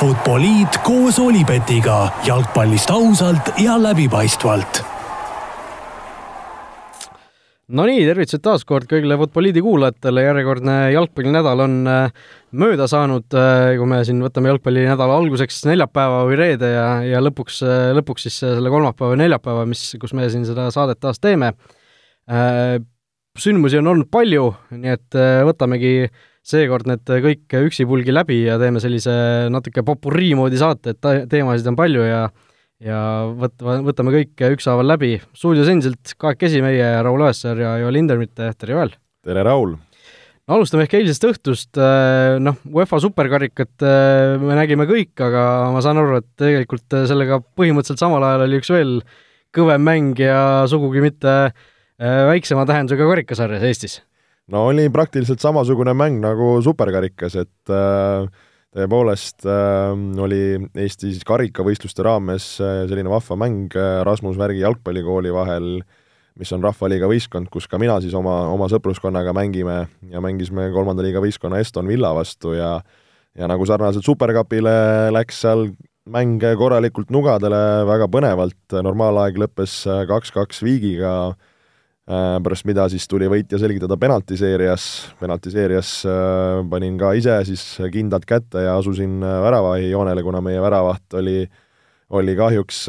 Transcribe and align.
Futboliit 0.00 0.78
koos 0.80 1.18
Olipetiga 1.20 2.06
jalgpallist 2.24 2.88
ausalt 2.88 3.50
ja 3.60 3.74
läbipaistvalt. 3.76 4.78
Nonii, 7.76 8.06
tervitused 8.08 8.40
taas 8.40 8.64
kord 8.64 8.88
kõigile 8.88 9.18
Futboliidi 9.20 9.60
kuulajatele, 9.60 10.22
järjekordne 10.24 10.76
jalgpallinädal 10.94 11.64
on 11.66 11.74
äh, 11.92 12.24
mööda 12.56 12.86
saanud, 12.88 13.28
äh, 13.36 13.74
kui 13.76 13.90
me 13.92 14.00
siin 14.08 14.24
võtame 14.24 14.48
jalgpallinädala 14.54 15.20
alguseks 15.20 15.60
neljapäeva 15.68 16.24
või 16.30 16.40
reede 16.40 16.72
ja, 16.72 16.88
ja 17.04 17.20
lõpuks, 17.20 17.60
äh, 17.68 17.90
lõpuks 18.00 18.24
siis 18.24 18.40
selle 18.40 18.72
kolmapäeva 18.72 19.12
või 19.12 19.20
neljapäeva, 19.26 19.68
mis, 19.68 19.84
kus 20.00 20.16
me 20.16 20.32
siin 20.32 20.48
seda 20.48 20.70
saadet 20.72 21.02
taas 21.04 21.20
teeme. 21.20 21.52
sündmusi 23.36 23.84
on 23.84 23.92
olnud 23.92 24.08
palju, 24.08 24.48
nii 24.80 24.96
et 24.96 25.22
võtamegi 25.44 25.94
seekord 26.50 26.88
need 26.90 27.04
kõik 27.06 27.58
üksipulgi 27.68 28.14
läbi 28.14 28.42
ja 28.44 28.58
teeme 28.60 28.82
sellise 28.82 29.12
natuke 29.52 29.84
popurrii 29.86 30.34
moodi 30.38 30.60
saate, 30.60 30.94
et 30.94 31.28
teemasid 31.30 31.68
on 31.70 31.78
palju 31.78 32.06
ja 32.06 32.24
ja 32.80 32.98
võt-, 33.36 33.60
võtame 33.60 34.14
kõik 34.14 34.42
ükshaaval 34.56 34.88
läbi. 34.88 35.18
stuudios 35.36 35.68
endiselt 35.68 36.14
kahekesi 36.16 36.62
meie, 36.64 36.88
Raul 37.04 37.26
Õessar 37.26 37.60
ja 37.60 37.76
Joel 37.82 38.00
Hindermitte, 38.00 38.50
tere 38.58 38.76
Joel! 38.76 38.94
tere, 39.24 39.44
Raul! 39.44 39.76
no 39.76 40.56
alustame 40.56 40.86
ehk 40.86 40.96
eilsest 40.98 41.26
õhtust, 41.28 41.80
noh, 42.40 42.60
UEFA 42.72 43.02
superkarikat 43.04 43.84
me 44.42 44.56
nägime 44.58 44.88
kõik, 44.88 45.12
aga 45.22 45.42
ma 45.74 45.84
saan 45.84 46.00
aru, 46.00 46.22
et 46.22 46.30
tegelikult 46.40 47.00
sellega 47.10 47.42
põhimõtteliselt 47.44 48.00
samal 48.00 48.24
ajal 48.26 48.46
oli 48.48 48.62
üks 48.62 48.72
veel 48.72 48.96
kõvem 49.54 49.84
mäng 49.84 50.22
ja 50.22 50.64
sugugi 50.70 51.04
mitte 51.04 51.36
väiksema 52.00 52.64
tähendusega 52.64 53.06
karikasarjas 53.12 53.66
Eestis 53.68 54.00
no 54.50 54.66
oli 54.70 54.88
praktiliselt 54.92 55.42
samasugune 55.42 55.94
mäng 55.96 56.20
nagu 56.22 56.52
superkarikas, 56.64 57.36
et 57.40 57.72
äh, 57.72 58.26
tõepoolest 58.76 59.46
äh, 59.48 59.92
oli 60.24 60.42
Eesti 60.74 61.12
siis 61.12 61.26
karikavõistluste 61.26 62.04
raames 62.06 62.52
äh, 62.62 62.84
selline 62.90 63.12
vahva 63.12 63.38
mäng 63.40 63.76
Rasmus 64.06 64.38
Värgi 64.40 64.64
jalgpallikooli 64.64 65.34
vahel, 65.34 65.68
mis 66.40 66.54
on 66.56 66.64
Rahvaliiga 66.64 67.08
võistkond, 67.10 67.50
kus 67.52 67.68
ka 67.70 67.78
mina 67.82 67.98
siis 68.02 68.14
oma, 68.16 68.42
oma 68.52 68.70
sõpruskonnaga 68.72 69.34
mängime 69.36 69.84
ja 70.10 70.22
mängisime 70.24 70.70
kolmanda 70.74 71.04
liiga 71.04 71.22
võistkonna 71.22 71.60
Eston 71.62 71.90
Villa 71.90 72.14
vastu 72.16 72.56
ja 72.58 72.78
ja 73.38 73.46
nagu 73.46 73.62
sarnaselt 73.62 74.02
Supercupile 74.02 74.72
läks 75.14 75.36
seal 75.44 75.68
mäng 76.10 76.42
korralikult 76.58 77.12
nugadele, 77.14 77.60
väga 77.86 78.08
põnevalt, 78.10 78.74
normaalaeg 78.82 79.38
lõppes 79.38 79.84
kaks-kaks 80.10 80.64
viigiga 80.66 81.12
pärast 82.42 82.66
mida 82.66 82.86
siis 82.90 83.06
tuli 83.08 83.28
võitja 83.30 83.58
selgitada 83.60 83.96
penaltiseerias, 84.00 84.84
penaltiseerias 85.20 85.92
äh, 86.08 86.60
panin 86.70 86.98
ka 86.98 87.12
ise 87.18 87.36
siis 87.46 87.62
kindad 87.92 88.26
kätte 88.26 88.64
ja 88.64 88.76
asusin 88.80 89.20
äh, 89.22 89.38
väravajoonele, 89.44 90.24
kuna 90.26 90.42
meie 90.44 90.62
väravaht 90.62 91.18
oli, 91.20 91.44
oli 92.10 92.36
kahjuks 92.38 92.84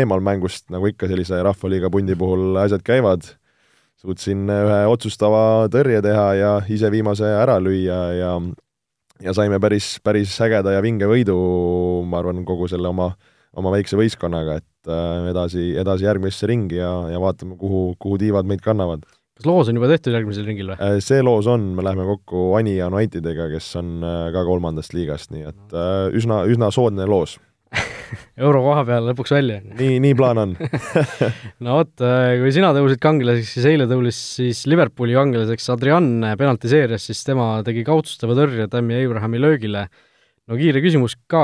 eemal 0.00 0.20
mängust, 0.24 0.66
nagu 0.74 0.90
ikka 0.90 1.08
sellise 1.08 1.40
Rahvaliiga 1.46 1.90
pundi 1.90 2.16
puhul 2.18 2.58
asjad 2.60 2.84
käivad, 2.84 3.24
suutsin 3.98 4.44
ühe 4.52 4.80
otsustava 4.90 5.42
tõrje 5.72 6.02
teha 6.04 6.28
ja 6.36 6.54
ise 6.68 6.92
viimase 6.92 7.30
ära 7.40 7.56
lüüa 7.62 8.02
ja 8.18 8.38
ja 9.22 9.34
saime 9.34 9.58
päris, 9.60 9.96
päris 10.04 10.36
ägeda 10.44 10.76
ja 10.76 10.82
vinge 10.84 11.08
võidu, 11.10 11.36
ma 12.06 12.20
arvan, 12.20 12.44
kogu 12.46 12.68
selle 12.70 12.90
oma, 12.90 13.10
oma 13.58 13.72
väikse 13.74 13.98
võistkonnaga, 13.98 14.58
et 14.62 14.90
äh, 14.90 15.30
edasi, 15.32 15.70
edasi 15.80 16.06
järgmisse 16.08 16.48
ringi 16.50 16.78
ja, 16.80 16.92
ja 17.12 17.22
vaatame, 17.22 17.58
kuhu, 17.60 17.92
kuhu 18.00 18.20
tiivad 18.20 18.48
meid 18.48 18.62
kannavad. 18.64 19.04
kas 19.38 19.46
loos 19.46 19.70
on 19.70 19.78
juba 19.78 19.90
tehtud 19.90 20.14
järgmisel 20.16 20.46
ringil 20.48 20.72
või? 20.72 20.78
Äh, 20.84 20.98
see 21.04 21.20
loos 21.24 21.50
on, 21.50 21.72
me 21.76 21.84
läheme 21.86 22.06
kokku 22.08 22.52
Anija 22.58 22.88
Unitediga, 22.92 23.50
kes 23.52 23.68
on 23.80 23.98
äh, 24.06 24.22
ka 24.34 24.46
kolmandast 24.48 24.96
liigast, 24.96 25.34
nii 25.34 25.46
et 25.50 25.78
üsna, 26.18 26.44
üsna 26.50 26.72
soodne 26.74 27.06
loos 27.08 27.38
euro 28.40 28.62
koha 28.64 28.82
peal 28.88 29.10
lõpuks 29.10 29.34
välja. 29.34 29.58
nii, 29.60 29.98
nii 30.00 30.16
plaan 30.16 30.40
on 30.40 30.54
no 31.66 31.80
vot, 31.80 31.92
kui 32.00 32.52
sina 32.54 32.70
tõusid 32.76 33.02
kangelaseks, 33.02 33.50
siis 33.58 33.66
eile 33.68 33.84
tõulis 33.90 34.20
siis 34.38 34.62
Liverpooli 34.70 35.16
kangelaseks 35.18 35.68
Adrian 35.74 36.30
penaltiseerias, 36.40 37.10
siis 37.10 37.20
tema 37.26 37.58
tegi 37.66 37.84
kautsustava 37.84 38.38
tõrje 38.38 38.70
Tammy 38.72 39.02
Abrahami 39.02 39.42
löögile. 39.42 39.88
No 40.48 40.58
kiire 40.58 40.82
küsimus 40.84 41.16
ka, 41.30 41.42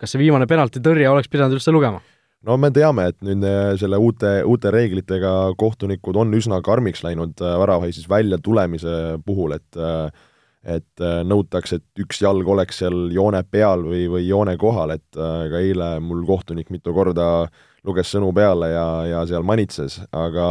kas 0.00 0.14
see 0.14 0.22
viimane 0.24 0.48
penaltitõrje 0.50 1.10
oleks 1.10 1.30
pidanud 1.32 1.58
üldse 1.58 1.74
lugema? 1.74 2.02
no 2.46 2.56
me 2.58 2.72
teame, 2.74 3.08
et 3.12 3.18
nüüd 3.24 3.44
äh, 3.46 3.72
selle 3.80 4.00
uute, 4.02 4.40
uute 4.48 4.72
reeglitega 4.74 5.52
kohtunikud 5.60 6.18
on 6.18 6.34
üsna 6.36 6.60
karmiks 6.64 7.04
läinud 7.06 7.40
äh, 7.42 7.56
väravahi 7.62 7.94
siis 7.94 8.08
välja 8.10 8.40
tulemise 8.42 9.18
puhul, 9.26 9.58
et 9.58 9.80
äh, 9.80 10.28
et 10.62 11.02
nõutakse, 11.26 11.80
et 11.80 12.02
üks 12.04 12.20
jalg 12.22 12.46
oleks 12.46 12.76
seal 12.78 13.08
joone 13.10 13.40
peal 13.50 13.80
või, 13.82 14.04
või 14.06 14.28
joone 14.28 14.52
kohal, 14.54 14.92
et 14.94 15.16
ka 15.16 15.58
eile 15.58 15.96
mul 15.98 16.20
kohtunik 16.22 16.68
mitu 16.70 16.94
korda 16.94 17.48
luges 17.82 18.12
sõnu 18.14 18.28
peale 18.30 18.68
ja, 18.70 18.84
ja 19.10 19.24
seal 19.26 19.42
manitses, 19.42 19.96
aga 20.14 20.44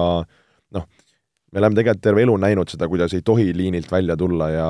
noh, 0.75 0.89
me 1.55 1.63
oleme 1.63 1.79
tegelikult 1.79 2.03
terve 2.03 2.25
elu 2.25 2.35
näinud 2.43 2.73
seda, 2.73 2.89
kuidas 2.91 3.15
ei 3.15 3.23
tohi 3.23 3.53
liinilt 3.55 3.87
välja 3.87 4.19
tulla 4.19 4.49
ja 4.51 4.67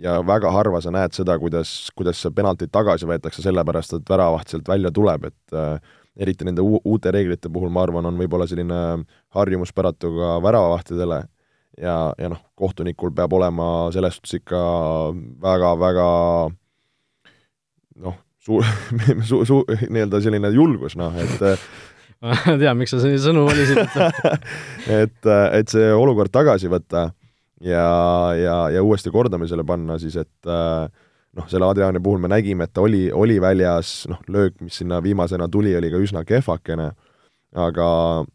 ja 0.00 0.18
väga 0.26 0.50
harva 0.52 0.80
sa 0.80 0.92
näed 0.94 1.12
seda, 1.16 1.36
kuidas, 1.40 1.90
kuidas 1.96 2.20
see 2.22 2.32
penaltid 2.34 2.72
tagasi 2.72 3.08
võetakse, 3.08 3.44
sellepärast 3.44 3.98
et 3.98 4.08
väravaht 4.08 4.52
sealt 4.52 4.68
välja 4.68 4.92
tuleb, 4.94 5.28
et 5.28 5.56
äh, 5.56 5.76
eriti 6.16 6.46
nende 6.48 6.64
uute 6.64 7.12
reeglite 7.12 7.50
puhul, 7.52 7.70
ma 7.72 7.84
arvan, 7.86 8.08
on 8.08 8.18
võib-olla 8.20 8.46
selline 8.48 8.80
harjumuspäratu 9.36 10.12
ka 10.16 10.32
väravavahtidele 10.44 11.22
ja, 11.80 11.96
ja 12.18 12.32
noh, 12.32 12.42
kohtunikul 12.58 13.14
peab 13.16 13.32
olema 13.36 13.68
selles 13.94 14.18
suhtes 14.18 14.40
ikka 14.40 14.60
väga-väga 15.44 16.08
noh, 18.02 18.18
su-, 18.44 18.60
su-, 19.28 19.44
su-, 19.48 19.64
nii-öelda 19.88 20.20
selline 20.24 20.52
julgus, 20.52 20.96
noh, 21.00 21.16
et 21.16 21.40
ma 22.22 22.36
tean, 22.60 22.76
miks 22.78 22.92
sa 22.94 23.00
sellise 23.02 23.30
sõnu 23.30 23.46
valisid. 23.48 23.80
et, 25.02 25.32
et 25.58 25.72
see 25.72 25.90
olukord 25.96 26.32
tagasi 26.32 26.70
võtta 26.72 27.10
ja, 27.62 27.86
ja, 28.38 28.56
ja 28.76 28.82
uuesti 28.82 29.10
kordamisele 29.14 29.64
panna 29.64 29.98
siis, 30.02 30.16
et 30.20 30.50
äh, 30.50 30.90
noh, 31.38 31.48
selle 31.50 31.68
Adriani 31.68 32.02
puhul 32.02 32.20
me 32.22 32.30
nägime, 32.32 32.66
et 32.66 32.74
ta 32.74 32.84
oli, 32.84 33.06
oli 33.12 33.38
väljas, 33.42 34.02
noh, 34.10 34.20
löök, 34.28 34.60
mis 34.64 34.82
sinna 34.82 35.00
viimasena 35.04 35.48
tuli, 35.52 35.74
oli 35.78 35.90
ka 35.92 36.02
üsna 36.02 36.24
kehvakene, 36.28 36.92
aga, 37.66 37.88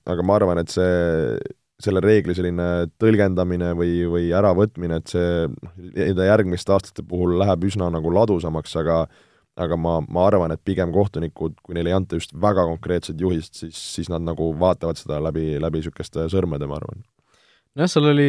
aga 0.08 0.26
ma 0.26 0.40
arvan, 0.40 0.62
et 0.64 0.74
see, 0.74 1.38
selle 1.82 2.02
reegli 2.02 2.34
selline 2.38 2.88
tõlgendamine 3.02 3.74
või, 3.78 4.02
või 4.10 4.32
äravõtmine, 4.34 5.02
et 5.02 5.14
see 5.14 5.46
noh, 5.48 6.26
järgmiste 6.26 6.74
aastate 6.74 7.06
puhul 7.06 7.38
läheb 7.42 7.68
üsna 7.70 7.92
nagu 7.94 8.14
ladusamaks, 8.14 8.76
aga 8.82 9.06
aga 9.58 9.78
ma, 9.82 9.98
ma 10.06 10.28
arvan, 10.30 10.54
et 10.54 10.62
pigem 10.62 10.92
kohtunikud, 10.94 11.56
kui 11.66 11.74
neile 11.74 11.90
ei 11.90 11.96
anta 11.98 12.20
just 12.20 12.36
väga 12.38 12.68
konkreetset 12.70 13.18
juhist, 13.22 13.56
siis, 13.58 13.78
siis 13.96 14.10
nad 14.14 14.22
nagu 14.22 14.52
vaatavad 14.60 15.00
seda 15.00 15.18
läbi, 15.24 15.56
läbi 15.62 15.82
niisuguste 15.82 16.28
sõrmede, 16.30 16.70
ma 16.70 16.78
arvan. 16.78 17.02
Nojah, 17.78 17.92
seal 17.92 18.12
oli 18.12 18.28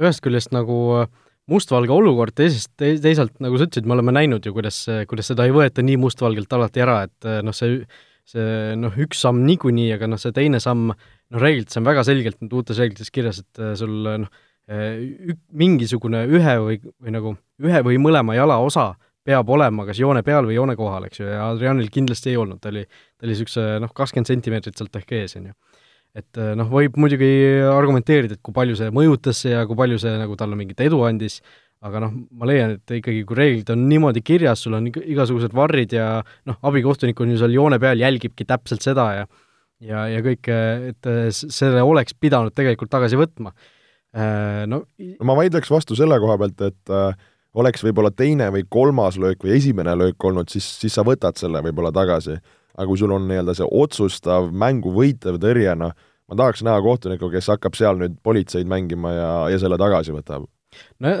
ühest 0.00 0.24
küljest 0.24 0.52
nagu 0.56 0.80
äh, 1.02 1.10
mustvalge 1.50 1.94
olukord, 1.94 2.34
teisest, 2.36 2.72
teisalt 2.78 3.36
nagu 3.42 3.58
sa 3.58 3.68
ütlesid, 3.68 3.86
me 3.86 3.94
oleme 3.96 4.14
näinud 4.14 4.46
ju, 4.46 4.54
kuidas, 4.56 4.80
kuidas 5.10 5.30
seda 5.30 5.46
ei 5.46 5.54
võeta 5.54 5.84
nii 5.84 5.98
mustvalgelt 6.02 6.52
alati 6.56 6.82
ära, 6.82 6.98
et 7.06 7.28
noh, 7.46 7.54
see, 7.54 7.78
see 8.26 8.74
noh, 8.80 8.94
üks 9.06 9.22
samm 9.22 9.44
niikuinii, 9.46 9.92
aga 9.94 10.10
noh, 10.10 10.20
see 10.20 10.34
teine 10.34 10.60
samm, 10.62 10.90
noh, 10.90 11.42
reeglilt 11.42 11.70
see 11.70 11.82
on 11.82 11.86
väga 11.86 12.02
selgelt 12.08 12.40
nüüd 12.42 12.58
uutes 12.58 12.82
reeglites 12.82 13.14
kirjas, 13.14 13.44
et 13.44 13.62
sul 13.78 13.94
noh, 14.26 14.42
mingisugune 15.54 16.24
ühe 16.26 16.56
või, 16.58 16.80
või 16.98 17.12
nagu 17.14 17.36
ühe 17.62 17.82
või 17.86 18.00
mõlema 18.02 18.34
jala 18.34 18.56
osa 18.58 18.88
peab 19.26 19.46
olema 19.54 19.84
kas 19.86 20.00
joone 20.02 20.24
peal 20.26 20.46
või 20.46 20.56
joone 20.56 20.74
kohal, 20.78 21.06
eks 21.06 21.20
ju, 21.20 21.28
ja 21.30 21.46
Adrianil 21.52 21.86
kindlasti 21.94 22.32
ei 22.32 22.40
olnud, 22.42 22.58
ta 22.62 22.72
oli, 22.72 22.82
ta 22.86 23.26
oli 23.26 23.34
niisuguse 23.34 23.68
noh, 23.82 23.94
kakskümmend 23.94 24.30
sentimeetrit 24.30 24.78
sealt 24.78 24.98
ehk 24.98 25.14
ees, 25.20 25.38
on 25.38 25.52
ju 25.52 25.84
et 26.16 26.40
eh, 26.40 26.54
noh, 26.58 26.68
võib 26.72 26.96
muidugi 27.00 27.28
argumenteerida, 27.68 28.36
et 28.36 28.44
kui 28.44 28.54
palju 28.56 28.76
see 28.78 28.92
mõjutas 28.94 29.42
ja 29.44 29.64
kui 29.68 29.78
palju 29.78 30.00
see 30.00 30.16
nagu 30.16 30.36
talle 30.38 30.58
mingit 30.58 30.80
edu 30.86 31.02
andis, 31.06 31.40
aga 31.84 32.00
noh, 32.06 32.14
ma 32.40 32.48
leian, 32.48 32.76
et 32.78 32.96
ikkagi 32.98 33.22
kui 33.28 33.38
reeglid 33.38 33.70
on 33.74 33.84
niimoodi 33.90 34.22
kirjas, 34.24 34.64
sul 34.64 34.78
on 34.78 34.88
igasugused 34.88 35.54
varrid 35.56 35.92
ja 35.96 36.08
noh, 36.48 36.58
abikohtunik 36.66 37.20
on 37.20 37.34
ju 37.34 37.42
seal 37.42 37.54
joone 37.54 37.78
peal, 37.82 38.00
jälgibki 38.00 38.48
täpselt 38.48 38.86
seda 38.86 39.10
ja 39.20 39.26
ja, 39.84 40.06
ja 40.08 40.22
kõike, 40.24 40.58
et 40.94 41.12
eh, 41.12 41.30
selle 41.32 41.84
oleks 41.84 42.16
pidanud 42.16 42.54
tegelikult 42.56 42.90
tagasi 42.94 43.18
võtma. 43.20 43.52
Eh, 44.16 44.62
no 44.70 44.86
ma 45.20 45.36
vaidleks 45.36 45.68
vastu 45.72 45.98
selle 45.98 46.16
koha 46.22 46.38
pealt, 46.40 46.62
et 46.64 46.94
äh, 46.96 47.26
oleks 47.60 47.84
võib-olla 47.84 48.08
teine 48.08 48.48
või 48.54 48.64
kolmas 48.72 49.20
löök 49.20 49.44
või 49.44 49.58
esimene 49.58 49.92
löök 50.00 50.24
olnud, 50.24 50.48
siis, 50.48 50.64
siis 50.80 50.96
sa 50.96 51.04
võtad 51.04 51.36
selle 51.36 51.60
võib-olla 51.66 51.92
tagasi 51.92 52.38
aga 52.76 52.86
kui 52.88 53.00
sul 53.00 53.14
on 53.16 53.24
nii-öelda 53.28 53.54
see 53.56 53.68
otsustav 53.72 54.50
mängu 54.52 54.92
võitev 54.94 55.40
tõrje, 55.42 55.72
noh, 55.80 55.94
ma 56.30 56.38
tahaks 56.42 56.64
näha 56.66 56.82
kohtunikku, 56.84 57.30
kes 57.32 57.48
hakkab 57.52 57.78
seal 57.78 57.98
nüüd 58.00 58.18
politseid 58.26 58.68
mängima 58.70 59.14
ja, 59.14 59.32
ja 59.52 59.62
selle 59.62 59.78
tagasi 59.80 60.14
võtab. 60.14 60.48
No, 61.00 61.12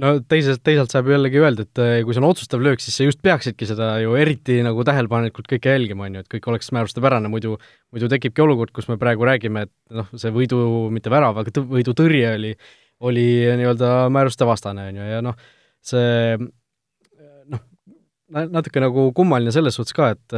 no 0.00 0.12
teisest, 0.26 0.62
teisalt 0.66 0.90
saab 0.90 1.08
jällegi 1.12 1.38
öelda, 1.38 1.66
et 1.66 1.80
eh, 1.82 1.98
kui 2.06 2.16
see 2.16 2.22
on 2.22 2.28
otsustav 2.28 2.62
löök, 2.64 2.82
siis 2.82 2.96
sa 2.98 3.06
just 3.06 3.20
peaksidki 3.22 3.68
seda 3.68 3.92
ju 4.02 4.16
eriti 4.18 4.56
nagu 4.66 4.82
tähelepanelikult 4.86 5.46
kõike 5.50 5.74
jälgima, 5.74 6.08
on 6.08 6.18
ju, 6.18 6.24
et 6.24 6.30
kõik 6.32 6.48
oleks 6.50 6.72
määrustepärane, 6.74 7.30
muidu 7.30 7.54
muidu 7.94 8.10
tekibki 8.10 8.42
olukord, 8.42 8.72
kus 8.74 8.88
me 8.90 8.98
praegu 8.98 9.26
räägime, 9.28 9.66
et 9.68 9.94
noh, 9.94 10.08
see 10.18 10.32
võidu, 10.34 10.58
mitte 10.94 11.12
värav, 11.14 11.38
aga 11.42 11.64
võidutõrje 11.76 12.34
oli, 12.40 12.52
oli 13.06 13.28
nii-öelda 13.60 13.94
määrustevastane, 14.14 14.88
on 14.90 15.00
ju, 15.02 15.08
ja 15.12 15.22
noh, 15.24 15.38
see 15.84 16.38
natuke 18.34 18.82
nagu 18.82 19.08
kummaline 19.16 19.52
selles 19.54 19.76
suhtes 19.78 19.94
ka, 19.96 20.12
et 20.16 20.36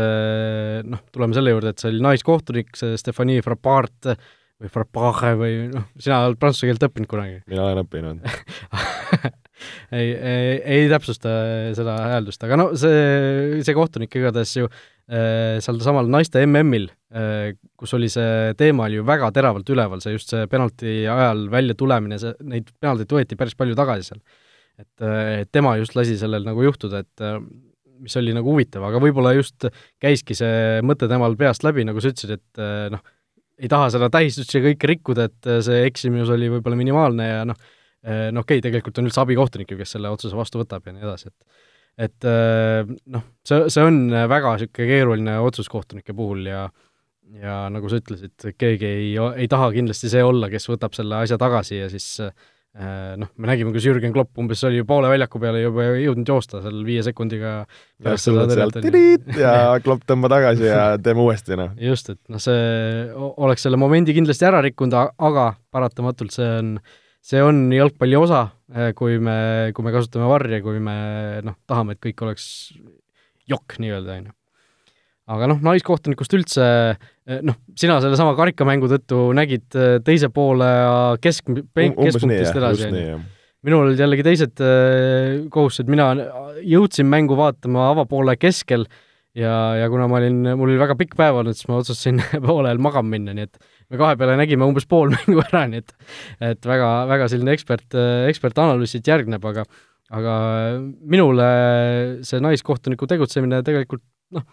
noh, 0.86 1.04
tuleme 1.14 1.36
selle 1.36 1.54
juurde, 1.54 1.72
et 1.72 1.80
see 1.82 1.92
oli 1.94 2.02
naiskohtunik, 2.04 2.74
see 2.76 2.98
Stefanie 3.00 3.44
Frappart 3.44 4.16
või 4.56 4.72
Frappare 4.72 5.32
või 5.36 5.56
noh, 5.72 5.88
sina 6.00 6.22
oled 6.26 6.38
prantsuse 6.40 6.68
keelt 6.70 6.84
õppinud 6.88 7.10
kunagi? 7.10 7.40
mina 7.50 7.66
olen 7.66 7.82
õppinud 7.82 8.22
ei, 9.98 10.08
ei, 10.14 10.54
ei 10.78 10.86
täpsusta 10.88 11.32
seda 11.76 11.96
hääldust, 12.14 12.40
aga 12.46 12.58
no 12.60 12.70
see, 12.78 13.60
see 13.66 13.76
kohtunik 13.76 14.16
igatahes 14.16 14.54
ju 14.56 14.68
äh, 14.70 15.58
seal 15.64 15.80
samal 15.84 16.08
naiste 16.12 16.40
MM-il, 16.46 16.88
äh, 17.12 17.52
kus 17.76 17.92
oli 17.98 18.08
see 18.12 18.56
teema 18.56 18.88
oli 18.88 19.00
ju 19.00 19.06
väga 19.08 19.28
teravalt 19.36 19.68
üleval, 19.72 20.00
see 20.04 20.16
just 20.16 20.32
see 20.32 20.48
penalti 20.52 21.02
ajal 21.04 21.46
välja 21.52 21.76
tulemine, 21.76 22.20
see, 22.22 22.32
neid 22.48 22.72
penaltid 22.80 23.12
võeti 23.12 23.36
päris 23.36 23.56
palju 23.58 23.76
tagasi 23.76 24.10
seal. 24.10 24.24
et, 24.80 25.08
et 25.42 25.52
tema 25.52 25.76
just 25.80 25.96
lasi 25.96 26.16
sellel 26.20 26.48
nagu 26.48 26.64
juhtuda, 26.64 27.04
et 27.04 27.28
mis 28.02 28.16
oli 28.20 28.34
nagu 28.36 28.52
huvitav, 28.52 28.84
aga 28.88 29.00
võib-olla 29.02 29.34
just 29.36 29.68
käiski 30.02 30.36
see 30.38 30.82
mõte 30.86 31.08
temal 31.10 31.36
peast 31.38 31.64
läbi, 31.66 31.84
nagu 31.88 32.02
sa 32.02 32.12
ütlesid, 32.12 32.36
et 32.36 32.92
noh, 32.92 33.02
ei 33.56 33.70
taha 33.72 33.88
seda 33.94 34.10
tähistust 34.12 34.52
ja 34.52 34.60
kõike 34.64 34.90
rikkuda, 34.90 35.30
et 35.30 35.50
see 35.64 35.86
eksimus 35.88 36.28
oli 36.34 36.50
võib-olla 36.52 36.76
minimaalne 36.78 37.28
ja 37.30 37.44
noh, 37.48 37.60
Äh, 38.06 38.30
no 38.32 38.44
okei 38.44 38.60
okay,, 38.60 38.68
tegelikult 38.68 39.00
on 39.00 39.08
üldse 39.08 39.22
abikohtunik 39.22 39.72
ju, 39.72 39.78
kes 39.80 39.96
selle 39.96 40.10
otsuse 40.14 40.36
vastu 40.38 40.60
võtab 40.60 40.84
ja 40.86 40.94
nii 40.94 41.06
edasi, 41.06 41.32
et 41.32 41.64
et 42.06 42.26
noh, 43.08 43.22
see, 43.48 43.70
see 43.72 43.82
on 43.88 43.96
väga 44.12 44.50
niisugune 44.52 44.88
keeruline 44.90 45.38
otsus 45.40 45.70
kohtunike 45.72 46.12
puhul 46.14 46.44
ja 46.46 46.66
ja 47.40 47.54
nagu 47.72 47.88
sa 47.90 47.98
ütlesid, 47.98 48.36
keegi 48.60 48.86
ei, 48.86 49.08
ei 49.16 49.48
taha 49.50 49.70
kindlasti 49.74 50.10
see 50.12 50.22
olla, 50.22 50.50
kes 50.52 50.68
võtab 50.70 50.94
selle 50.94 51.16
asja 51.24 51.38
tagasi 51.40 51.80
ja 51.80 51.88
siis 51.90 52.06
äh, 52.22 52.30
noh, 52.76 53.30
me 53.40 53.48
nägime, 53.48 53.70
kuidas 53.72 53.86
Jürgen 53.86 54.12
Klopp 54.12 54.36
umbes 54.42 54.60
oli 54.68 54.82
ju 54.82 54.84
poole 54.88 55.08
väljaku 55.08 55.40
peale 55.40 55.62
juba 55.62 55.86
jõudnud 55.96 56.28
joosta 56.28 56.60
seal 56.64 56.82
viie 56.84 57.04
sekundiga 57.06 57.54
pärast 58.02 58.28
seda 58.28 58.44
tõrjet 58.50 59.30
ja 59.40 59.54
Klopp 59.84 60.04
tõmba 60.08 60.28
tagasi 60.34 60.68
ja 60.68 60.84
teeme 61.00 61.24
uuesti, 61.24 61.56
noh. 61.56 61.72
just, 61.80 62.12
et 62.12 62.20
noh, 62.28 62.42
see 62.42 63.08
oleks 63.16 63.64
selle 63.64 63.80
momendi 63.80 64.16
kindlasti 64.16 64.48
ära 64.48 64.60
rikkunud, 64.66 64.96
aga 65.16 65.50
paratamatult 65.72 66.36
see 66.36 66.52
on 66.60 66.76
äh, 66.76 66.94
see 67.26 67.42
on 67.42 67.66
jalgpalli 67.74 68.18
osa, 68.18 68.46
eh, 68.74 68.92
kui 68.98 69.18
me, 69.22 69.36
kui 69.74 69.86
me 69.86 69.92
kasutame 69.94 70.28
varje, 70.30 70.60
kui 70.64 70.80
me 70.82 70.96
noh, 71.46 71.58
tahame, 71.68 71.96
et 71.96 72.02
kõik 72.02 72.22
oleks 72.26 72.48
jokk 73.50 73.78
nii-öelda, 73.82 74.20
on 74.20 74.28
ju. 74.30 74.36
Aga 75.32 75.48
noh, 75.50 75.62
naiskohtunikust 75.64 76.36
üldse 76.38 76.66
eh, 76.66 77.40
noh, 77.46 77.58
sina 77.78 77.98
sellesama 78.02 78.36
karikamängu 78.38 78.90
tõttu 78.90 79.22
nägid 79.36 79.78
eh, 79.78 79.96
teise 80.06 80.30
poole 80.34 80.68
kesk, 81.22 81.50
keskpunktist 81.74 82.60
edasi, 82.60 82.90
on 82.90 83.00
ju. 83.00 83.16
minul 83.66 83.88
olid 83.88 84.02
jällegi 84.02 84.26
teised 84.26 84.62
kohustused, 85.52 85.90
mina 85.90 86.12
jõudsin 86.62 87.08
mängu 87.10 87.38
vaatama 87.38 87.90
avapoole 87.90 88.36
keskel 88.38 88.86
ja, 89.36 89.56
ja 89.80 89.88
kuna 89.92 90.06
ma 90.10 90.20
olin, 90.20 90.44
mul 90.52 90.70
oli 90.70 90.78
väga 90.80 90.94
pikk 91.00 91.16
päev 91.18 91.40
olnud, 91.40 91.58
siis 91.58 91.66
ma 91.70 91.80
otsustasin 91.80 92.22
poolel 92.46 92.78
magama 92.82 93.16
minna, 93.16 93.34
nii 93.36 93.48
et 93.48 93.58
me 93.90 94.00
kahe 94.00 94.18
peale 94.20 94.38
nägime 94.38 94.68
umbes 94.68 94.86
pool 94.86 95.10
mängu 95.16 95.42
ära, 95.48 95.64
nii 95.72 95.82
et 95.82 95.96
et 96.52 96.70
väga, 96.70 96.92
väga 97.10 97.28
selline 97.32 97.56
ekspert, 97.56 97.98
ekspertanalüüs 98.30 98.94
siit 98.94 99.10
järgneb, 99.10 99.42
aga 99.50 99.66
aga 100.14 100.36
minule 101.02 101.46
see 102.22 102.38
naiskohtuniku 102.38 103.08
tegutsemine 103.10 103.58
tegelikult 103.66 104.04
noh, 104.36 104.44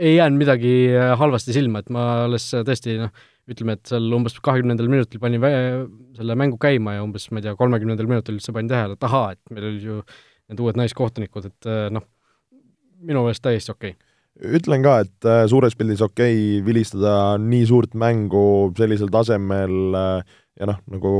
ei 0.00 0.16
jäänud 0.16 0.40
midagi 0.40 0.72
halvasti 1.20 1.54
silma, 1.56 1.82
et 1.82 1.90
ma 1.92 2.06
alles 2.24 2.48
tõesti 2.66 2.96
noh, 3.00 3.12
ütleme, 3.50 3.76
et 3.76 3.90
seal 3.90 4.06
umbes 4.16 4.36
kahekümnendal 4.40 4.88
minutil 4.88 5.20
panin 5.22 5.44
selle 6.16 6.36
mängu 6.38 6.56
käima 6.60 6.96
ja 6.96 7.04
umbes, 7.04 7.28
ma 7.30 7.40
ei 7.40 7.48
tea, 7.48 7.56
kolmekümnendal 7.58 8.08
minutil 8.08 8.38
üldse 8.38 8.54
panin 8.56 8.70
tähele, 8.70 8.96
et 8.96 9.08
ahaa, 9.08 9.34
et 9.36 9.54
meil 9.54 9.72
olid 9.72 9.88
ju 9.88 9.98
need 10.50 10.62
uued 10.64 10.78
naiskohtunikud, 10.80 11.50
et 11.50 11.72
noh, 11.94 12.06
minu 13.00 13.26
meelest 13.26 13.44
täiesti 13.44 13.74
okei. 13.74 13.96
Okay 13.96 14.10
ütlen 14.40 14.84
ka, 14.84 15.00
et 15.04 15.28
äh, 15.28 15.42
suures 15.50 15.74
pildis 15.76 16.02
okei 16.04 16.36
okay, 16.36 16.60
vilistada 16.64 17.14
nii 17.42 17.64
suurt 17.68 17.96
mängu 17.98 18.70
sellisel 18.78 19.10
tasemel 19.12 19.96
äh, 19.96 20.36
ja 20.60 20.68
noh, 20.70 20.78
nagu, 20.92 21.12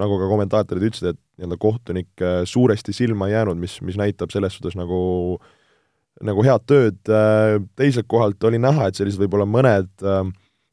nagu 0.00 0.18
ka 0.20 0.30
kommentaatorid 0.30 0.88
ütlesid, 0.90 1.14
et 1.14 1.20
nii-öelda 1.38 1.60
kohtunik 1.62 2.24
äh, 2.24 2.40
suuresti 2.48 2.94
silma 2.96 3.30
jäänud, 3.30 3.58
mis, 3.60 3.78
mis 3.84 3.98
näitab 4.00 4.34
selles 4.34 4.58
suhtes 4.58 4.76
nagu 4.78 4.98
nagu 6.24 6.42
head 6.46 6.66
tööd, 6.66 6.98
teiselt 7.78 8.08
kohalt 8.10 8.44
oli 8.48 8.58
näha, 8.62 8.88
et 8.88 8.98
sellised 8.98 9.20
võib-olla 9.22 9.46
mõned 9.48 10.06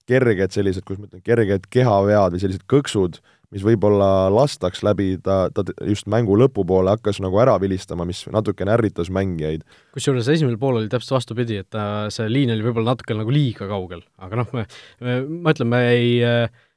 kerged 0.05 0.53
sellised, 0.53 0.85
kuidas 0.85 1.01
ma 1.01 1.09
ütlen, 1.09 1.23
kerged 1.25 1.65
kehavead 1.73 2.35
või 2.35 2.41
sellised 2.41 2.65
kõksud 2.69 3.17
äh, 3.17 3.35
mis 3.55 3.63
võib-olla 3.65 4.27
lastaks 4.33 4.83
läbi, 4.85 5.15
ta, 5.23 5.45
ta 5.55 5.63
just 5.87 6.09
mängu 6.11 6.35
lõpupoole 6.39 6.95
hakkas 6.95 7.21
nagu 7.23 7.39
ära 7.41 7.55
vilistama, 7.61 8.07
mis 8.07 8.25
natukene 8.33 8.73
ärritas 8.75 9.11
mängijaid. 9.13 9.63
kusjuures 9.95 10.27
esimesel 10.31 10.59
poolel 10.61 10.83
oli 10.83 10.91
täpselt 10.91 11.17
vastupidi, 11.17 11.61
et 11.63 11.69
ta, 11.73 12.07
see 12.13 12.27
liin 12.31 12.53
oli 12.55 12.65
võib-olla 12.65 12.93
natuke 12.93 13.17
nagu 13.17 13.33
liiga 13.33 13.69
kaugel, 13.69 14.03
aga 14.19 14.41
noh, 14.41 14.53
me, 14.57 14.65
me, 15.05 15.17
ma 15.45 15.55
ütlen, 15.55 15.71
me 15.71 15.81
ei, 15.93 16.09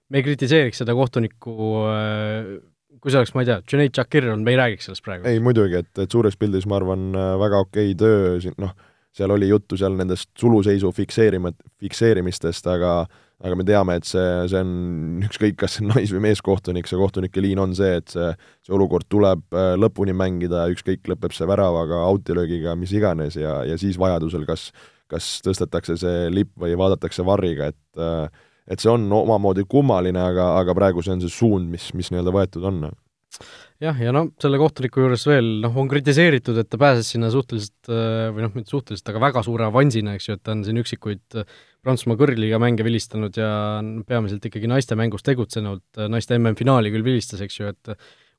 me 0.09 0.21
ei 0.21 0.27
kritiseeriks 0.27 0.85
seda 0.85 0.97
kohtunikku 0.99 1.57
kui 3.01 3.15
see 3.15 3.21
oleks, 3.21 3.35
ma 3.37 3.45
ei 3.45 3.51
tea, 3.51 3.61
Junaid 3.73 3.95
Shakir 3.95 4.29
on, 4.33 4.45
me 4.47 4.55
ei 4.55 4.61
räägiks 4.61 4.89
sellest 4.89 5.07
praegu. 5.07 5.29
ei 5.31 5.41
muidugi, 5.45 5.83
et, 5.85 5.91
et 6.05 6.13
suures 6.13 6.37
pildis 6.41 6.67
ma 6.71 6.79
arvan, 6.81 7.11
väga 7.41 7.63
okei 7.67 7.93
okay 7.93 7.99
töö 7.99 8.37
siin, 8.43 8.57
noh, 8.63 8.75
seal 9.19 9.33
oli 9.35 9.49
juttu 9.49 9.79
seal 9.81 9.97
nendest 9.99 10.31
suluseisu 10.39 10.93
fikseerima, 10.95 11.53
fikseerimistest, 11.83 12.69
aga 12.71 13.01
aga 13.39 13.55
me 13.55 13.65
teame, 13.67 13.95
et 14.01 14.07
see, 14.09 14.27
see 14.51 14.61
on 14.65 15.23
ükskõik, 15.23 15.55
kas 15.61 15.77
see 15.77 15.85
on 15.85 15.93
nais- 15.93 16.11
või 16.11 16.25
meeskohtunik, 16.27 16.89
see 16.91 16.99
kohtunike 16.99 17.43
liin 17.43 17.61
on 17.63 17.75
see, 17.79 18.01
et 18.01 18.11
see, 18.11 18.33
see 18.67 18.75
olukord 18.75 19.07
tuleb 19.11 19.45
äh, 19.55 19.75
lõpuni 19.79 20.15
mängida, 20.17 20.65
ükskõik, 20.75 21.05
lõpeb 21.13 21.35
see 21.37 21.47
väravaga, 21.47 22.03
outilöögiga, 22.11 22.75
mis 22.79 22.95
iganes 22.97 23.39
ja, 23.39 23.61
ja 23.69 23.79
siis 23.79 23.99
vajadusel 24.01 24.47
kas, 24.49 24.73
kas 25.11 25.37
tõstetakse 25.47 25.95
see 26.03 26.27
lipp 26.35 26.51
või 26.59 26.75
vaadatakse 26.81 27.27
varriga, 27.27 27.71
et 27.71 28.03
äh, 28.03 28.27
et 28.69 28.83
see 28.83 28.91
on 28.93 29.07
omamoodi 29.23 29.65
kummaline, 29.69 30.21
aga, 30.21 30.53
aga 30.61 30.77
praegu 30.77 31.05
see 31.05 31.15
on 31.17 31.25
see 31.25 31.33
suund, 31.33 31.71
mis, 31.73 31.91
mis 31.97 32.13
nii-öelda 32.13 32.35
võetud 32.35 32.69
on. 32.69 32.89
Jah, 33.79 33.95
ja 34.03 34.11
no 34.11 34.25
selle 34.43 34.59
kohtuniku 34.59 35.05
juures 35.05 35.23
veel 35.29 35.49
noh, 35.63 35.75
on 35.79 35.87
kritiseeritud, 35.91 36.57
et 36.59 36.67
ta 36.67 36.81
pääses 36.81 37.13
sinna 37.13 37.29
suhteliselt 37.31 37.91
äh, 37.95 38.27
või 38.35 38.43
noh, 38.43 38.55
mitte 38.57 38.73
suhteliselt, 38.73 39.13
aga 39.13 39.23
väga 39.29 39.43
suure 39.47 39.69
avansina, 39.69 40.17
eks 40.19 40.27
ju, 40.27 40.35
et 40.35 40.43
ta 40.43 40.57
on 40.57 40.65
siin 40.67 40.81
üksikuid 40.83 41.39
äh, 41.39 41.59
Prantsusmaa 41.87 42.19
kõrgliiga 42.19 42.59
mänge 42.59 42.83
vilistanud 42.83 43.39
ja 43.39 43.51
peamiselt 44.09 44.49
ikkagi 44.51 44.67
naiste 44.71 44.99
mängus 44.99 45.23
tegutsenud, 45.29 45.85
äh, 45.95 46.09
naiste 46.11 46.35
MM-finaali 46.41 46.91
küll 46.91 47.07
vilistas, 47.07 47.45
eks 47.45 47.61
ju, 47.61 47.71
et 47.71 47.95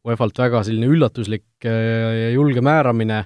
UEFA-lt 0.07 0.43
väga 0.43 0.65
selline 0.67 0.91
üllatuslik 0.91 1.63
ja 1.63 2.29
julge 2.31 2.61
määramine, 2.63 3.23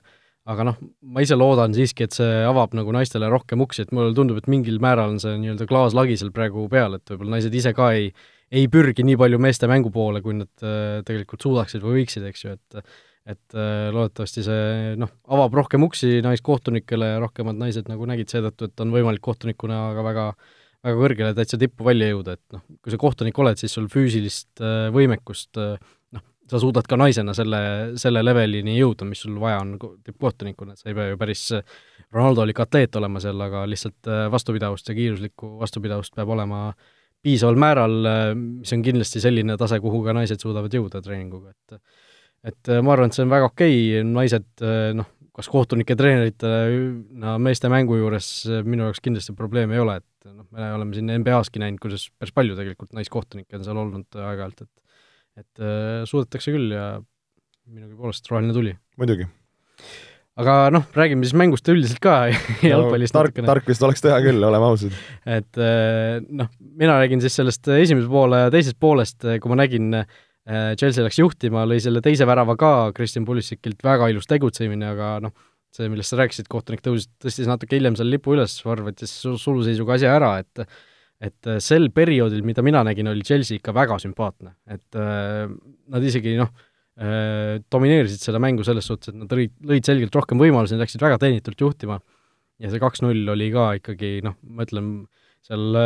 aga 0.50 0.66
noh, 0.68 0.80
ma 1.16 1.24
ise 1.24 1.38
loodan 1.40 1.76
siiski, 1.76 2.08
et 2.08 2.16
see 2.18 2.44
avab 2.44 2.74
nagu 2.76 2.92
naistele 2.96 3.30
rohkem 3.32 3.64
uksi, 3.64 3.86
et 3.86 3.94
mulle 3.96 4.12
tundub, 4.18 4.42
et 4.42 4.50
mingil 4.52 4.82
määral 4.84 5.16
on 5.16 5.22
see 5.24 5.38
nii-öelda 5.40 5.68
klaaslagi 5.70 6.18
seal 6.20 6.34
praegu 6.36 6.66
peal, 6.72 6.98
et 6.98 7.14
võib-olla 7.14 7.38
naised 7.38 7.56
ise 7.56 7.76
ka 7.78 7.94
ei 7.96 8.12
ei 8.54 8.68
pürgi 8.70 9.02
nii 9.06 9.18
palju 9.18 9.40
meeste 9.42 9.66
mängu 9.70 9.90
poole, 9.94 10.22
kui 10.22 10.36
nad 10.38 10.66
äh, 10.66 11.00
tegelikult 11.08 11.42
suudaksid 11.42 11.82
või 11.82 12.02
võiksid, 12.02 12.28
eks 12.30 12.46
ju, 12.46 12.58
et 12.58 12.84
et 13.24 13.56
äh, 13.56 13.88
loodetavasti 13.96 14.44
see 14.44 14.96
noh, 15.00 15.10
avab 15.32 15.56
rohkem 15.56 15.86
uksi 15.86 16.20
naiskohtunikele 16.26 17.14
ja 17.14 17.22
rohkemad 17.24 17.56
naised 17.56 17.88
nagu 17.88 18.04
nägid 18.10 18.28
seetõttu, 18.34 18.68
et 18.68 18.84
on 18.84 18.92
võimalik 18.92 19.24
kohtunikuna 19.24 19.80
ka 19.96 20.04
väga 20.06 20.28
väga 20.84 21.00
kõrgele 21.00 21.32
täitsa 21.38 21.56
tippu 21.56 21.88
välja 21.88 22.10
jõuda, 22.12 22.36
et 22.36 22.58
noh, 22.58 22.66
kui 22.84 22.92
sa 22.92 23.00
kohtunik 23.00 23.38
oled, 23.40 23.62
siis 23.62 23.72
sul 23.72 23.88
füüsilist 23.92 24.60
äh, 24.60 24.90
võimekust 24.92 25.56
noh, 25.56 25.80
sa 26.50 26.60
suudad 26.60 26.88
ka 26.90 26.98
naisena 27.00 27.34
selle, 27.38 27.60
selle 28.00 28.24
levelini 28.24 28.76
jõuda, 28.78 29.08
mis 29.08 29.24
sul 29.24 29.38
vaja 29.42 29.62
on 29.64 29.78
tippkohtunikuna, 29.80 30.74
et 30.74 30.82
sa 30.82 30.90
ei 30.90 30.98
pea 30.98 31.14
ju 31.14 31.20
päris 31.22 31.46
Ronaldo-lik 32.14 32.60
atleet 32.60 32.96
olema 33.00 33.22
seal, 33.24 33.40
aga 33.42 33.64
lihtsalt 33.70 34.12
vastupidavust 34.32 34.92
ja 34.92 34.98
kiiruslikku 34.98 35.56
vastupidavust 35.62 36.14
peab 36.18 36.34
olema 36.36 36.68
äh, 36.68 36.92
piisaval 37.24 37.60
määral, 37.60 37.98
mis 38.36 38.74
on 38.76 38.84
kindlasti 38.86 39.22
selline 39.24 39.56
tase, 39.60 39.80
kuhu 39.84 40.04
ka 40.06 40.16
naised 40.16 40.44
suudavad 40.44 40.74
jõuda 40.74 41.02
treeninguga, 41.04 41.54
et 41.54 41.80
et 42.44 42.70
ma 42.84 42.92
arvan, 42.92 43.08
et 43.08 43.16
see 43.16 43.24
on 43.24 43.32
väga 43.32 43.48
okei 43.48 43.76
okay., 43.80 44.08
naised 44.10 44.64
noh, 44.98 45.08
kas 45.34 45.48
kohtunike 45.50 45.96
treeneritena 45.98 47.38
meeste 47.42 47.72
mängu 47.72 47.96
juures 48.02 48.28
minu 48.68 48.90
jaoks 48.90 49.00
kindlasti 49.06 49.36
probleemi 49.38 49.78
ei 49.78 49.84
ole, 49.86 49.96
et 50.04 50.28
noh, 50.28 50.50
me 50.52 50.68
oleme 50.76 50.98
siin 50.98 51.14
NBA-ski 51.24 51.64
näinud, 51.64 51.80
kuidas 51.82 52.10
päris 52.20 52.36
palju 52.36 52.58
tegelikult 52.60 52.92
naiskohtunikke 52.98 53.56
on 53.58 53.64
seal 53.64 53.80
olnud 53.80 54.20
aeg-ajalt, 54.20 54.66
et 54.68 54.72
et 55.40 55.64
suudetakse 56.10 56.54
küll 56.54 56.74
ja 56.76 56.88
minugi 57.68 57.96
poolest 57.98 58.28
roheline 58.30 58.54
tuli. 58.54 58.76
muidugi 59.02 59.26
aga 60.42 60.54
noh, 60.74 60.86
räägime 60.98 61.26
siis 61.26 61.36
mängust 61.38 61.68
üldiselt 61.70 62.02
ka 62.04 62.16
jalgpallist 62.72 63.14
no, 63.14 63.22
tark, 63.22 63.40
tark 63.46 63.70
vist 63.70 63.86
oleks 63.86 64.04
teha 64.04 64.18
küll, 64.26 64.42
oleme 64.42 64.70
ausad. 64.72 64.96
et 65.30 65.62
eh, 65.62 66.20
noh, 66.26 66.50
mina 66.82 66.98
räägin 67.02 67.22
siis 67.24 67.38
sellest 67.40 67.70
esimese 67.76 68.10
poole 68.12 68.46
ja 68.46 68.54
teisest 68.54 68.80
poolest, 68.82 69.20
eh, 69.28 69.40
kui 69.44 69.54
ma 69.54 69.60
nägin, 69.64 70.04
Chelsea 70.44 71.06
läks 71.06 71.16
juhtima, 71.22 71.62
lõi 71.64 71.78
selle 71.80 72.02
teise 72.04 72.26
värava 72.28 72.58
ka 72.60 72.70
Kristjan 72.92 73.24
Pulisikilt, 73.24 73.78
väga 73.80 74.10
ilus 74.12 74.28
tegutsemine, 74.28 74.90
aga 74.92 75.12
noh, 75.24 75.32
see, 75.72 75.88
millest 75.88 76.12
sa 76.12 76.18
rääkisid, 76.20 76.50
kohtunik 76.52 76.84
tõusis, 76.84 77.08
tõstis 77.24 77.48
natuke 77.48 77.78
hiljem 77.78 77.96
selle 77.96 78.18
lipu 78.18 78.34
üles, 78.36 78.58
VAR 78.66 78.82
võttis 78.84 79.14
suluseisuga 79.24 79.96
asja 79.96 80.12
ära, 80.18 80.34
et 80.44 80.66
et 81.24 81.50
sel 81.64 81.90
perioodil, 81.96 82.44
mida 82.46 82.64
mina 82.66 82.84
nägin, 82.86 83.08
oli 83.12 83.24
Chelsea 83.26 83.60
ikka 83.60 83.74
väga 83.76 84.00
sümpaatne, 84.04 84.56
et 84.76 84.98
nad 85.00 86.04
isegi 86.04 86.36
noh, 86.40 86.52
domineerisid 87.74 88.22
seda 88.22 88.42
mängu 88.44 88.66
selles 88.68 88.86
suhtes, 88.90 89.14
et 89.14 89.18
nad 89.18 89.32
lõid, 89.32 89.54
lõid 89.66 89.88
selgelt 89.88 90.18
rohkem 90.18 90.42
võimalusi, 90.42 90.78
läksid 90.78 91.02
väga 91.02 91.18
teenitult 91.24 91.64
juhtima. 91.64 91.98
Ja 92.62 92.70
see 92.70 92.82
kaks-null 92.84 93.32
oli 93.34 93.48
ka 93.54 93.72
ikkagi 93.80 94.18
noh, 94.26 94.36
ma 94.54 94.68
ütlen, 94.68 94.92
seal 95.48 95.80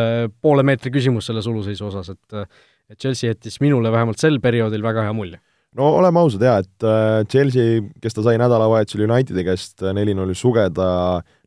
poole 0.44 0.66
meetri 0.68 0.92
küsimus 0.94 1.30
selle 1.30 1.46
suluseisu 1.46 1.88
osas, 1.92 2.12
et 2.16 2.42
et 2.88 2.96
Chelsea 3.04 3.34
jättis 3.34 3.58
minule 3.60 3.92
vähemalt 3.92 4.20
sel 4.22 4.38
perioodil 4.40 4.84
väga 4.86 5.04
hea 5.04 5.16
mulje 5.16 5.42
no 5.76 5.90
oleme 6.00 6.22
ausad 6.22 6.44
jaa, 6.46 6.62
et 6.64 6.86
äh, 6.86 7.22
Chelsea, 7.32 7.82
kes 8.02 8.16
ta 8.16 8.24
sai 8.26 8.40
nädalavahetusel 8.42 9.06
Unitedi 9.08 9.44
käest 9.48 9.84
äh, 9.84 9.94
neli-null 9.96 10.34
sugeda, 10.38 10.90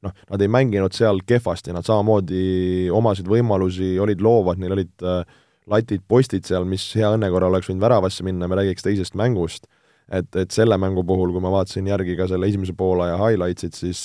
noh, 0.04 0.14
nad 0.30 0.44
ei 0.44 0.50
mänginud 0.52 0.96
seal 0.96 1.22
kehvasti, 1.26 1.74
nad 1.76 1.86
samamoodi 1.86 2.90
omasid 2.94 3.28
võimalusi, 3.30 3.94
olid 4.02 4.22
loovad, 4.24 4.60
neil 4.60 4.76
olid 4.76 5.06
äh, 5.06 5.22
latid, 5.70 6.04
postid 6.08 6.46
seal, 6.48 6.66
mis 6.68 6.84
hea 6.98 7.12
õnne 7.16 7.30
korral 7.32 7.54
oleks 7.54 7.70
võinud 7.70 7.84
väravasse 7.84 8.26
minna, 8.26 8.48
me 8.50 8.60
räägiks 8.60 8.86
teisest 8.86 9.18
mängust. 9.18 9.68
et, 10.10 10.26
et 10.34 10.50
selle 10.50 10.74
mängu 10.74 11.04
puhul, 11.06 11.30
kui 11.30 11.42
ma 11.42 11.52
vaatasin 11.54 11.86
järgi 11.86 12.16
ka 12.18 12.26
selle 12.26 12.48
esimese 12.50 12.72
poolaja 12.74 13.14
highlights'id, 13.20 13.76
siis 13.78 14.00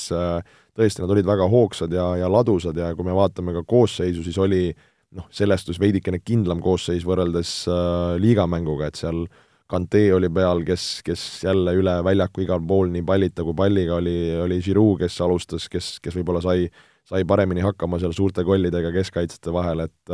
tõesti, 0.77 1.01
nad 1.01 1.09
olid 1.09 1.25
väga 1.25 1.47
hoogsad 1.49 1.93
ja, 1.95 2.11
ja 2.19 2.29
ladusad 2.29 2.77
ja 2.77 2.91
kui 2.93 3.07
me 3.07 3.15
vaatame 3.17 3.55
ka 3.55 3.63
koosseisu, 3.65 4.21
siis 4.21 4.37
oli 4.37 4.67
noh, 5.15 5.25
sellest 5.33 5.71
veidikene 5.81 6.19
kindlam 6.21 6.61
koosseis 6.61 7.07
võrreldes 7.07 7.55
äh, 7.71 8.19
liigamänguga, 8.21 8.91
et 8.91 8.99
seal 9.01 9.23
äh, 9.23 9.44
Kante 9.65 10.01
oli 10.13 10.27
peal, 10.29 10.59
kes, 10.61 10.83
kes 11.05 11.21
jälle 11.43 11.73
üle 11.73 11.95
väljaku 12.05 12.43
igal 12.43 12.61
pool 12.69 12.91
nii 12.93 13.01
pallita 13.05 13.41
kui 13.43 13.55
palliga 13.57 13.95
oli, 13.97 14.13
oli 14.43 14.59
Giroud, 14.61 14.99
kes 15.01 15.15
alustas, 15.25 15.65
kes, 15.73 15.95
kes 16.05 16.13
võib-olla 16.19 16.41
sai, 16.43 16.67
sai 17.09 17.25
paremini 17.25 17.63
hakkama 17.65 17.97
seal 18.01 18.13
suurte 18.13 18.43
kollidega 18.45 18.91
keskkaitsjate 18.93 19.53
vahel, 19.55 19.87
et 19.87 20.13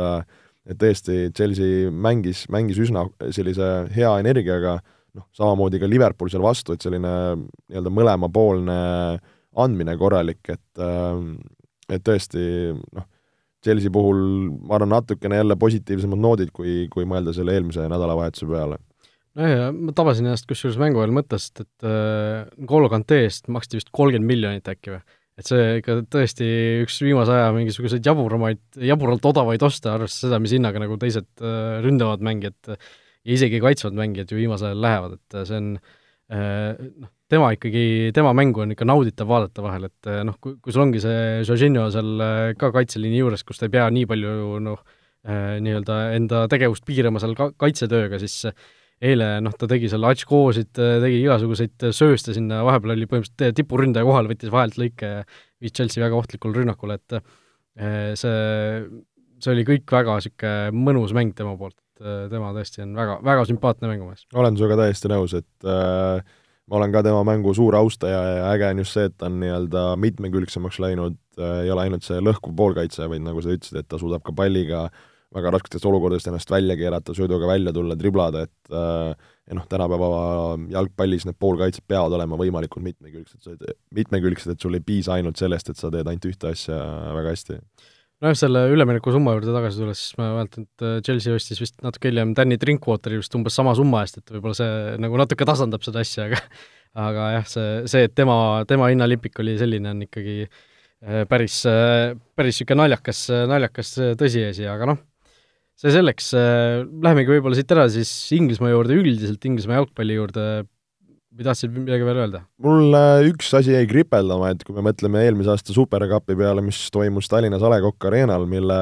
et 0.62 0.78
tõesti, 0.78 1.26
Chelsea 1.34 1.90
mängis, 1.90 2.46
mängis 2.54 2.78
üsna 2.80 3.02
sellise 3.34 3.66
hea 3.92 4.12
energiaga, 4.22 4.76
noh, 5.18 5.26
samamoodi 5.36 5.80
ka 5.82 5.88
Liverpool 5.90 6.30
seal 6.32 6.44
vastu, 6.44 6.72
et 6.72 6.86
selline 6.86 7.10
nii-öelda 7.34 7.92
mõlemapoolne 7.92 8.76
andmine 9.60 9.96
korralik, 10.00 10.40
et 10.54 10.84
et 11.92 12.06
tõesti 12.06 12.46
noh, 12.72 13.04
Chelsea 13.62 13.92
puhul 13.92 14.22
ma 14.62 14.78
arvan, 14.78 14.94
natukene 14.94 15.42
jälle 15.42 15.58
positiivsemad 15.60 16.22
noodid, 16.24 16.54
kui, 16.56 16.86
kui 16.94 17.04
mõelda 17.04 17.34
selle 17.36 17.58
eelmise 17.58 17.84
nädalavahetuse 17.90 18.48
peale 18.48 18.80
nojah, 19.38 19.72
ma 19.72 19.94
tabasin 19.96 20.28
ennast 20.28 20.46
kusjuures 20.50 20.78
mängu 20.80 21.02
ajal 21.02 21.14
mõttest, 21.16 21.64
et 21.64 21.88
äh, 21.88 22.44
N'Golo 22.60 22.90
Kante 22.92 23.22
eest 23.24 23.50
maksti 23.52 23.80
vist 23.80 23.92
kolmkümmend 23.94 24.28
miljonit 24.28 24.68
äkki 24.72 24.96
või? 24.96 25.02
et 25.40 25.48
see 25.48 25.78
ikka 25.80 26.02
tõesti 26.12 26.46
üks 26.82 26.98
viimase 27.02 27.32
aja 27.32 27.52
mingisuguseid 27.56 28.04
jaburamaid, 28.04 28.60
jaburalt 28.84 29.24
odavaid 29.30 29.62
oste, 29.64 29.88
arvestades 29.88 30.26
seda, 30.26 30.38
mis 30.42 30.52
hinnaga 30.52 30.82
nagu 30.82 30.98
teised 31.00 31.28
äh, 31.40 31.80
ründavad 31.84 32.24
mängijad 32.24 32.74
ja 32.74 32.76
isegi 33.36 33.62
kaitsvad 33.62 33.96
mängijad 33.96 34.30
ju 34.32 34.38
viimasel 34.38 34.72
ajal 34.72 34.84
lähevad, 34.84 35.16
et 35.16 35.38
äh, 35.38 35.46
see 35.48 35.60
on 35.62 35.70
äh, 35.78 36.82
noh, 37.00 37.12
tema 37.32 37.48
ikkagi, 37.56 38.12
tema 38.14 38.34
mängu 38.36 38.64
on 38.64 38.74
ikka 38.74 38.86
nauditav 38.88 39.30
vaadata 39.30 39.64
vahel, 39.64 39.88
et 39.88 40.10
äh, 40.10 40.20
noh, 40.28 40.36
kui, 40.42 40.58
kui 40.60 40.74
sul 40.74 40.84
ongi 40.84 41.00
see 41.02 41.40
Jorginho 41.48 41.88
seal 41.94 42.26
äh, 42.26 42.50
ka 42.60 42.72
kaitseliini 42.76 43.22
juures, 43.22 43.46
kus 43.48 43.62
ta 43.62 43.70
ei 43.70 43.74
pea 43.78 43.88
nii 43.94 44.10
palju 44.10 44.60
noh, 44.68 44.84
nii-öelda 45.22 45.96
enda 46.16 46.38
tegevust 46.50 46.82
piirama 46.82 47.20
seal 47.22 47.36
ka 47.38 47.52
kaitsetööga, 47.54 48.18
siis 48.18 48.40
eile 49.02 49.28
noh, 49.42 49.54
ta 49.58 49.68
tegi 49.70 49.90
seal 49.90 50.06
atškoosid, 50.06 50.72
tegi 50.76 51.22
igasuguseid 51.24 51.88
sööste 51.94 52.34
sinna, 52.36 52.62
vahepeal 52.66 52.94
oli 52.94 53.08
põhimõtteliselt 53.10 53.58
tipuründaja 53.58 54.06
kohal, 54.06 54.28
võttis 54.30 54.52
vahelt 54.52 54.78
lõike 54.80 55.14
ja 55.16 55.22
viis 55.62 55.74
Chelsea 55.74 56.02
väga 56.04 56.18
ohtlikule 56.18 56.60
rünnakule, 56.60 56.98
et 57.00 57.16
see, 58.18 58.36
see 59.42 59.54
oli 59.54 59.66
kõik 59.66 59.96
väga 59.98 60.18
niisugune 60.20 60.84
mõnus 60.86 61.14
mäng 61.16 61.34
tema 61.38 61.56
poolt, 61.58 61.78
tema 61.98 62.52
tõesti 62.54 62.84
on 62.86 62.94
väga, 62.98 63.18
väga 63.26 63.48
sümpaatne 63.50 63.90
mängumees. 63.90 64.26
olen 64.34 64.58
sinuga 64.58 64.78
täiesti 64.84 65.10
nõus, 65.10 65.34
et 65.38 65.66
äh, 65.66 66.22
ma 66.70 66.78
olen 66.78 66.94
ka 66.94 67.02
tema 67.06 67.22
mängu 67.26 67.54
suur 67.58 67.74
austaja 67.78 68.22
ja 68.36 68.50
äge 68.54 68.70
on 68.70 68.82
just 68.84 68.98
see, 68.98 69.10
et 69.10 69.18
ta 69.18 69.26
on 69.30 69.40
nii-öelda 69.42 69.86
mitmekülgsemaks 70.02 70.78
läinud 70.82 71.18
äh,, 71.38 71.64
ei 71.66 71.74
ole 71.74 71.88
ainult 71.88 72.06
see 72.06 72.22
lõhkuv 72.22 72.54
poolkaitse, 72.58 73.10
vaid 73.10 73.26
nagu 73.26 73.42
sa 73.42 73.54
ütlesid, 73.54 73.82
et 73.82 73.90
ta 73.90 73.98
suudab 74.02 74.22
ka 74.26 74.34
palliga 74.36 74.86
äh, 74.86 75.08
väga 75.32 75.52
rasketest 75.54 75.86
olukordadest 75.88 76.28
ennast 76.30 76.50
välja 76.52 76.76
keerata, 76.78 77.14
sööduga 77.16 77.48
välja 77.48 77.72
tulla, 77.74 77.96
driblada, 77.98 78.44
et 78.46 78.74
äh, 78.74 79.30
ja 79.48 79.56
noh, 79.58 79.64
tänapäeva 79.70 80.10
jalgpallis 80.72 81.26
need 81.28 81.38
poolkaitsjad 81.42 81.86
peavad 81.90 82.14
olema 82.18 82.38
võimalikult 82.40 82.84
mitmekülgsed, 82.86 83.64
mitmekülgsed, 83.96 84.54
et 84.54 84.64
sul 84.64 84.78
ei 84.78 84.84
piisa 84.84 85.16
ainult 85.16 85.40
sellest, 85.40 85.72
et 85.72 85.80
sa 85.80 85.90
teed 85.92 86.08
ainult 86.08 86.28
ühte 86.30 86.52
asja 86.52 86.78
väga 87.16 87.34
hästi. 87.34 87.58
nojah, 88.22 88.38
selle 88.38 88.66
üleminekusumma 88.74 89.34
juurde 89.36 89.54
tagasi 89.56 89.82
tulles, 89.82 90.02
siis 90.04 90.18
ma 90.20 90.28
mäletan, 90.38 90.68
et 90.68 90.86
äh, 90.86 90.98
Chelsea 91.06 91.36
ostis 91.36 91.62
vist 91.62 91.80
natuke 91.84 92.12
hiljem 92.12 92.36
Danny 92.38 92.58
Drinkwateri 92.60 93.20
vist 93.22 93.34
umbes 93.38 93.56
sama 93.58 93.74
summa 93.78 94.04
eest, 94.04 94.20
et 94.20 94.34
võib-olla 94.36 94.58
see 94.58 94.98
nagu 95.02 95.20
natuke 95.20 95.48
tasandab 95.48 95.84
seda 95.86 96.04
asja, 96.04 96.28
aga 96.28 96.42
aga 97.08 97.30
jah, 97.38 97.48
see, 97.48 97.70
see, 97.90 98.04
et 98.08 98.14
tema, 98.14 98.36
tema 98.68 98.92
hinnalipik 98.92 99.40
oli 99.42 99.56
selline, 99.58 99.96
on 99.96 100.04
ikkagi 100.06 100.42
äh, 100.44 101.24
päris, 101.28 101.62
päris 102.36 102.60
niisugune 102.60 102.84
naljakas, 102.84 103.26
naljakas 103.50 103.96
tõsiasi, 104.20 104.68
aga 104.70 104.92
noh, 104.92 105.02
see 105.80 105.94
selleks, 105.94 106.32
äh, 106.38 106.82
lähemegi 106.84 107.34
võib-olla 107.36 107.58
siit 107.58 107.72
ära 107.74 107.88
siis 107.92 108.10
Inglismaa 108.36 108.72
juurde, 108.72 108.98
üldiselt 109.00 109.48
Inglismaa 109.48 109.80
jalgpalli 109.80 110.18
juurde, 110.18 110.46
või 111.32 111.46
tahtsid 111.48 111.72
midagi 111.74 112.06
veel 112.06 112.20
öelda? 112.24 112.42
mul 112.62 112.96
üks 113.30 113.50
asi 113.56 113.74
jäi 113.74 113.88
kripeldama, 113.88 114.52
et 114.52 114.62
kui 114.66 114.76
me 114.76 114.84
mõtleme 114.90 115.24
eelmise 115.24 115.52
aasta 115.54 115.74
superkapi 115.74 116.36
peale, 116.38 116.64
mis 116.64 116.84
toimus 116.92 117.30
Tallinnas 117.32 117.64
A 117.64 117.72
Le 117.72 117.80
Coq 117.84 118.10
Arena'l, 118.10 118.48
mille 118.50 118.80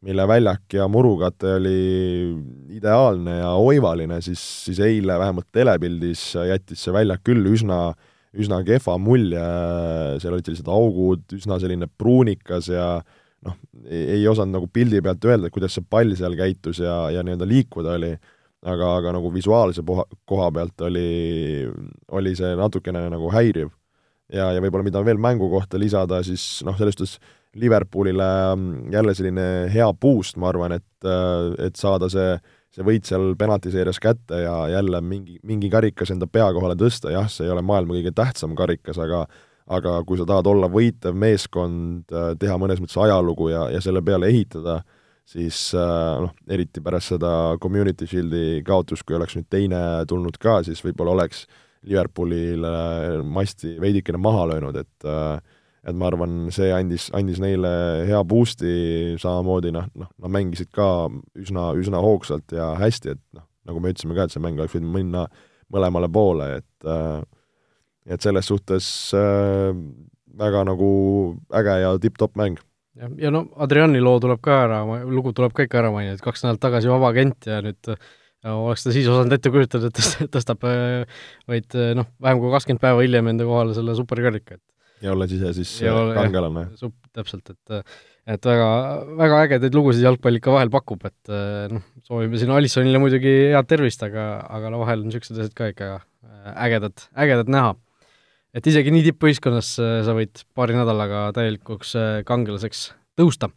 mille 0.00 0.24
väljak 0.24 0.72
ja 0.72 0.86
murukate 0.88 1.58
oli 1.58 1.80
ideaalne 2.72 3.34
ja 3.42 3.50
oivaline, 3.60 4.20
siis, 4.24 4.40
siis 4.64 4.78
eile 4.80 5.18
vähemalt 5.20 5.50
telepildis 5.52 6.22
jättis 6.48 6.86
see 6.86 6.94
väljak 6.94 7.20
küll 7.26 7.44
üsna, 7.50 7.90
üsna 8.32 8.62
kehva 8.64 8.96
mulje, 8.96 9.42
seal 10.22 10.38
olid 10.38 10.48
sellised 10.48 10.70
augud, 10.72 11.26
üsna 11.36 11.60
selline 11.60 11.90
pruunikas 12.00 12.70
ja 12.72 12.86
äh, 13.02 13.19
noh, 13.46 13.56
ei 13.88 14.22
osanud 14.28 14.58
nagu 14.58 14.68
pildi 14.72 15.00
pealt 15.04 15.24
öelda, 15.24 15.48
et 15.48 15.54
kuidas 15.54 15.76
see 15.76 15.86
pall 15.88 16.12
seal 16.18 16.36
käitus 16.38 16.82
ja, 16.84 17.02
ja 17.14 17.24
nii-öelda 17.24 17.48
liikuda 17.48 17.96
oli, 17.96 18.12
aga, 18.68 18.94
aga 19.00 19.16
nagu 19.16 19.32
visuaalse 19.32 19.84
poha, 19.86 20.04
koha 20.28 20.50
pealt 20.58 20.86
oli, 20.88 21.66
oli 22.16 22.34
see 22.36 22.54
natukene 22.58 23.06
nagu 23.12 23.32
häiriv. 23.32 23.72
ja, 24.30 24.52
ja 24.54 24.62
võib-olla 24.62 24.86
mida 24.86 25.04
veel 25.04 25.18
mängu 25.18 25.48
kohta 25.50 25.78
lisada, 25.80 26.22
siis 26.26 26.62
noh, 26.66 26.76
selles 26.78 26.98
suhtes 26.98 27.18
Liverpoolile 27.58 28.26
mm, 28.54 28.92
jälle 28.92 29.14
selline 29.18 29.44
hea 29.74 29.88
boost, 29.92 30.36
ma 30.38 30.52
arvan, 30.52 30.76
et, 30.76 31.06
et 31.58 31.76
saada 31.80 32.06
see, 32.12 32.36
see 32.70 32.84
võit 32.86 33.08
seal 33.08 33.32
penaltiseerias 33.38 33.98
kätte 33.98 34.44
ja 34.44 34.54
jälle 34.70 35.00
mingi, 35.02 35.40
mingi 35.42 35.70
karikas 35.72 36.12
enda 36.14 36.28
pea 36.30 36.46
kohale 36.54 36.76
tõsta, 36.78 37.10
jah, 37.10 37.26
see 37.26 37.48
ei 37.48 37.50
ole 37.50 37.64
maailma 37.66 37.96
kõige 37.96 38.12
tähtsam 38.14 38.54
karikas, 38.58 39.00
aga 39.02 39.24
aga 39.70 40.00
kui 40.06 40.18
sa 40.18 40.26
tahad 40.28 40.48
olla 40.50 40.70
võitev 40.70 41.16
meeskond, 41.18 42.08
äh, 42.10 42.32
teha 42.40 42.56
mõnes 42.60 42.82
mõttes 42.82 42.98
ajalugu 43.00 43.50
ja, 43.52 43.68
ja 43.74 43.82
selle 43.84 44.02
peale 44.02 44.30
ehitada, 44.32 44.80
siis 45.30 45.68
äh, 45.78 46.16
noh, 46.24 46.34
eriti 46.50 46.82
pärast 46.82 47.14
seda 47.14 47.32
Community 47.62 48.08
Shieldi 48.10 48.62
kaotust, 48.66 49.06
kui 49.06 49.18
oleks 49.18 49.38
nüüd 49.38 49.48
teine 49.52 49.82
tulnud 50.10 50.40
ka, 50.42 50.60
siis 50.66 50.82
võib-olla 50.84 51.18
oleks 51.18 51.46
Liverpoolile 51.86 53.22
masti 53.24 53.76
veidikene 53.80 54.18
maha 54.20 54.50
löönud, 54.50 54.76
et 54.82 55.08
äh, 55.08 55.38
et 55.80 55.96
ma 55.96 56.10
arvan, 56.10 56.50
see 56.52 56.68
andis, 56.76 57.06
andis 57.16 57.38
neile 57.40 57.70
hea 58.08 58.18
boost'i, 58.28 59.16
samamoodi 59.20 59.72
noh, 59.72 59.86
noh, 59.96 60.10
nad 60.20 60.32
mängisid 60.34 60.68
ka 60.76 61.08
üsna, 61.40 61.70
üsna 61.80 62.02
hoogsalt 62.04 62.52
ja 62.52 62.74
hästi, 62.80 63.14
et 63.14 63.22
noh, 63.36 63.46
nagu 63.68 63.80
me 63.80 63.92
ütlesime 63.94 64.16
ka, 64.18 64.26
et 64.26 64.34
see 64.34 64.42
mäng 64.44 64.60
oleks 64.60 64.76
võinud 64.76 64.92
minna 64.92 65.24
mõlemale 65.72 66.10
poole, 66.12 66.50
et 66.60 66.88
äh, 66.88 67.22
et 68.06 68.22
selles 68.22 68.48
suhtes 68.48 68.86
äh, 69.16 69.74
väga 70.40 70.64
nagu 70.68 70.90
äge 71.56 71.76
ja 71.82 71.92
tipp-topp 72.00 72.38
mäng. 72.40 72.60
ja 73.18 73.30
no 73.30 73.46
Adriani 73.56 74.00
loo 74.02 74.20
tuleb 74.20 74.40
ka 74.44 74.64
ära, 74.66 74.80
lugu 75.08 75.32
tuleb 75.36 75.52
ka 75.56 75.66
ikka 75.66 75.82
ära 75.82 75.92
mainida, 75.94 76.16
et 76.18 76.24
kaks 76.24 76.44
nädalat 76.44 76.64
tagasi 76.64 76.90
vaba 76.90 77.12
agent 77.14 77.46
ja 77.48 77.60
nüüd 77.64 77.94
ja 78.44 78.56
oleks 78.56 78.84
ta 78.84 78.94
siis 78.94 79.08
osanud 79.10 79.36
ette 79.36 79.52
kujutada, 79.52 79.90
et 79.90 80.28
tõstab 80.34 80.64
äh, 80.68 81.24
vaid 81.50 81.76
äh, 81.76 81.92
noh, 81.98 82.08
vähem 82.22 82.40
kui 82.42 82.52
kakskümmend 82.54 82.82
päeva 82.82 83.04
hiljem 83.04 83.32
enda 83.32 83.48
kohale 83.48 83.76
selle 83.76 83.96
superkarika, 83.98 84.56
et 84.56 85.04
ja 85.06 85.14
olles 85.14 85.32
ise 85.36 85.52
siis 85.56 85.74
ja 85.84 85.96
äh, 85.96 86.14
kangelane. 86.16 86.68
täpselt, 87.16 87.52
et 87.52 87.84
et 88.30 88.46
väga, 88.46 88.68
väga 89.18 89.38
ägedaid 89.46 89.74
lugusid 89.74 90.04
jalgpall 90.04 90.36
ikka 90.38 90.52
vahel 90.54 90.70
pakub, 90.72 91.04
et 91.08 91.32
noh, 91.72 91.84
soovime 92.06 92.38
siin 92.38 92.52
Alissonile 92.54 93.00
muidugi 93.02 93.32
head 93.54 93.68
tervist, 93.68 94.02
aga, 94.06 94.44
aga 94.46 94.70
no 94.72 94.82
vahel 94.84 95.02
on 95.02 95.08
niisugused 95.10 95.40
asjad 95.40 95.56
ka 95.56 95.70
ikka 95.72 95.88
ägedad, 96.54 97.08
ägedad 97.18 97.50
näha 97.50 97.72
et 98.56 98.66
isegi 98.66 98.92
nii 98.94 99.06
tippvõistkonnas 99.10 99.74
äh, 99.82 99.96
sa 100.06 100.14
võid 100.16 100.42
paari 100.56 100.76
nädalaga 100.76 101.28
täielikuks 101.36 101.94
äh, 101.98 102.08
kangelaseks 102.26 102.90
tõusta. 103.18 103.50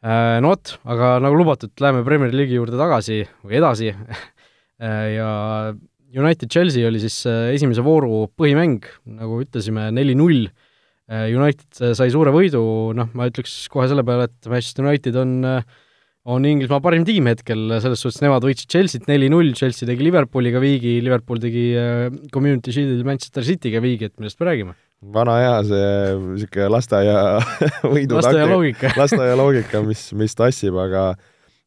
Äh, 0.00 0.38
no 0.42 0.54
vot, 0.54 0.76
aga 0.88 1.16
nagu 1.22 1.38
lubatud, 1.40 1.72
läheme 1.82 2.04
Premier 2.06 2.34
League'i 2.34 2.58
juurde 2.58 2.78
tagasi 2.80 3.24
või 3.44 3.58
edasi 3.60 3.90
ja 5.18 5.30
United 6.10 6.50
Chelsea 6.50 6.86
oli 6.88 7.02
siis 7.02 7.20
esimese 7.28 7.84
vooru 7.86 8.24
põhimäng, 8.38 8.86
nagu 9.18 9.42
ütlesime, 9.44 9.90
neli-null. 9.94 10.48
United 11.10 11.94
sai 11.98 12.06
suure 12.14 12.30
võidu, 12.30 12.62
noh, 12.94 13.08
ma 13.18 13.26
ütleks 13.26 13.64
kohe 13.70 13.88
selle 13.90 14.04
peale, 14.06 14.28
et 14.30 14.48
Manchester 14.50 14.86
United 14.86 15.16
on 15.18 15.32
on 16.30 16.46
Inglismaa 16.46 16.80
parim 16.84 17.04
tiim 17.06 17.28
hetkel, 17.30 17.66
selles 17.82 18.02
suhtes 18.04 18.20
nemad 18.24 18.44
võitsid 18.46 18.70
Chelsea't 18.70 19.08
neli-null, 19.10 19.52
Chelsea 19.58 19.88
tegi 19.88 20.06
Liverpooliga 20.06 20.62
viigi, 20.62 20.98
Liverpool 21.04 21.40
tegi 21.42 21.64
äh, 21.78 22.06
Community 22.34 22.74
Shieldil 22.74 23.02
Manchester 23.08 23.46
City'ga 23.46 23.82
viigi, 23.84 24.10
et 24.10 24.16
millest 24.20 24.40
me 24.40 24.48
räägime? 24.50 24.78
vana 25.00 25.38
hea 25.40 25.52
see 25.64 25.84
niisugune 26.20 26.66
lasteaia 26.74 27.20
võidu 27.94 28.18
lasteaia 28.18 28.48
loogika 28.50 28.90
lasteaia 29.00 29.36
loogika, 29.40 29.80
mis, 29.86 30.10
mis 30.12 30.36
tassib, 30.36 30.76
aga 30.82 31.14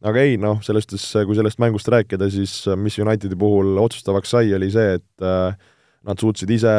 aga 0.04 0.24
ei, 0.28 0.38
noh, 0.38 0.60
selles 0.66 0.86
suhtes, 0.86 1.06
kui 1.26 1.38
sellest 1.38 1.62
mängust 1.64 1.90
rääkida, 1.90 2.28
siis 2.32 2.54
mis 2.78 3.00
Unitedi 3.02 3.38
puhul 3.40 3.78
otsustavaks 3.82 4.36
sai, 4.36 4.52
oli 4.54 4.70
see, 4.74 5.00
et 5.00 5.26
äh, 5.26 5.56
nad 6.04 6.20
suutsid 6.20 6.52
ise 6.54 6.74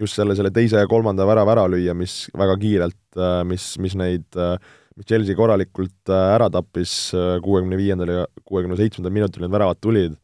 just 0.00 0.18
selle, 0.18 0.36
selle 0.38 0.52
teise 0.54 0.82
ja 0.82 0.88
kolmanda 0.90 1.26
värava 1.28 1.54
ära 1.54 1.66
lüüa, 1.70 1.94
mis 1.96 2.24
väga 2.36 2.56
kiirelt, 2.60 3.00
äh, 3.16 3.40
mis, 3.48 3.72
mis 3.82 3.96
neid 3.98 4.38
äh, 4.38 4.56
mis 5.00 5.08
Chelsea 5.08 5.36
korralikult 5.36 6.10
äh, 6.12 6.34
ära 6.34 6.50
tappis, 6.52 7.12
äh, 7.16 7.38
kuuekümne 7.44 7.78
viiendal 7.80 8.12
ja 8.12 8.24
kuuekümne 8.44 8.76
seitsmendal 8.76 9.14
minutil 9.14 9.44
need 9.44 9.52
väravad 9.54 9.80
tulid, 9.80 10.16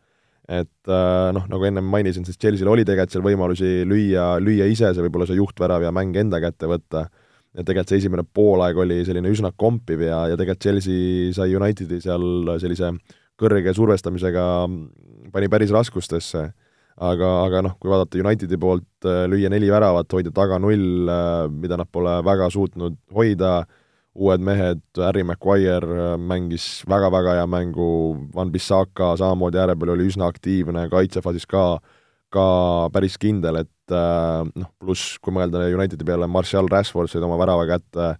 et 0.46 0.90
äh, 0.90 1.28
noh, 1.34 1.46
nagu 1.50 1.64
ennem 1.66 1.86
mainisin, 1.88 2.26
siis 2.28 2.36
Chelsea'l 2.38 2.70
oli 2.70 2.84
tegelikult 2.84 3.14
seal 3.14 3.24
võimalusi 3.24 3.70
lüüa, 3.88 4.34
lüüa 4.42 4.68
ise 4.70 4.92
see 4.92 5.06
võib-olla 5.06 5.28
see 5.30 5.38
juhtvärav 5.40 5.86
ja 5.86 5.94
mäng 5.96 6.16
enda 6.20 6.42
kätte 6.44 6.68
võtta, 6.70 7.06
ja 7.56 7.64
tegelikult 7.64 7.94
see 7.94 8.02
esimene 8.02 8.26
poolaeg 8.36 8.82
oli 8.84 9.00
selline 9.08 9.32
üsna 9.32 9.52
kompiv 9.56 10.04
ja, 10.04 10.26
ja 10.32 10.36
tegelikult 10.36 10.68
Chelsea 10.68 11.32
sai 11.36 11.56
Unitedi 11.56 12.02
seal 12.04 12.52
sellise 12.60 12.92
kõrge 13.40 13.72
survestamisega, 13.76 14.44
pani 15.32 15.50
päris 15.52 15.72
raskustesse. 15.74 16.46
Aga, 16.96 17.26
aga 17.44 17.60
noh, 17.60 17.74
kui 17.76 17.90
vaadata 17.92 18.16
Unitedi 18.22 18.56
poolt, 18.56 19.04
lüüa 19.28 19.50
neli 19.52 19.68
väravat, 19.68 20.08
hoida 20.16 20.30
taga 20.32 20.56
null, 20.56 21.10
mida 21.52 21.76
nad 21.76 21.90
pole 21.92 22.14
väga 22.24 22.48
suutnud 22.54 22.96
hoida, 23.12 23.58
uued 24.16 24.42
mehed, 24.44 24.82
Harry 24.96 25.24
Maguire 25.26 25.84
äh, 25.84 26.14
mängis 26.16 26.82
väga-väga 26.88 27.36
hea 27.38 27.46
mängu, 27.50 27.88
Van 28.34 28.50
Bissaka 28.52 29.12
samamoodi 29.20 29.60
ääre 29.60 29.76
peal 29.78 29.92
oli 29.94 30.08
üsna 30.08 30.28
aktiivne, 30.30 30.86
kaitsefaasis 30.92 31.46
ka, 31.50 31.64
ka 32.32 32.46
päris 32.94 33.18
kindel, 33.20 33.60
et 33.64 33.94
äh, 33.94 34.46
noh, 34.48 34.70
pluss 34.80 35.18
kui 35.22 35.36
mõelda 35.36 35.66
Unitedi 35.68 36.06
peale, 36.08 36.28
Martial 36.30 36.70
Rashford 36.72 37.12
said 37.12 37.26
oma 37.26 37.38
värava 37.40 37.66
kätte, 37.68 38.14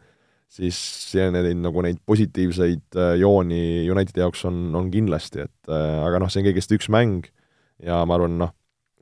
siis 0.52 0.76
see 1.10 1.26
neid, 1.34 1.48
nagu 1.62 1.82
neid 1.84 2.02
positiivseid 2.06 3.00
äh, 3.00 3.16
jooni 3.22 3.88
Unitedi 3.92 4.24
jaoks 4.24 4.44
on, 4.50 4.68
on 4.76 4.92
kindlasti, 4.92 5.48
et 5.48 5.72
aga 5.72 6.20
noh, 6.22 6.30
see 6.32 6.44
on 6.44 6.50
kõigest 6.50 6.76
üks 6.76 6.92
mäng 6.92 7.26
ja 7.82 8.04
ma 8.08 8.18
arvan, 8.18 8.36
noh, 8.44 8.54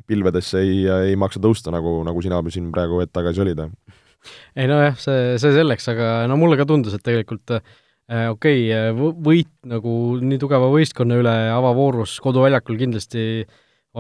pilvedesse 0.07 0.61
ei, 0.63 0.85
ei 1.11 1.19
maksa 1.19 1.41
tõusta, 1.43 1.73
nagu, 1.75 1.99
nagu 2.07 2.23
sina 2.23 2.41
siin 2.53 2.71
praegu 2.75 3.01
hetk 3.03 3.15
tagasi 3.15 3.43
olid 3.45 3.63
ei 4.57 4.69
nojah, 4.71 4.97
see, 5.00 5.35
see 5.43 5.54
selleks, 5.57 5.88
aga 5.93 6.12
no 6.31 6.38
mulle 6.40 6.59
ka 6.61 6.66
tundus, 6.69 6.97
et 6.97 7.04
tegelikult 7.04 7.57
äh, 7.59 8.28
okei 8.33 8.66
okay,, 8.73 9.12
võit 9.25 9.52
nagu 9.71 9.95
nii 10.21 10.40
tugeva 10.43 10.71
võistkonna 10.73 11.21
üle 11.21 11.37
avavoorus 11.54 12.19
koduväljakul 12.25 12.81
kindlasti 12.81 13.45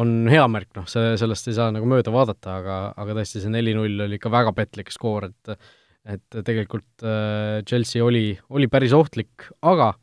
on 0.00 0.26
hea 0.30 0.44
märk, 0.50 0.72
noh, 0.74 0.86
see, 0.90 1.14
sellest 1.20 1.48
ei 1.48 1.56
saa 1.56 1.70
nagu 1.74 1.86
mööda 1.88 2.12
vaadata, 2.14 2.58
aga, 2.58 2.78
aga 2.98 3.18
tõesti, 3.20 3.42
see 3.44 3.52
neli-null 3.52 4.06
oli 4.08 4.18
ikka 4.18 4.32
väga 4.32 4.54
petlik 4.56 4.92
skoor, 4.94 5.30
et 5.30 5.56
et 6.04 6.36
tegelikult 6.44 7.00
äh, 7.00 7.62
Chelsea 7.64 8.04
oli, 8.04 8.34
oli 8.52 8.66
päris 8.68 8.92
ohtlik, 8.92 9.46
aga 9.64 9.94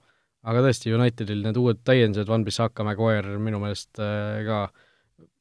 aga 0.49 0.63
tõesti, 0.65 0.93
Unitedil 0.95 1.43
need 1.45 1.59
uued 1.61 1.83
täiendused, 1.85 2.29
Van 2.29 2.45
Bissaka, 2.45 2.85
Maguire 2.87 3.37
minu 3.37 3.59
meelest 3.61 4.01
äh, 4.01 4.41
ka 4.47 4.63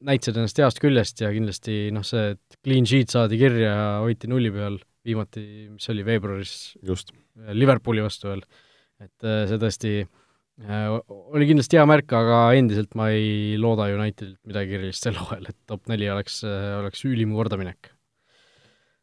näitasid 0.07 0.39
ennast 0.39 0.61
heast 0.61 0.81
küljest 0.83 1.21
ja 1.23 1.31
kindlasti 1.35 1.91
noh, 1.95 2.05
see, 2.07 2.33
et 2.35 2.59
clean 2.65 2.89
sheet 2.89 3.13
saadi 3.13 3.39
kirja 3.41 3.73
ja 3.73 3.85
hoiti 4.05 4.31
nulli 4.31 4.53
peal 4.55 4.79
viimati, 5.07 5.43
mis 5.73 5.89
oli, 5.93 6.05
veebruaris 6.07 6.55
just. 6.87 7.15
Liverpooli 7.57 8.03
vastu 8.05 8.29
veel, 8.29 8.43
et 9.01 9.25
äh, 9.25 9.47
see 9.49 9.61
tõesti 9.61 9.93
äh, 10.03 10.89
oli 11.09 11.47
kindlasti 11.49 11.79
hea 11.79 11.87
märk, 11.89 12.13
aga 12.19 12.41
endiselt 12.59 12.93
ma 12.99 13.09
ei 13.15 13.57
looda 13.61 13.87
Unitedilt 13.95 14.37
midagi 14.51 14.77
erilist 14.77 15.07
sel 15.07 15.17
hooajal, 15.21 15.49
et 15.53 15.57
top 15.71 15.89
neli 15.93 16.11
oleks, 16.13 16.43
äh, 16.45 16.75
oleks 16.83 17.07
ülim 17.09 17.33
kordaminek. 17.37 17.95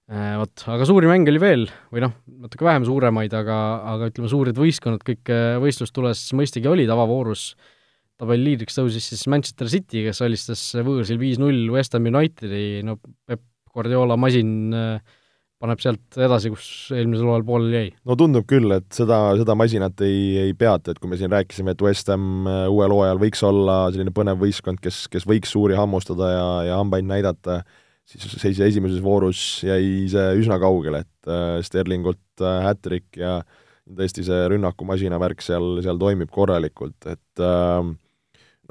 Vot, 0.08 0.62
aga 0.72 0.86
suuri 0.88 1.10
mänge 1.10 1.34
oli 1.34 1.39
veel, 1.44 1.66
või 1.92 2.00
noh, 2.00 2.13
natuke 2.46 2.63
vähem 2.63 2.86
suuremaid, 2.88 3.34
aga, 3.36 3.58
aga 3.92 4.08
ütleme, 4.08 4.30
suured 4.32 4.56
võistkonnad 4.56 5.02
kõik 5.04 5.28
võistlustules 5.60 6.21
mõistagi 6.39 6.69
olid 6.71 6.93
avavoorus 6.93 7.50
äh, 7.50 7.74
tabeli 8.17 8.51
liidriks 8.51 8.77
tõusis 8.80 9.12
siis 9.12 9.27
Manchester 9.30 9.69
City, 9.71 10.03
kes 10.08 10.23
alistas 10.25 10.63
võõrsil 10.82 11.19
viis-null 11.21 11.69
West 11.73 11.93
Ham 11.97 12.10
Unitedi, 12.10 12.82
no 12.86 12.97
Pep 13.27 13.43
Guardiola 13.77 14.17
masin 14.17 14.73
äh, 14.73 15.17
paneb 15.62 15.82
sealt 15.82 16.17
edasi, 16.21 16.51
kus 16.53 16.67
eelmisel 16.93 17.30
hooajal 17.30 17.45
pooleli 17.47 17.77
jäi. 17.77 17.89
no 18.06 18.17
tundub 18.19 18.45
küll, 18.49 18.69
et 18.75 18.88
seda, 18.93 19.19
seda 19.39 19.56
masinat 19.58 20.01
ei, 20.06 20.21
ei 20.47 20.53
peata, 20.58 20.93
et 20.93 21.01
kui 21.01 21.10
me 21.12 21.17
siin 21.19 21.34
rääkisime, 21.34 21.73
et 21.73 21.84
West 21.86 22.10
Ham 22.13 22.47
äh, 22.49 22.63
uuel 22.73 22.93
hooajal 22.93 23.21
võiks 23.21 23.43
olla 23.45 23.80
selline 23.93 24.13
põnev 24.15 24.41
võistkond, 24.41 24.82
kes, 24.84 25.06
kes 25.13 25.27
võiks 25.30 25.53
suuri 25.53 25.77
hammustada 25.77 26.32
ja, 26.34 26.47
ja 26.69 26.82
hambaid 26.82 27.10
näidata, 27.10 27.62
siis, 28.08 28.27
siis 28.38 28.62
esimeses 28.69 29.01
voorus 29.06 29.43
jäi 29.65 30.06
see 30.12 30.27
üsna 30.43 30.60
kaugele, 30.62 31.06
et 31.06 31.32
äh, 31.34 31.58
Sterlingult 31.65 32.21
hat-trick 32.41 33.17
ja 33.17 33.39
tõesti 33.97 34.25
see 34.27 34.49
rünnakumasina 34.51 35.17
värk 35.21 35.41
seal, 35.41 35.80
seal 35.86 35.97
toimib 36.01 36.30
korralikult, 36.34 36.99
et 37.10 37.41
äh, 37.41 37.82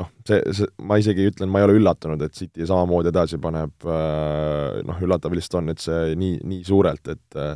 noh, 0.00 0.10
see, 0.28 0.40
see, 0.56 0.68
ma 0.86 0.98
isegi 1.00 1.26
ütlen, 1.30 1.50
ma 1.52 1.62
ei 1.62 1.68
ole 1.68 1.78
üllatunud, 1.80 2.22
et 2.26 2.36
City 2.36 2.66
samamoodi 2.68 3.12
edasi 3.12 3.40
paneb, 3.42 3.74
äh, 3.88 4.82
noh, 4.86 5.00
üllatav 5.04 5.34
lihtsalt 5.36 5.62
on, 5.62 5.72
et 5.72 5.82
see 5.82 6.14
nii, 6.18 6.40
nii 6.46 6.62
suurelt, 6.66 7.12
et 7.14 7.40
äh, 7.40 7.54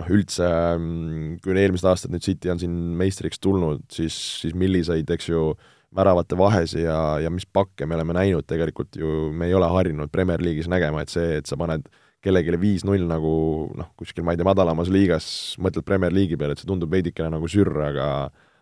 noh, 0.00 0.10
üldse 0.12 0.48
mm, 0.48 1.38
kui 1.44 1.56
eelmised 1.56 1.88
aastad 1.90 2.14
nüüd 2.14 2.26
City 2.26 2.52
on 2.52 2.62
siin 2.62 2.74
meistriks 2.98 3.40
tulnud, 3.42 3.86
siis, 3.92 4.16
siis 4.42 4.56
milliseid, 4.58 5.10
eks 5.16 5.30
ju, 5.32 5.50
väravate 5.96 6.36
vahesi 6.36 6.82
ja, 6.82 6.96
ja 7.22 7.30
mis 7.32 7.46
pakke 7.46 7.86
me 7.88 7.94
oleme 7.96 8.16
näinud, 8.16 8.44
tegelikult 8.50 8.98
ju 8.98 9.30
me 9.32 9.46
ei 9.48 9.54
ole 9.56 9.68
harjunud 9.70 10.10
Premier 10.12 10.42
League'is 10.42 10.68
nägema, 10.68 11.04
et 11.04 11.12
see, 11.12 11.38
et 11.38 11.46
sa 11.48 11.56
paned 11.56 11.86
kellelegi 12.26 12.58
viis-null 12.58 13.06
nagu 13.06 13.30
noh, 13.78 13.92
kuskil 13.96 14.26
ma 14.26 14.34
ei 14.34 14.40
tea, 14.40 14.48
madalamas 14.48 14.90
liigas, 14.92 15.28
mõtled 15.62 15.86
Premier 15.86 16.12
League'i 16.12 16.36
peale, 16.40 16.56
et 16.56 16.60
see 16.60 16.68
tundub 16.68 16.90
veidikene 16.92 17.30
nagu 17.36 17.48
sürr, 17.48 17.78
aga 17.86 18.08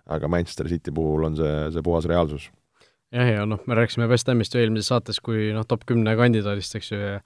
aga 0.04 0.28
Manchester 0.28 0.68
City 0.68 0.92
puhul 0.92 1.24
on 1.30 1.38
see, 1.38 1.52
see 1.72 1.82
puhas 1.82 2.04
reaalsus 2.04 2.50
jah, 3.14 3.30
ja 3.30 3.46
noh, 3.48 3.62
me 3.70 3.78
rääkisime 3.78 4.08
West 4.10 4.28
Hamist 4.30 4.54
ju 4.54 4.62
eelmises 4.62 4.90
saates 4.92 5.20
kui 5.24 5.52
noh, 5.54 5.66
top 5.68 5.86
kümne 5.88 6.16
kandidaadist, 6.18 6.78
eks 6.80 6.92
ju, 6.92 7.00
ja 7.00 7.16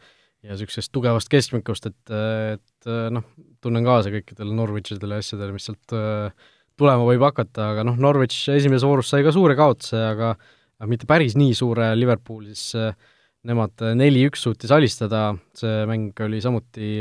ja 0.47 0.55
niisugusest 0.55 0.93
tugevast 0.95 1.27
keskmikust, 1.33 1.89
et, 1.91 2.13
et 2.55 2.89
noh, 3.11 3.25
tunnen 3.65 3.83
kaasa 3.83 4.13
kõikidele 4.13 4.55
Norwichidele 4.55 5.19
ja 5.19 5.25
asjadele, 5.25 5.51
mis 5.57 5.67
sealt 5.67 5.95
tulema 6.79 7.07
võib 7.09 7.25
hakata, 7.27 7.73
aga 7.73 7.83
noh, 7.89 7.97
Norwich 7.99 8.47
esimeses 8.55 8.87
voorus 8.87 9.11
sai 9.11 9.25
ka 9.27 9.33
suure 9.35 9.57
kaotuse, 9.59 9.99
aga 9.99 10.37
aga 10.79 10.87
mitte 10.93 11.09
päris 11.11 11.35
nii 11.35 11.57
suure, 11.59 11.89
Liverpool 11.99 12.45
siis 12.53 12.77
nemad 13.49 13.83
neli-üks 13.99 14.45
suutis 14.47 14.71
alistada, 14.75 15.33
see 15.59 15.83
mäng 15.91 16.23
oli 16.23 16.39
samuti, 16.45 16.93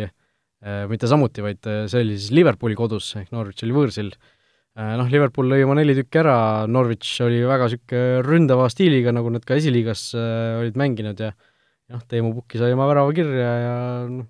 mitte 0.90 1.10
samuti, 1.12 1.46
vaid 1.46 1.62
see 1.62 2.02
oli 2.02 2.18
siis 2.18 2.34
Liverpooli 2.34 2.78
kodus, 2.80 3.12
ehk 3.22 3.30
Norwich 3.36 3.62
oli 3.68 3.78
võõrsil. 3.78 4.10
Äh, 4.18 4.37
noh, 4.78 5.10
Liverpool 5.10 5.50
lõi 5.52 5.64
oma 5.66 5.78
neli 5.80 5.96
tükki 5.98 6.22
ära, 6.22 6.38
Norwich 6.70 7.22
oli 7.26 7.42
väga 7.48 7.70
niisugune 7.70 8.24
ründava 8.26 8.70
stiiliga, 8.72 9.14
nagu 9.16 9.32
nad 9.34 9.46
ka 9.48 9.58
esiliigas 9.58 10.10
äh, 10.18 10.62
olid 10.62 10.78
mänginud 10.80 11.22
ja 11.24 11.32
noh, 11.34 12.04
Teemu 12.10 12.34
Pukki 12.36 12.62
sai 12.62 12.76
oma 12.76 12.88
värava 12.90 13.14
kirja 13.18 13.52
ja 13.64 13.76
noh, 14.12 14.28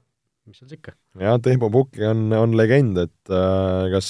mis 0.47 0.60
seal 0.60 0.69
siis 0.71 0.79
ikka. 0.79 0.95
jah, 1.19 1.39
Teemu 1.43 1.71
Pukki 1.73 2.05
on, 2.07 2.27
on 2.38 2.57
legend, 2.60 2.99
et 3.07 3.33
äh, 3.33 3.88
kas 3.93 4.10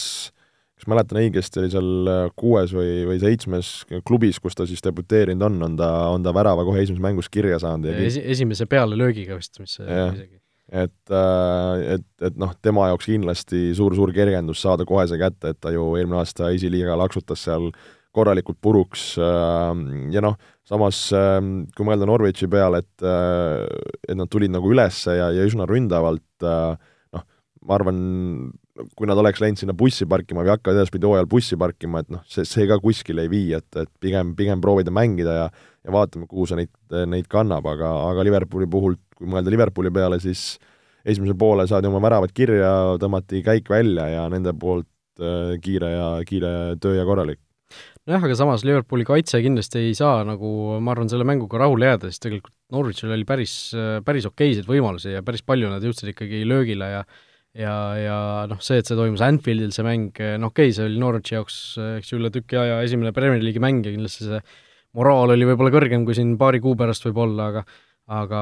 kas 0.77 0.85
mäletan 0.93 1.17
õigesti, 1.23 1.63
oli 1.63 1.71
seal 1.73 2.09
äh, 2.11 2.23
kuues 2.37 2.73
või, 2.77 2.91
või 3.09 3.21
seitsmes 3.23 3.71
klubis, 4.05 4.37
kus 4.43 4.57
ta 4.57 4.67
siis 4.69 4.83
debuteerinud 4.85 5.47
on, 5.47 5.61
on 5.71 5.79
ta, 5.79 5.93
on 6.13 6.25
ta 6.25 6.35
värava 6.37 6.67
kohe 6.67 6.83
esimeses 6.83 7.01
mängus 7.01 7.31
kirja 7.33 7.57
saanud 7.63 7.89
ja 7.89 7.97
esi, 8.05 8.21
esimese 8.35 8.69
pealelöögiga 8.69 9.39
vist, 9.39 9.57
mis 9.63 9.79
isegi 9.81 10.37
et, 10.67 11.11
äh, 11.11 11.95
et, 11.95 12.07
et 12.27 12.39
noh, 12.39 12.51
tema 12.63 12.89
jaoks 12.91 13.07
kindlasti 13.07 13.71
suur-suur 13.77 14.11
kergendus 14.15 14.61
saada 14.63 14.85
kohe 14.87 15.05
see 15.07 15.19
kätte, 15.21 15.53
et 15.53 15.61
ta 15.63 15.71
ju 15.71 15.93
eelmine 15.95 16.19
aasta 16.19 16.51
esiliiga 16.55 16.97
laksutas 16.99 17.45
seal 17.47 17.69
korralikult 18.15 18.59
puruks 18.63 19.13
äh, 19.21 19.71
ja 20.11 20.23
noh, 20.23 20.35
samas 20.67 21.05
äh, 21.15 21.39
kui 21.77 21.87
mõelda 21.87 22.09
Norwichi 22.09 22.49
peale, 22.51 22.83
et 22.83 23.07
et 23.07 24.15
nad 24.17 24.27
tulid 24.31 24.51
nagu 24.51 24.71
üles 24.73 25.03
ja, 25.07 25.31
ja 25.31 25.47
üsna 25.47 25.67
ründavalt, 25.69 26.43
noh, 26.43 27.23
ma 27.63 27.77
arvan, 27.77 27.97
kui 28.97 29.07
nad 29.09 29.19
oleks 29.19 29.39
läinud 29.41 29.61
sinna 29.61 29.75
bussi 29.77 30.05
parkima 30.09 30.43
või 30.43 30.51
hakkavad 30.55 30.81
edaspidi 30.81 31.07
hooajal 31.07 31.31
bussi 31.31 31.57
parkima, 31.59 32.03
et 32.03 32.11
noh, 32.11 32.27
see, 32.27 32.43
see 32.47 32.67
ka 32.67 32.79
kuskile 32.83 33.23
ei 33.23 33.31
vii, 33.31 33.49
et, 33.61 33.69
et 33.79 33.91
pigem, 34.03 34.35
pigem 34.35 34.63
proovida 34.63 34.91
mängida 34.91 35.41
ja 35.45 35.49
ja 35.87 35.93
vaatame, 35.95 36.25
kuhu 36.27 36.43
see 36.49 36.57
neid, 36.59 36.71
neid 37.07 37.29
kannab, 37.31 37.63
aga, 37.71 37.87
aga 38.09 38.25
Liverpooli 38.27 38.67
puhul 38.67 38.97
kui 39.17 39.29
mõelda 39.29 39.53
Liverpooli 39.53 39.91
peale, 39.93 40.19
siis 40.23 40.55
esimese 41.07 41.35
poole 41.39 41.65
saadi 41.69 41.89
oma 41.89 42.01
väravad 42.03 42.33
kirja, 42.35 42.71
tõmmati 43.01 43.41
käik 43.45 43.69
välja 43.71 44.07
ja 44.11 44.23
nende 44.31 44.53
poolt 44.59 44.87
äh, 45.21 45.57
kiire 45.63 45.91
ja, 45.93 46.07
kiire 46.27 46.53
töö 46.83 46.97
ja 46.99 47.05
korralik. 47.07 47.39
nojah, 48.07 48.23
aga 48.23 48.35
samas 48.39 48.63
Liverpooli 48.67 49.07
kaitse 49.07 49.41
kindlasti 49.43 49.87
ei 49.89 49.95
saa 49.97 50.21
nagu, 50.27 50.77
ma 50.79 50.93
arvan, 50.93 51.09
selle 51.11 51.27
mänguga 51.27 51.63
rahule 51.65 51.89
jääda, 51.91 52.11
sest 52.11 52.23
tegelikult 52.27 52.53
Norwichil 52.71 53.13
oli 53.15 53.23
päris, 53.27 53.55
päris 54.03 54.27
okeiseid 54.27 54.67
võimalusi 54.67 55.15
ja 55.15 55.23
päris 55.23 55.43
palju 55.47 55.71
nad 55.71 55.83
jõudsid 55.83 56.11
ikkagi 56.11 56.43
löögile 56.47 56.91
ja 56.91 57.01
ja, 57.57 57.73
ja 57.97 58.17
noh, 58.49 58.59
see, 58.61 58.79
et 58.81 58.87
see 58.87 58.97
toimus 58.97 59.23
Anfieldil, 59.25 59.71
see 59.73 59.85
mäng, 59.85 60.19
noh 60.37 60.51
okei 60.51 60.69
okay,, 60.69 60.75
see 60.75 60.85
oli 60.85 61.01
Norwichi 61.01 61.35
jaoks, 61.37 61.57
eks 61.97 62.11
ju, 62.11 62.19
üle 62.21 62.31
tüki 62.33 62.59
aja 62.59 62.79
esimene 62.85 63.13
Premier 63.15 63.41
League'i 63.43 63.63
mäng 63.63 63.85
ja 63.87 63.93
kindlasti 63.95 64.27
see 64.27 64.41
moraal 64.97 65.33
oli 65.35 65.47
võib-olla 65.47 65.73
kõrgem 65.73 66.05
kui 66.07 66.15
siin 66.17 66.35
paari 66.39 66.61
kuu 66.63 66.75
pärast 66.79 67.05
võib-olla, 67.07 67.51
aga 67.51 67.63
aga, 68.07 68.41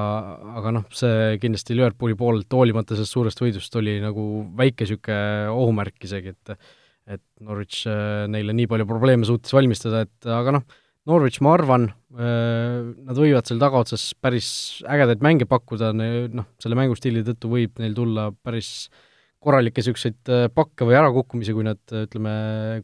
aga 0.60 0.74
noh, 0.78 0.88
see 0.94 1.36
kindlasti 1.42 1.78
Liverpooli 1.78 2.18
poolelt, 2.18 2.50
hoolimata 2.54 2.98
sellest 2.98 3.16
suurest 3.16 3.42
võidust, 3.42 3.78
oli 3.80 3.98
nagu 4.04 4.26
väike 4.58 4.86
niisugune 4.86 5.54
ohumärk 5.54 6.10
isegi, 6.10 6.36
et 6.36 6.58
et 7.06 7.22
Norwich 7.46 7.84
äh, 7.86 8.26
neile 8.34 8.54
nii 8.58 8.66
palju 8.66 8.88
probleeme 8.90 9.28
suutis 9.30 9.54
valmistada, 9.54 10.02
et 10.08 10.26
aga 10.26 10.56
noh, 10.56 10.64
Norwich, 11.06 11.38
ma 11.46 11.52
arvan, 11.54 11.84
äh, 12.18 12.80
nad 13.06 13.20
võivad 13.20 13.46
seal 13.46 13.60
tagaotsas 13.62 14.08
päris 14.18 14.48
ägedaid 14.90 15.22
mänge 15.22 15.46
pakkuda, 15.50 15.92
noh, 15.94 16.48
selle 16.62 16.80
mängustiili 16.80 17.22
tõttu 17.28 17.52
võib 17.52 17.78
neil 17.78 17.94
tulla 17.94 18.32
päris 18.34 18.90
korralikke 19.38 19.84
niisuguseid 19.84 20.34
äh, 20.34 20.48
pakke 20.50 20.90
või 20.90 20.98
ärakukkumisi, 20.98 21.54
kui 21.54 21.68
nad, 21.68 21.82
ütleme, 21.94 22.36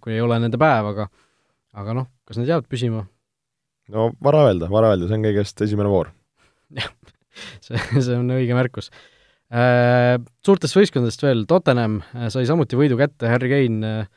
kui 0.04 0.13
ei 0.13 0.22
ole 0.22 0.38
nende 0.44 0.62
päev, 0.62 0.94
aga 0.94 1.10
aga 1.82 1.98
noh, 1.98 2.10
kas 2.28 2.38
nad 2.38 2.50
jäävad 2.52 2.70
püsima? 2.70 3.06
no 3.91 4.12
vara 4.24 4.46
öelda, 4.52 4.70
vara 4.72 4.94
öelda, 4.94 5.10
see 5.10 5.17
on 5.17 5.26
kõigest 5.26 5.65
esimene 5.65 5.89
voor. 5.89 6.13
Jah, 6.78 6.92
see, 7.66 7.80
see 7.98 8.18
on 8.18 8.32
õige 8.36 8.58
märkus. 8.58 8.92
Äh, 9.52 10.16
suurtest 10.46 10.78
võistkondadest 10.78 11.24
veel, 11.26 11.46
Tottenham 11.50 12.00
äh, 12.16 12.30
sai 12.32 12.46
samuti 12.48 12.78
võidu 12.80 12.96
kätte, 13.00 13.28
Harry 13.28 13.50
Kane 13.52 13.88
äh, 14.04 14.12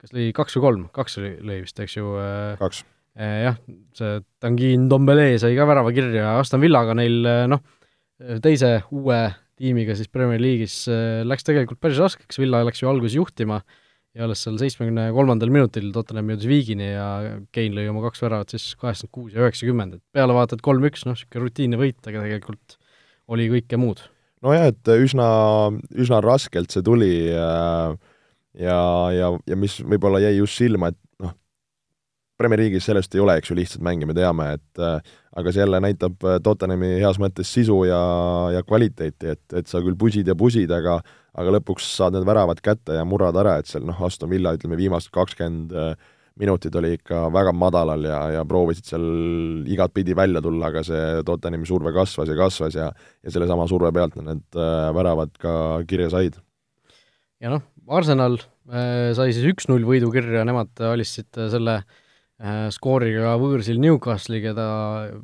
kas 0.00 0.14
lõi 0.16 0.30
kaks 0.36 0.56
või 0.56 0.64
kolm, 0.64 0.86
kaks 0.96 1.18
lõi, 1.20 1.32
lõi 1.44 1.58
vist, 1.64 1.80
eks 1.82 1.98
ju? 1.98 2.14
kaks. 2.60 2.84
Jah, 3.18 3.56
see 3.98 4.20
Tanguy 4.38 4.76
Ndombele 4.78 5.32
sai 5.42 5.56
ka 5.58 5.64
värava 5.66 5.90
kirja, 5.90 6.36
Aston 6.38 6.62
Villaga 6.62 6.94
neil 6.94 7.26
noh, 7.50 7.64
teise 8.44 8.76
uue 8.94 9.16
tiimiga 9.58 9.96
siis 9.98 10.06
Premier 10.06 10.38
League'is 10.38 10.84
läks 11.26 11.42
tegelikult 11.48 11.80
päris 11.82 11.98
raskeks, 11.98 12.38
Villa 12.38 12.60
läks 12.62 12.84
ju 12.84 12.92
alguses 12.92 13.16
juhtima 13.18 13.58
ja 14.16 14.26
alles 14.26 14.42
seal 14.44 14.58
seitsmekümne 14.60 15.08
kolmandal 15.16 15.52
minutil 15.52 15.90
Tottenham 15.94 16.32
jõudis 16.32 16.50
viigini 16.50 16.92
ja 16.92 17.08
Kane 17.54 17.76
lõi 17.76 17.88
oma 17.90 18.02
kaks 18.06 18.22
väravat 18.24 18.54
siis 18.54 18.70
kaheksakümmend 18.80 19.14
kuus 19.14 19.34
ja 19.36 19.44
üheksakümmend, 19.44 19.98
et 19.98 20.04
peale 20.16 20.36
vaatad 20.36 20.62
kolm-üks, 20.64 21.04
noh, 21.06 21.16
niisugune 21.16 21.44
rutiinne 21.44 21.80
võit, 21.80 22.00
aga 22.04 22.24
tegelikult 22.24 22.78
oli 23.28 23.48
kõike 23.52 23.80
muud. 23.80 24.04
Nojah, 24.46 24.68
et 24.70 24.92
üsna, 24.94 25.26
üsna 25.98 26.22
raskelt 26.22 26.72
see 26.72 26.84
tuli 26.86 27.12
äh, 27.34 27.96
ja, 28.58 28.80
ja, 29.14 29.32
ja 29.50 29.58
mis 29.58 29.78
võib-olla 29.82 30.22
jäi 30.22 30.38
just 30.38 30.58
silma, 30.60 30.92
et 30.92 31.00
Premier 32.38 32.60
League'is 32.62 32.86
sellest 32.86 33.14
ei 33.16 33.22
ole, 33.22 33.34
eks 33.40 33.50
ju, 33.50 33.56
lihtsat 33.58 33.82
mänge, 33.84 34.06
me 34.06 34.14
teame, 34.14 34.52
et 34.58 34.82
äh, 34.82 35.14
aga 35.38 35.52
see 35.54 35.64
jälle 35.64 35.80
näitab 35.82 36.22
äh, 36.22 36.36
Tottenhami 36.44 36.94
heas 37.02 37.18
mõttes 37.22 37.50
sisu 37.50 37.80
ja, 37.88 38.02
ja 38.54 38.62
kvaliteeti, 38.66 39.34
et, 39.34 39.56
et 39.58 39.70
sa 39.70 39.82
küll 39.82 39.98
pusid 39.98 40.28
ja 40.30 40.36
pusid, 40.38 40.70
aga 40.74 41.00
aga 41.38 41.52
lõpuks 41.54 41.86
saad 41.94 42.16
need 42.16 42.26
väravad 42.26 42.58
kätte 42.64 42.96
ja 42.96 43.04
murrad 43.06 43.36
ära, 43.38 43.58
et 43.60 43.68
seal 43.70 43.84
noh, 43.86 43.98
Aston 44.06 44.30
Villa 44.30 44.56
ütleme, 44.56 44.78
viimased 44.78 45.12
kakskümmend 45.14 45.74
20 45.74 46.16
minutid 46.38 46.74
oli 46.78 46.92
ikka 46.94 47.26
väga 47.34 47.52
madalal 47.56 48.04
ja, 48.06 48.18
ja 48.36 48.42
proovisid 48.48 48.86
seal 48.86 49.06
igatpidi 49.70 50.14
välja 50.16 50.42
tulla, 50.44 50.70
aga 50.70 50.84
see 50.86 51.22
Tottenhami 51.26 51.66
surve 51.66 51.92
kasvas 51.94 52.30
ja 52.30 52.36
kasvas 52.38 52.76
ja 52.78 52.90
ja 52.94 53.34
sellesama 53.34 53.66
surve 53.70 53.90
pealt 53.94 54.18
need 54.22 54.58
äh, 54.58 54.90
väravad 54.94 55.34
ka 55.42 55.54
kirja 55.90 56.10
said. 56.14 56.38
ja 57.42 57.54
noh, 57.54 57.64
Arsenal 57.90 58.38
äh, 58.38 59.10
sai 59.18 59.32
siis 59.32 59.48
üks-null 59.50 59.86
võidu 59.88 60.12
kirja, 60.14 60.44
nemad 60.46 60.70
alistasid 60.92 61.42
selle 61.50 61.80
äh, 61.80 61.96
skooriga 62.74 63.32
võõrsil 63.40 63.80
Newcastle'i, 63.82 64.42
keda 64.44 64.66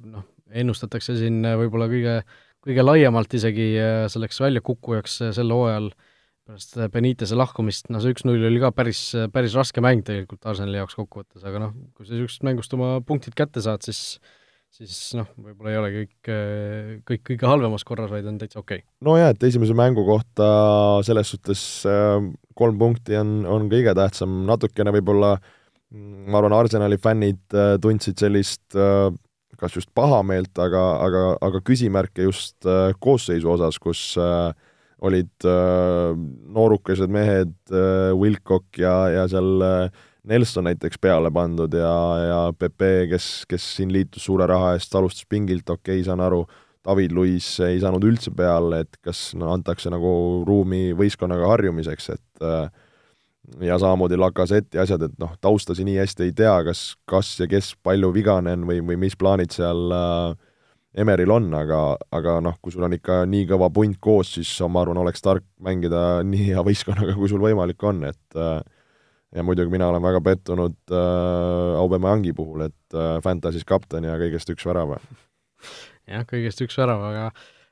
noh, 0.03 0.25
ennustatakse 0.51 1.15
siin 1.19 1.45
võib-olla 1.61 1.87
kõige, 1.91 2.17
kõige 2.65 2.85
laiemalt 2.87 3.37
isegi 3.39 3.69
äh, 3.79 4.01
selleks 4.11 4.41
väljakukkujaks 4.43 5.21
sel 5.37 5.55
hooajal 5.55 5.93
äh, 5.93 6.11
pärast 6.45 6.77
Benitese 6.93 7.37
lahkumist, 7.39 7.89
no 7.93 8.01
see 8.03 8.13
üks-null 8.13 8.45
oli 8.51 8.61
ka 8.61 8.71
päris, 8.77 9.01
päris 9.33 9.55
raske 9.57 9.81
mäng 9.85 10.05
tegelikult 10.05 10.45
Arsenali 10.51 10.77
jaoks 10.77 10.97
kokkuvõttes, 10.99 11.45
aga 11.47 11.63
noh, 11.63 11.77
kui 11.97 12.05
sa 12.05 12.13
niisugusest 12.13 12.45
mängust 12.45 12.75
oma 12.77 12.99
punktid 13.07 13.37
kätte 13.39 13.63
saad, 13.65 13.85
siis 13.87 14.19
siis 14.75 15.15
noh, 15.15 15.29
võib-olla 15.39 15.71
ei 15.71 15.79
ole 15.79 15.91
kõik, 15.95 16.31
kõik 17.07 17.21
kõige 17.31 17.47
halvemas 17.47 17.85
korras, 17.87 18.11
vaid 18.11 18.27
on 18.27 18.41
täitsa 18.41 18.59
okei. 18.59 18.83
Okay.. 18.83 18.89
nojah, 19.07 19.31
et 19.33 19.47
esimese 19.47 19.77
mängu 19.79 20.03
kohta 20.05 20.49
selles 21.07 21.31
suhtes 21.33 21.63
äh, 21.89 22.19
kolm 22.59 22.81
punkti 22.81 23.17
on, 23.21 23.37
on 23.49 23.71
kõige 23.73 23.95
tähtsam, 23.97 24.43
natukene 24.49 24.93
võib-olla 24.99 25.39
ma 25.95 26.41
arvan, 26.41 26.57
Arsenali 26.57 26.99
fännid 26.99 27.55
äh, 27.55 27.77
tundsid 27.83 28.19
sellist 28.21 28.75
äh, 28.75 29.09
kas 29.59 29.77
just 29.79 29.93
pahameelt, 29.95 30.53
aga, 30.59 30.83
aga, 31.05 31.25
aga 31.47 31.61
küsimärke 31.63 32.25
just 32.27 32.67
koosseisu 33.01 33.53
osas, 33.53 33.79
kus 33.79 34.01
äh, 34.19 34.51
olid 35.05 35.47
äh, 35.47 36.17
noorukesed 36.55 37.13
mehed 37.13 37.55
äh,, 37.71 38.13
Wilcock 38.17 38.79
ja, 38.79 38.95
ja 39.13 39.25
seal 39.31 39.65
äh, 39.65 40.03
Nelson 40.25 40.65
näiteks 40.69 41.01
peale 41.03 41.31
pandud 41.35 41.75
ja, 41.77 41.95
ja 42.25 42.39
Pepe, 42.57 43.07
kes, 43.11 43.45
kes 43.49 43.65
siin 43.77 43.93
liitus 43.93 44.25
suure 44.25 44.47
raha 44.49 44.73
eest, 44.77 44.95
alustas 44.97 45.27
pingilt, 45.29 45.69
okei 45.69 45.99
okay,, 45.99 46.07
saan 46.07 46.23
aru, 46.25 46.45
David 46.85 47.13
Luiz 47.17 47.49
ei 47.65 47.79
saanud 47.81 48.05
üldse 48.05 48.33
peale, 48.37 48.83
et 48.85 48.99
kas 49.05 49.33
no, 49.41 49.51
antakse 49.53 49.93
nagu 49.93 50.45
ruumi 50.49 50.93
võistkonnaga 50.97 51.49
harjumiseks, 51.53 52.11
et 52.17 52.45
äh, 52.45 52.67
ja 53.61 53.79
samamoodi 53.79 54.17
Lacazette 54.17 54.79
ja 54.79 54.85
asjad, 54.87 55.05
et 55.07 55.15
noh, 55.21 55.35
taustasid 55.41 55.87
nii 55.89 55.99
hästi 56.01 56.29
ei 56.29 56.35
tea, 56.37 56.57
kas, 56.67 56.95
kas 57.09 57.35
ja 57.41 57.49
kes 57.51 57.75
palju 57.85 58.13
vigane 58.15 58.55
on 58.57 58.67
või, 58.69 58.81
või 58.85 58.99
mis 59.07 59.17
plaanid 59.21 59.55
seal 59.55 59.95
äh, 59.95 60.37
Emeril 60.95 61.33
on, 61.35 61.49
aga, 61.59 61.81
aga 62.15 62.37
noh, 62.45 62.55
kui 62.63 62.71
sul 62.71 62.87
on 62.87 62.95
ikka 62.95 63.25
nii 63.27 63.49
kõva 63.51 63.67
punt 63.75 63.99
koos, 64.03 64.37
siis 64.37 64.51
ma 64.71 64.85
arvan, 64.85 65.01
oleks 65.03 65.25
tark 65.25 65.47
mängida 65.63 66.05
nii 66.33 66.53
hea 66.53 66.63
võistkonnaga, 66.67 67.17
kui 67.19 67.31
sul 67.31 67.43
võimalik 67.43 67.83
on, 67.87 68.05
et 68.11 68.39
äh, 68.39 68.61
ja 69.35 69.43
muidugi 69.43 69.75
mina 69.75 69.89
olen 69.91 70.05
väga 70.05 70.23
pettunud 70.25 70.79
äh, 70.95 71.81
Aubemeyangi 71.81 72.33
puhul, 72.37 72.69
et 72.69 72.97
äh, 72.97 73.19
Fantasy's 73.25 73.67
kapten 73.67 74.07
ja 74.07 74.15
kõigest 74.21 74.55
üks 74.55 74.67
värav. 74.69 74.95
jah, 76.13 76.25
kõigest 76.31 76.63
üks 76.65 76.79
värav, 76.79 77.03
aga 77.11 77.29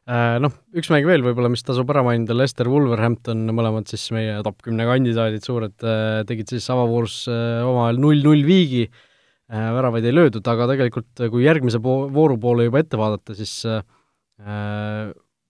noh, 0.07 0.57
üks 0.75 0.91
mäng 0.91 1.07
veel 1.07 1.23
võib-olla, 1.23 1.53
mis 1.53 1.63
tasub 1.63 1.91
ära 1.95 2.03
mainida, 2.07 2.35
Lester 2.35 2.67
Wolverhampton, 2.71 3.45
mõlemad 3.55 3.87
siis 3.91 4.09
meie 4.15 4.41
top 4.43 4.59
kümne 4.67 4.89
kandidaadid 4.89 5.47
suured 5.47 5.87
äh,, 5.87 6.25
tegid 6.27 6.51
siis 6.51 6.67
avavoorus 6.75 7.23
äh, 7.31 7.63
omavahel 7.63 8.01
null-null 8.03 8.43
viigi 8.49 8.89
äh,, 8.89 9.09
Äh, 9.53 9.69
väravaid 9.77 10.07
ei 10.09 10.15
löödud, 10.15 10.47
aga 10.49 10.65
tegelikult 10.71 11.21
äh, 11.21 11.29
kui 11.29 11.43
järgmise 11.45 11.77
po-, 11.83 12.07
vooru 12.13 12.39
poole 12.41 12.65
juba 12.65 12.81
ette 12.81 12.97
vaadata, 12.97 13.35
siis 13.37 13.53
äh, 13.69 13.83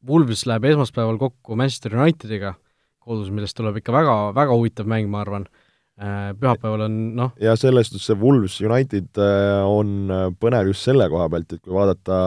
Wolves 0.09 0.43
läheb 0.51 0.65
esmaspäeval 0.73 1.21
kokku 1.21 1.55
Manchester 1.59 1.95
Unitediga 1.95 2.57
kodus, 3.03 3.29
millest 3.31 3.55
tuleb 3.59 3.79
ikka 3.79 3.95
väga, 3.95 4.17
väga 4.35 4.57
huvitav 4.57 4.91
mäng, 4.91 5.07
ma 5.13 5.21
arvan 5.23 5.47
äh,. 5.47 6.33
Pühapäeval 6.35 6.89
on 6.89 6.97
noh 7.15 7.37
ja 7.43 7.55
selles 7.61 7.93
suhtes 7.93 8.09
see 8.09 8.19
Wolves 8.19 8.59
United 8.65 9.23
äh, 9.23 9.63
on 9.71 10.11
põnev 10.43 10.73
just 10.73 10.89
selle 10.89 11.07
koha 11.13 11.29
pealt, 11.31 11.55
et 11.55 11.63
kui 11.63 11.77
vaadata, 11.77 12.19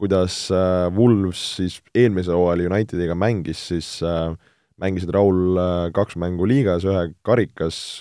kuidas 0.00 0.42
äh, 0.54 0.88
Wolves 0.96 1.42
siis 1.58 1.78
eelmisel 1.94 2.38
hooajal 2.38 2.66
Unitediga 2.70 3.16
mängis, 3.18 3.62
siis 3.70 3.98
äh, 4.06 4.32
mängisid 4.80 5.12
Raul 5.14 5.60
äh, 5.60 5.86
kaks 5.96 6.18
mängu 6.20 6.48
liigas, 6.48 6.86
ühe 6.88 7.10
karikas, 7.26 8.00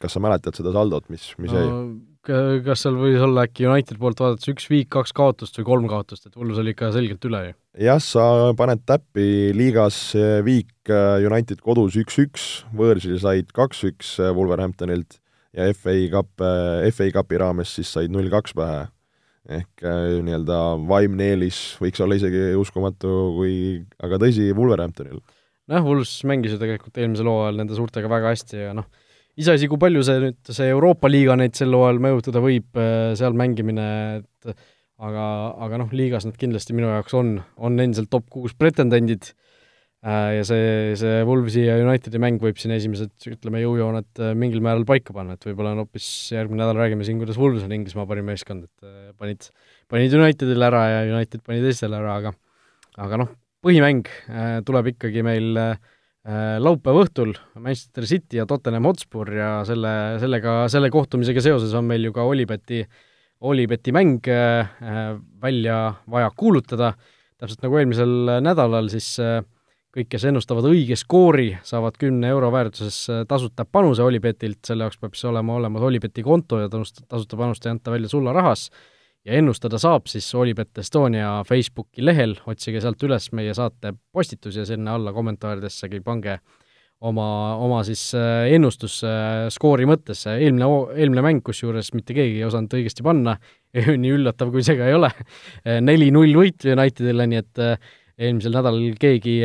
kas 0.00 0.16
sa 0.16 0.22
mäletad 0.22 0.56
seda 0.56 0.74
saldot, 0.74 1.08
mis, 1.12 1.32
mis 1.42 1.54
jäi 1.54 1.68
no,? 1.68 1.86
kas 2.24 2.80
seal 2.80 2.94
võis 2.96 3.20
olla 3.20 3.42
äkki 3.44 3.66
United 3.68 3.98
poolt 4.00 4.22
vaadates 4.22 4.48
üks 4.48 4.64
viik, 4.70 4.88
kaks 4.94 5.12
kaotust 5.12 5.58
või 5.58 5.66
kolm 5.68 5.88
kaotust, 5.90 6.24
et 6.24 6.38
Wolves 6.38 6.60
oli 6.62 6.72
ikka 6.72 6.88
selgelt 6.94 7.26
üle 7.28 7.42
ju? 7.50 7.56
jah, 7.84 8.00
sa 8.00 8.54
paned 8.56 8.80
täppi 8.88 9.52
liigas 9.56 9.98
viik 10.46 10.72
äh, 10.88 11.20
United 11.26 11.60
kodus 11.64 11.98
üks-üks, 12.00 12.64
võõrsil 12.72 13.18
said 13.20 13.52
kaks-üks 13.52 14.16
äh, 14.22 14.32
Wolverhamptonilt 14.36 15.18
ja 15.54 15.68
FA 15.76 15.94
Cup, 16.12 16.32
äh, 16.40 16.88
FA 16.94 17.10
Cupi 17.14 17.40
raames 17.40 17.74
siis 17.76 17.92
said 17.92 18.12
null-kaks 18.14 18.56
pähe. 18.56 18.86
Ehk 19.44 19.84
nii-öelda 20.24 20.58
vaimne 20.88 21.30
eelis 21.34 21.60
võiks 21.82 22.00
olla 22.00 22.16
isegi 22.16 22.52
uskumatu, 22.56 23.14
kui, 23.36 23.54
aga 24.00 24.20
tõsi, 24.22 24.50
Wolverhamptonil. 24.56 25.20
nojah, 25.68 25.84
Wolves 25.84 26.14
mängis 26.28 26.54
ju 26.54 26.60
tegelikult 26.60 27.00
eelmisel 27.00 27.28
hooajal 27.28 27.60
nende 27.60 27.76
suurtega 27.76 28.10
väga 28.12 28.32
hästi 28.32 28.62
ja 28.62 28.72
noh, 28.76 28.88
iseasi, 29.40 29.68
kui 29.68 29.80
palju 29.82 30.04
see 30.06 30.22
nüüd, 30.28 30.40
see 30.48 30.70
Euroopa 30.72 31.10
liiga 31.12 31.36
neid 31.36 31.56
sel 31.58 31.76
hooajal 31.76 32.00
mõjutada 32.06 32.44
võib, 32.44 32.70
äh, 32.78 33.12
seal 33.20 33.36
mängimine, 33.36 33.88
et 34.22 34.56
aga, 35.04 35.26
aga 35.66 35.82
noh, 35.84 35.92
liigas 35.92 36.24
nad 36.24 36.38
kindlasti 36.40 36.76
minu 36.76 36.88
jaoks 36.92 37.16
on, 37.18 37.36
on 37.56 37.80
endiselt 37.84 38.12
top 38.14 38.30
kuus 38.32 38.56
pretendendid 38.56 39.28
äh, 39.28 39.43
ja 40.04 40.42
see, 40.44 40.94
see 41.00 41.22
Wolvesi 41.24 41.64
ja 41.64 41.78
Unitedi 41.80 42.20
mäng 42.20 42.42
võib 42.42 42.58
siin 42.60 42.74
esimesed, 42.76 43.14
ütleme, 43.30 43.62
jõujooned 43.62 44.20
äh, 44.20 44.34
mingil 44.38 44.60
määral 44.64 44.84
paika 44.88 45.16
panna, 45.16 45.38
et 45.38 45.48
võib-olla 45.48 45.72
on 45.72 45.84
hoopis 45.84 46.08
järgmine 46.34 46.60
nädal 46.60 46.80
räägime 46.82 47.06
siin, 47.08 47.22
kuidas 47.22 47.40
Wolves 47.40 47.64
on 47.64 47.72
Inglismaa 47.76 48.08
parim 48.10 48.28
meeskond, 48.28 48.68
et 48.68 49.16
panid, 49.20 49.48
panid 49.90 50.18
Unitedile 50.18 50.68
ära 50.68 50.84
ja 50.92 51.00
United 51.08 51.44
pani 51.46 51.64
teistele 51.64 51.98
ära, 52.02 52.20
aga 52.20 52.34
aga 53.04 53.24
noh, 53.24 53.32
põhimäng 53.64 54.06
tuleb 54.68 54.92
ikkagi 54.92 55.24
meil 55.26 55.56
äh, 55.58 55.74
Äh, 56.24 56.56
laupäeva 56.56 57.02
õhtul 57.04 57.34
Manchester 57.60 58.06
City 58.08 58.38
ja 58.38 58.46
Tottenham 58.48 58.86
Hotspur 58.88 59.28
ja 59.36 59.48
selle, 59.68 59.90
sellega, 60.22 60.62
selle 60.72 60.88
kohtumisega 60.88 61.42
seoses 61.44 61.74
on 61.76 61.84
meil 61.84 62.06
ju 62.06 62.14
ka 62.16 62.24
Olibeti, 62.24 62.78
Olibeti 63.44 63.92
mäng 63.92 64.24
äh, 64.32 64.70
välja 65.42 65.76
vaja 66.08 66.30
kuulutada, 66.32 66.94
täpselt 67.36 67.66
nagu 67.66 67.76
eelmisel 67.76 68.14
nädalal, 68.40 68.88
siis 68.88 69.10
äh, 69.20 69.42
kõik, 69.94 70.08
kes 70.10 70.24
ennustavad 70.26 70.66
õige 70.66 70.96
skoori, 70.98 71.52
saavad 71.66 71.98
kümne 72.00 72.32
euro 72.34 72.50
väärtuses 72.54 73.26
tasuta 73.30 73.64
panuse 73.64 74.02
Olipetilt, 74.02 74.58
selle 74.66 74.88
jaoks 74.88 74.98
peab 74.98 75.14
siis 75.14 75.28
olema 75.30 75.54
olemas 75.60 75.86
Olipeti 75.86 76.24
konto 76.26 76.58
ja 76.64 76.72
tasuta, 76.72 77.06
tasuta 77.08 77.38
panust 77.38 77.66
ei 77.66 77.74
anta 77.74 77.94
välja 77.94 78.10
sularahas 78.10 78.68
ja 79.24 79.38
ennustada 79.38 79.78
saab 79.80 80.10
siis 80.10 80.26
Olipet 80.34 80.82
Estonia 80.82 81.38
Facebooki 81.48 82.04
lehel, 82.04 82.36
otsige 82.50 82.82
sealt 82.82 83.02
üles 83.06 83.30
meie 83.36 83.54
saate 83.56 83.94
postitus 84.12 84.58
ja 84.58 84.66
sinna 84.68 84.98
alla 84.98 85.14
kommentaaridessegi 85.16 86.02
pange 86.04 86.40
oma, 87.04 87.28
oma 87.62 87.82
siis 87.86 88.02
äh, 88.18 88.50
ennustus 88.56 88.98
äh, 89.06 89.46
skoori 89.54 89.86
mõttes, 89.88 90.26
eelmine, 90.30 90.68
eelmine 90.96 91.24
mäng, 91.24 91.44
kusjuures 91.46 91.92
mitte 91.94 92.16
keegi 92.16 92.40
ei 92.40 92.48
osanud 92.48 92.74
õigesti 92.80 93.06
panna, 93.06 93.38
nii 94.02 94.16
üllatav 94.18 94.52
kui 94.54 94.64
see 94.66 94.76
ka 94.78 94.90
ei 94.90 94.98
ole, 94.98 95.10
neli-null 95.64 96.34
võit 96.38 96.66
Unitedile, 96.74 97.28
nii 97.30 97.42
et 97.44 97.62
äh, 97.62 97.92
eelmisel 98.18 98.54
nädalal 98.54 98.94
keegi, 99.00 99.40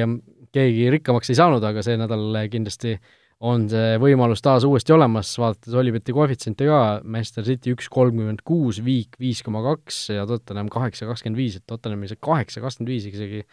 keegi 0.55 0.89
rikkamaks 0.97 1.31
ei 1.31 1.39
saanud, 1.39 1.63
aga 1.65 1.83
see 1.85 1.97
nädal 1.99 2.37
kindlasti 2.51 2.97
on 3.39 3.69
see 3.71 3.95
võimalus 4.01 4.43
taas 4.43 4.65
uuesti 4.67 4.91
olemas, 4.91 5.31
vaadates 5.39 5.75
Olibeti 5.79 6.15
koefitsiente 6.15 6.67
ka, 6.67 6.81
Manchester 7.07 7.45
City 7.47 7.71
üks 7.75 7.87
kolmkümmend 7.91 8.43
kuus, 8.47 8.81
Viik 8.83 9.15
viis 9.21 9.39
koma 9.45 9.61
kaks 9.63 10.09
ja 10.17 10.25
Tottenham 10.27 10.71
kaheksa 10.71 11.07
kakskümmend 11.07 11.39
viis, 11.39 11.55
et 11.59 11.67
Tottenhami 11.69 12.11
see 12.11 12.19
kaheksa 12.19 12.63
kakskümmend 12.63 12.91
viis 12.91 13.07
isegi 13.07 13.45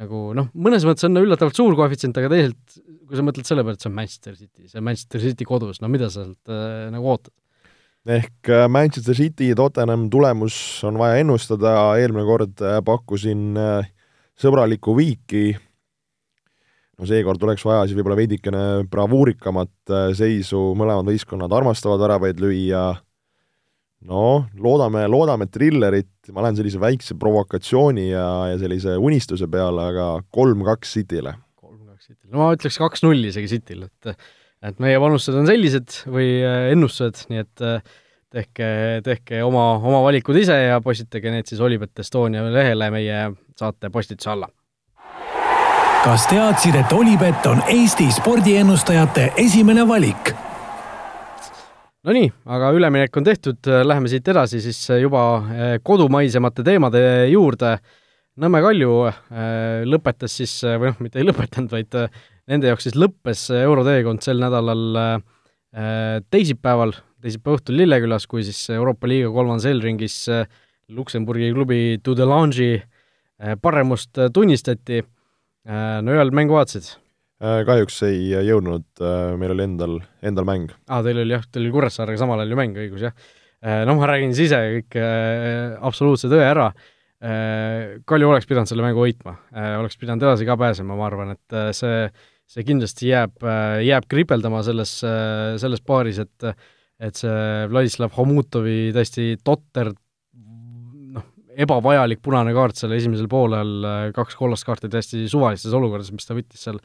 nagu 0.00 0.32
noh, 0.34 0.48
mõnes 0.56 0.86
mõttes 0.88 1.06
on 1.06 1.20
üllatavalt 1.20 1.58
suur 1.58 1.76
koefitsient, 1.78 2.18
aga 2.18 2.32
teisalt, 2.32 2.80
kui 3.06 3.18
sa 3.18 3.24
mõtled 3.26 3.46
selle 3.46 3.62
peale, 3.62 3.78
et 3.78 3.84
see 3.84 3.92
on 3.92 3.96
Manchester 4.00 4.36
City, 4.38 4.66
see 4.66 4.80
on 4.80 4.86
Manchester 4.88 5.22
City 5.22 5.46
kodus, 5.46 5.82
no 5.84 5.90
mida 5.92 6.08
sa 6.10 6.24
sealt 6.24 6.52
äh, 6.52 6.88
nagu 6.94 7.14
ootad? 7.14 7.34
ehk 8.02 8.50
äh, 8.50 8.68
Manchester 8.72 9.14
City, 9.14 9.52
Tottenham 9.54 10.08
tulemus 10.10 10.56
on 10.88 10.98
vaja 10.98 11.20
ennustada, 11.22 11.76
eelmine 12.00 12.24
kord 12.26 12.64
äh, 12.64 12.80
pakkusin 12.82 13.52
äh, 13.60 13.92
sõbralikku 14.42 14.96
viiki 14.98 15.52
no 17.02 17.08
seekord 17.10 17.42
oleks 17.42 17.64
vaja 17.66 17.86
siis 17.86 17.98
võib-olla 17.98 18.18
veidikene 18.20 18.64
bravuurikamat 18.90 19.92
äh, 19.92 20.10
seisu, 20.16 20.70
mõlemad 20.78 21.08
võistkonnad 21.10 21.52
armastavad 21.56 22.04
väravaid 22.04 22.42
lüüa, 22.42 22.84
no 24.08 24.26
loodame, 24.62 25.04
loodame 25.10 25.48
trillerit, 25.50 26.12
ma 26.34 26.46
lähen 26.46 26.60
sellise 26.60 26.80
väikse 26.82 27.16
provokatsiooni 27.18 28.08
ja, 28.12 28.28
ja 28.52 28.60
sellise 28.60 28.94
unistuse 29.02 29.50
peale, 29.50 29.88
aga 29.90 30.06
kolm-kaks 30.34 30.94
Cityle. 30.98 31.34
kolm-kaks 31.58 32.12
Cityle, 32.12 32.30
no 32.30 32.44
ma 32.44 32.54
ütleks 32.54 32.78
kaks-null 32.82 33.32
isegi 33.32 33.50
Cityl, 33.56 33.88
et 33.90 34.14
et 34.62 34.78
meie 34.78 34.94
panused 35.02 35.34
on 35.34 35.48
sellised 35.50 36.04
või 36.06 36.36
äh, 36.38 36.70
ennustused, 36.70 37.24
nii 37.32 37.42
et 37.42 37.66
äh, 37.66 37.94
tehke, 38.32 38.66
tehke 39.02 39.42
oma, 39.42 39.72
oma 39.82 40.04
valikud 40.06 40.38
ise 40.38 40.54
ja 40.54 40.78
postitage 40.84 41.34
need 41.34 41.50
siis 41.50 41.60
Olipet 41.60 41.98
Estonia 42.04 42.46
lehele 42.46 42.92
meie 42.94 43.24
saate 43.58 43.90
postituse 43.90 44.30
alla 44.30 44.46
kas 46.02 46.24
teadsid, 46.26 46.74
et 46.74 46.92
Olipet 46.92 47.44
on 47.46 47.60
Eesti 47.70 48.08
spordiennustajate 48.10 49.28
esimene 49.38 49.84
valik? 49.86 50.32
Nonii, 52.02 52.26
aga 52.50 52.72
üleminek 52.74 53.14
on 53.20 53.26
tehtud, 53.28 53.68
läheme 53.86 54.10
siit 54.10 54.26
edasi 54.32 54.58
siis 54.64 54.80
juba 54.98 55.22
eh, 55.54 55.76
kodumaisemate 55.86 56.64
teemade 56.66 57.02
juurde. 57.30 57.76
Nõmme 58.42 58.64
Kalju 58.64 58.96
eh, 59.06 59.84
lõpetas 59.86 60.34
siis, 60.40 60.56
eh, 60.66 60.74
või 60.82 60.90
noh, 60.90 60.98
mitte 61.06 61.22
ei 61.22 61.28
lõpetanud, 61.28 61.70
vaid 61.70 61.94
nende 62.50 62.72
jaoks 62.72 62.88
siis 62.88 62.98
lõppes 62.98 63.46
euroteekond 63.60 64.26
sel 64.26 64.42
nädalal 64.42 65.22
teisipäeval, 66.34 66.96
teisipäeva 67.22 67.60
õhtul 67.60 67.78
Lillekülas, 67.78 68.26
kui 68.26 68.42
siis 68.44 68.58
Euroopa 68.74 69.06
liiga 69.08 69.30
kolmandas 69.32 69.70
Elringis 69.70 70.18
Luksemburgi 70.92 71.54
klubi 71.54 71.82
Tudelange'i 72.02 72.82
paremust 73.62 74.18
tunnistati 74.34 75.00
no 75.68 76.14
ühel 76.16 76.32
mängu 76.34 76.56
vaatasid? 76.56 76.92
Äh, 77.42 77.64
kahjuks 77.66 77.96
ei 78.06 78.30
jõudnud, 78.46 78.84
äh, 79.02 79.32
meil 79.38 79.50
oli 79.56 79.64
endal, 79.66 79.96
endal 80.22 80.46
mäng. 80.46 80.70
aa, 80.86 81.00
teil 81.02 81.24
oli 81.24 81.34
jah, 81.34 81.46
teil 81.50 81.64
oli 81.64 81.72
Kuressaarega 81.74 82.20
samal 82.20 82.38
ajal 82.38 82.54
ju 82.54 82.58
mäng, 82.60 82.76
õigus 82.78 83.02
jah. 83.08 83.30
noh, 83.86 83.98
ma 83.98 84.08
räägin 84.10 84.34
siis 84.34 84.50
ise 84.50 84.60
kõik 84.76 84.96
absoluutse 85.86 86.30
tõe 86.30 86.42
ära, 86.42 86.72
Kalju 87.22 88.26
oleks 88.26 88.48
pidanud 88.50 88.66
selle 88.66 88.82
mängu 88.82 88.98
võitma, 89.04 89.36
oleks 89.78 89.94
pidanud 90.00 90.24
edasi 90.26 90.46
ka 90.48 90.56
pääsema, 90.58 90.96
ma 90.98 91.04
arvan, 91.06 91.36
et 91.36 91.54
see, 91.78 92.08
see 92.50 92.64
kindlasti 92.66 93.12
jääb, 93.12 93.36
jääb 93.86 94.08
kripeldama 94.10 94.64
selles, 94.66 94.96
selles 95.62 95.84
paaris, 95.86 96.18
et 96.18 96.50
et 97.02 97.18
see 97.18 97.68
Vladislav 97.70 98.10
Homutovi 98.18 98.90
täiesti 98.94 99.36
totter 99.46 99.92
ebavajalik 101.60 102.22
punane 102.24 102.52
kaart 102.56 102.78
seal 102.78 102.94
esimesel 102.96 103.28
poolel, 103.30 103.72
äh, 103.86 104.02
kaks 104.16 104.36
kollast 104.38 104.66
kaarti 104.68 104.90
täiesti 104.92 105.24
suvalistes 105.30 105.74
olukordades, 105.76 106.12
mis 106.14 106.28
ta 106.28 106.36
võttis 106.36 106.64
seal, 106.66 106.80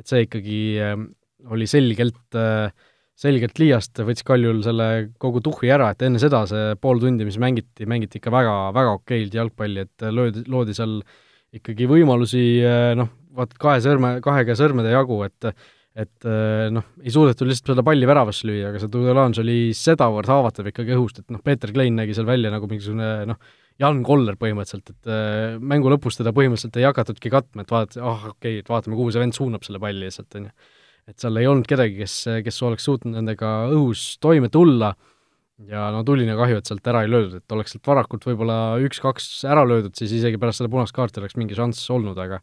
et 0.00 0.08
see 0.08 0.24
ikkagi 0.26 0.60
ähm, 0.82 1.08
oli 1.52 1.68
selgelt, 1.70 2.24
äh, 2.38 2.72
selgelt 3.16 3.60
liiast, 3.60 4.00
võttis 4.06 4.26
Kaljul 4.26 4.62
selle 4.64 4.88
kogu 5.22 5.42
tuhhi 5.44 5.70
ära, 5.72 5.90
et 5.92 6.04
enne 6.06 6.20
seda 6.22 6.44
see 6.48 6.74
pool 6.80 7.00
tundi, 7.02 7.28
mis 7.28 7.38
mängiti, 7.42 7.88
mängiti 7.88 8.20
ikka 8.20 8.32
väga, 8.34 8.56
väga 8.76 8.96
okeilt 8.98 9.38
jalgpalli, 9.38 9.86
et 9.86 10.08
löödi, 10.12 10.44
loodi 10.52 10.76
seal 10.76 10.98
ikkagi 11.56 11.88
võimalusi 11.88 12.44
äh, 12.66 12.92
noh, 12.98 13.12
vaat 13.36 13.56
kahe 13.60 13.80
sõrme, 13.84 14.16
kahe 14.24 14.44
käe 14.48 14.58
sõrmede 14.58 14.94
jagu, 14.94 15.22
et 15.28 15.52
et 15.96 16.26
noh, 16.76 16.84
ei 17.00 17.08
suudetud 17.08 17.48
lihtsalt 17.48 17.70
seda 17.70 17.80
palli 17.80 18.04
väravasse 18.04 18.44
lüüa, 18.44 18.66
aga 18.68 18.82
see 18.82 18.90
Tudelange 18.92 19.40
oli 19.40 19.70
sedavõrd 19.72 20.28
haavatav 20.28 20.66
ikkagi 20.68 20.92
õhust, 20.92 21.22
et 21.22 21.32
noh, 21.32 21.40
Peeter 21.40 21.72
Klein 21.72 21.96
nägi 21.96 22.12
seal 22.12 22.28
välja 22.28 22.50
nagu 22.52 22.68
mingisugune 22.68 23.06
noh, 23.30 23.38
Jan 23.82 24.00
Koller 24.06 24.38
põhimõtteliselt, 24.40 24.94
et 24.94 25.10
äh, 25.12 25.56
mängu 25.60 25.90
lõpus 25.92 26.16
teda 26.16 26.32
põhimõtteliselt 26.36 26.78
ei 26.80 26.86
hakatudki 26.88 27.32
katma, 27.32 27.64
et 27.64 27.72
vaadata, 27.74 28.00
ah 28.00 28.08
oh, 28.12 28.30
okei 28.32 28.56
okay,, 28.56 28.62
et 28.64 28.70
vaatame, 28.72 28.96
kuhu 28.96 29.12
see 29.12 29.20
vend 29.20 29.36
suunab 29.36 29.66
selle 29.66 29.80
palli 29.82 30.06
lihtsalt, 30.06 30.38
on 30.38 30.48
ju. 30.48 30.70
et 31.12 31.20
seal 31.22 31.40
ei 31.42 31.50
olnud 31.50 31.68
kedagi, 31.68 31.98
kes, 32.00 32.14
kes 32.46 32.62
oleks 32.66 32.88
suutnud 32.88 33.18
nendega 33.18 33.52
õhus 33.74 34.14
toime 34.22 34.48
tulla 34.52 34.94
ja 35.70 35.88
no 35.92 36.02
tuline 36.08 36.36
kahju, 36.36 36.60
et 36.60 36.68
sealt 36.68 36.88
ära 36.88 37.04
ei 37.04 37.12
löödud, 37.12 37.40
et 37.40 37.56
oleks 37.56 37.76
sealt 37.76 37.88
varakult 37.88 38.24
võib-olla 38.28 38.58
üks-kaks 38.84 39.44
ära 39.48 39.64
löödud, 39.68 39.94
siis 39.96 40.14
isegi 40.18 40.40
pärast 40.40 40.62
seda 40.62 40.72
punast 40.72 40.96
kaarti 40.96 41.22
oleks 41.22 41.36
mingi 41.40 41.56
šanss 41.56 41.84
olnud, 41.92 42.18
aga 42.20 42.40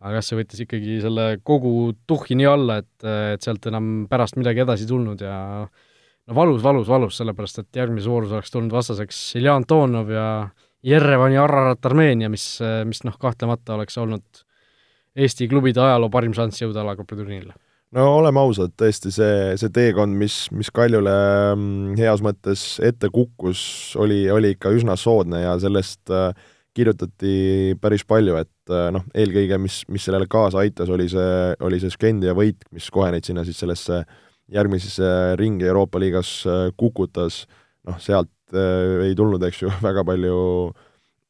aga 0.00 0.16
jah, 0.16 0.24
see 0.24 0.38
võttis 0.38 0.64
ikkagi 0.64 0.96
selle 1.04 1.24
kogu 1.44 1.92
tuhhi 2.08 2.36
nii 2.40 2.48
alla, 2.48 2.80
et, 2.80 3.06
et 3.34 3.44
sealt 3.44 3.66
enam 3.68 4.06
pärast 4.08 4.38
midagi 4.40 4.64
edasi 4.64 4.88
tulnud 4.88 5.20
ja 5.20 5.36
no 5.68 6.36
valus, 6.36 6.62
valus, 6.64 6.88
valus, 6.88 7.18
sellepärast 7.20 7.60
et 7.62 7.80
järgmises 7.82 8.08
voorus 8.08 8.32
oleks 8.32 8.52
tulnud 8.54 8.72
vastaseks 8.72 9.18
Ilja 9.40 9.58
Antonov 9.60 10.12
ja 10.14 10.26
Jerevani 10.86 11.36
Ararat 11.36 11.86
Armeenia, 11.86 12.30
mis, 12.32 12.44
mis 12.88 13.02
noh, 13.04 13.16
kahtlemata 13.20 13.74
oleks 13.76 13.98
olnud 14.00 14.44
Eesti 15.18 15.48
klubide 15.50 15.82
ajaloo 15.82 16.10
parim 16.12 16.34
šanss 16.36 16.62
jõuda 16.62 16.84
alagrupi 16.84 17.18
turniirile. 17.18 17.56
no 17.96 18.04
oleme 18.20 18.38
ausad, 18.38 18.72
tõesti 18.78 19.10
see, 19.10 19.56
see 19.58 19.72
teekond, 19.74 20.14
mis, 20.16 20.44
mis 20.54 20.70
Kaljule 20.70 21.14
mm, 21.56 21.98
heas 21.98 22.22
mõttes 22.22 22.62
ette 22.86 23.10
kukkus, 23.10 23.60
oli, 23.98 24.22
oli 24.30 24.54
ikka 24.54 24.70
üsna 24.76 24.94
soodne 24.96 25.42
ja 25.42 25.56
sellest 25.58 26.12
äh, 26.14 26.30
kirjutati 26.76 27.74
päris 27.82 28.06
palju, 28.06 28.38
et 28.38 28.70
äh, 28.74 28.88
noh, 28.94 29.04
eelkõige 29.14 29.58
mis, 29.58 29.82
mis 29.90 30.06
sellele 30.06 30.30
kaasa 30.30 30.62
aitas, 30.62 30.92
oli 30.94 31.08
see, 31.10 31.54
oli 31.66 31.82
see 31.82 31.90
Skendia 31.90 32.36
võit, 32.38 32.62
mis 32.70 32.86
kohe 32.94 33.10
neid 33.10 33.26
sinna 33.26 33.44
siis 33.44 33.58
sellesse 33.58 34.04
järgmisesse 34.50 35.10
ringi 35.38 35.66
Euroopa 35.66 35.98
liigas 36.02 36.36
äh, 36.46 36.68
kukutas, 36.78 37.42
noh, 37.90 37.98
sealt 37.98 38.30
äh, 38.56 39.06
ei 39.08 39.16
tulnud, 39.18 39.42
eks 39.46 39.64
ju, 39.64 39.72
väga 39.88 40.04
palju 40.06 40.38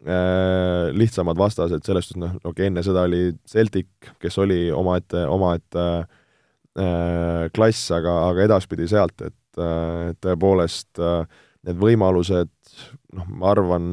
äh, 0.07 0.91
lihtsamad 0.97 1.39
vastased, 1.41 1.85
selles 1.87 2.09
suhtes 2.09 2.21
noh, 2.21 2.37
okei 2.41 2.51
okay,, 2.53 2.71
enne 2.71 2.85
seda 2.87 3.05
oli 3.09 3.31
Celtic, 3.49 3.91
kes 4.23 4.39
oli 4.43 4.63
omaette, 4.75 5.27
omaette 5.29 5.87
äh, 6.01 7.47
klass, 7.55 7.91
aga, 7.97 8.17
aga 8.31 8.47
edaspidi 8.49 8.89
sealt, 8.91 9.21
et 9.27 9.61
äh, 9.61 10.11
tõepoolest 10.25 11.03
äh, 11.03 11.25
need 11.69 11.81
võimalused, 11.81 12.53
noh, 13.17 13.31
ma 13.37 13.55
arvan, 13.55 13.87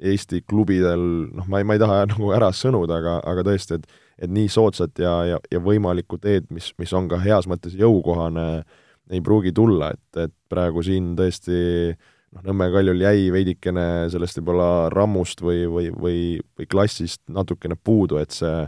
Eesti 0.00 0.38
klubidel, 0.48 1.02
noh, 1.36 1.44
ma 1.52 1.58
ei, 1.60 1.64
ma 1.68 1.74
ei 1.76 1.80
taha 1.82 2.06
nagu 2.08 2.30
ära 2.32 2.46
sõnuda, 2.56 3.02
aga, 3.02 3.18
aga 3.28 3.44
tõesti, 3.50 3.76
et 3.76 4.06
et 4.20 4.28
nii 4.28 4.50
soodsat 4.52 5.00
ja, 5.00 5.12
ja, 5.24 5.36
ja 5.48 5.60
võimalikku 5.64 6.18
teed, 6.20 6.50
mis, 6.52 6.66
mis 6.76 6.90
on 6.92 7.06
ka 7.08 7.16
heas 7.22 7.46
mõttes 7.48 7.72
jõukohane, 7.72 8.62
ei 9.08 9.22
pruugi 9.24 9.52
tulla, 9.56 9.94
et, 9.94 10.18
et 10.20 10.34
praegu 10.52 10.82
siin 10.84 11.14
tõesti 11.16 11.60
äh, 11.88 12.10
noh, 12.36 12.44
Nõmme 12.46 12.70
Kaljul 12.74 13.02
jäi 13.02 13.28
veidikene 13.34 13.86
sellest 14.12 14.40
võib-olla 14.40 14.88
rammust 14.92 15.42
või, 15.44 15.64
või, 15.70 15.90
või, 15.94 16.20
või 16.58 16.70
klassist 16.70 17.22
natukene 17.30 17.76
puudu, 17.76 18.20
et 18.22 18.34
see, 18.34 18.66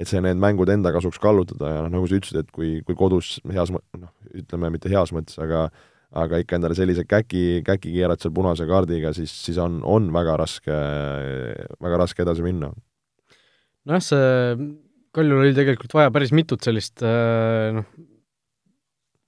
et 0.00 0.10
see 0.10 0.22
need 0.24 0.40
mängud 0.40 0.70
enda 0.72 0.92
kasuks 0.94 1.20
kallutada 1.22 1.74
ja 1.74 1.84
noh, 1.84 1.94
nagu 1.96 2.10
sa 2.10 2.18
ütlesid, 2.20 2.42
et 2.44 2.52
kui, 2.54 2.78
kui 2.86 2.98
kodus 2.98 3.38
heas 3.50 3.72
mõ-, 3.74 3.84
noh, 3.98 4.12
ütleme 4.36 4.72
mitte 4.74 4.92
heas 4.92 5.14
mõttes, 5.16 5.40
aga 5.42 5.68
aga 6.10 6.40
ikka 6.42 6.56
endale 6.58 6.74
sellise 6.74 7.04
käki, 7.06 7.62
käki 7.62 7.92
keerad 7.94 8.18
seal 8.18 8.32
punase 8.34 8.64
kaardiga, 8.66 9.12
siis, 9.14 9.30
siis 9.44 9.60
on, 9.62 9.76
on 9.86 10.08
väga 10.10 10.32
raske, 10.40 10.78
väga 11.78 12.00
raske 12.02 12.24
edasi 12.24 12.42
minna. 12.42 12.72
nojah, 13.86 14.02
see 14.02 14.56
Kaljul 15.14 15.42
oli 15.42 15.54
tegelikult 15.54 15.94
vaja 15.94 16.10
päris 16.14 16.30
mitut 16.34 16.62
sellist 16.62 17.02
noh, 17.02 17.86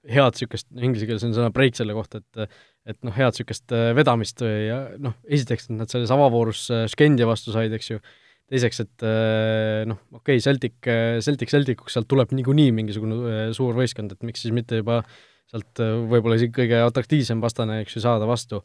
head 0.09 0.35
niisugust, 0.35 0.69
inglise 0.75 1.07
keeles 1.09 1.25
on 1.27 1.35
sõna 1.37 1.53
break 1.55 1.79
selle 1.79 1.97
kohta, 1.97 2.23
et 2.23 2.59
et 2.91 2.99
noh, 3.07 3.15
head 3.15 3.37
niisugust 3.37 3.73
äh, 3.77 3.93
vedamist 3.95 4.43
ja 4.43 4.83
noh, 4.99 5.15
esiteks, 5.31 5.69
et 5.69 5.77
nad 5.79 5.93
selles 5.93 6.11
avavoorus 6.11 6.65
äh, 6.75 6.85
Skendia 6.91 7.29
vastu 7.31 7.55
said, 7.55 7.75
eks 7.77 7.93
ju, 7.93 8.03
teiseks, 8.53 8.83
et 8.83 9.05
noh, 9.89 10.01
okei 10.13 10.37
okay,, 10.37 10.43
Celtic, 10.45 10.75
Celtic 11.25 11.49
Celticuks 11.49 11.95
sealt 11.97 12.09
tuleb 12.11 12.35
niikuinii 12.37 12.73
mingisugune 12.77 13.53
suur 13.57 13.79
võistkond, 13.79 14.13
et 14.13 14.27
miks 14.29 14.43
siis 14.45 14.53
mitte 14.53 14.83
juba 14.83 14.99
sealt 15.49 15.81
võib-olla 16.11 16.37
isegi 16.37 16.53
kõige 16.59 16.83
atraktiivsem 16.85 17.41
vastane, 17.41 17.79
eks 17.85 17.97
ju, 17.97 18.03
saada 18.05 18.29
vastu. 18.29 18.61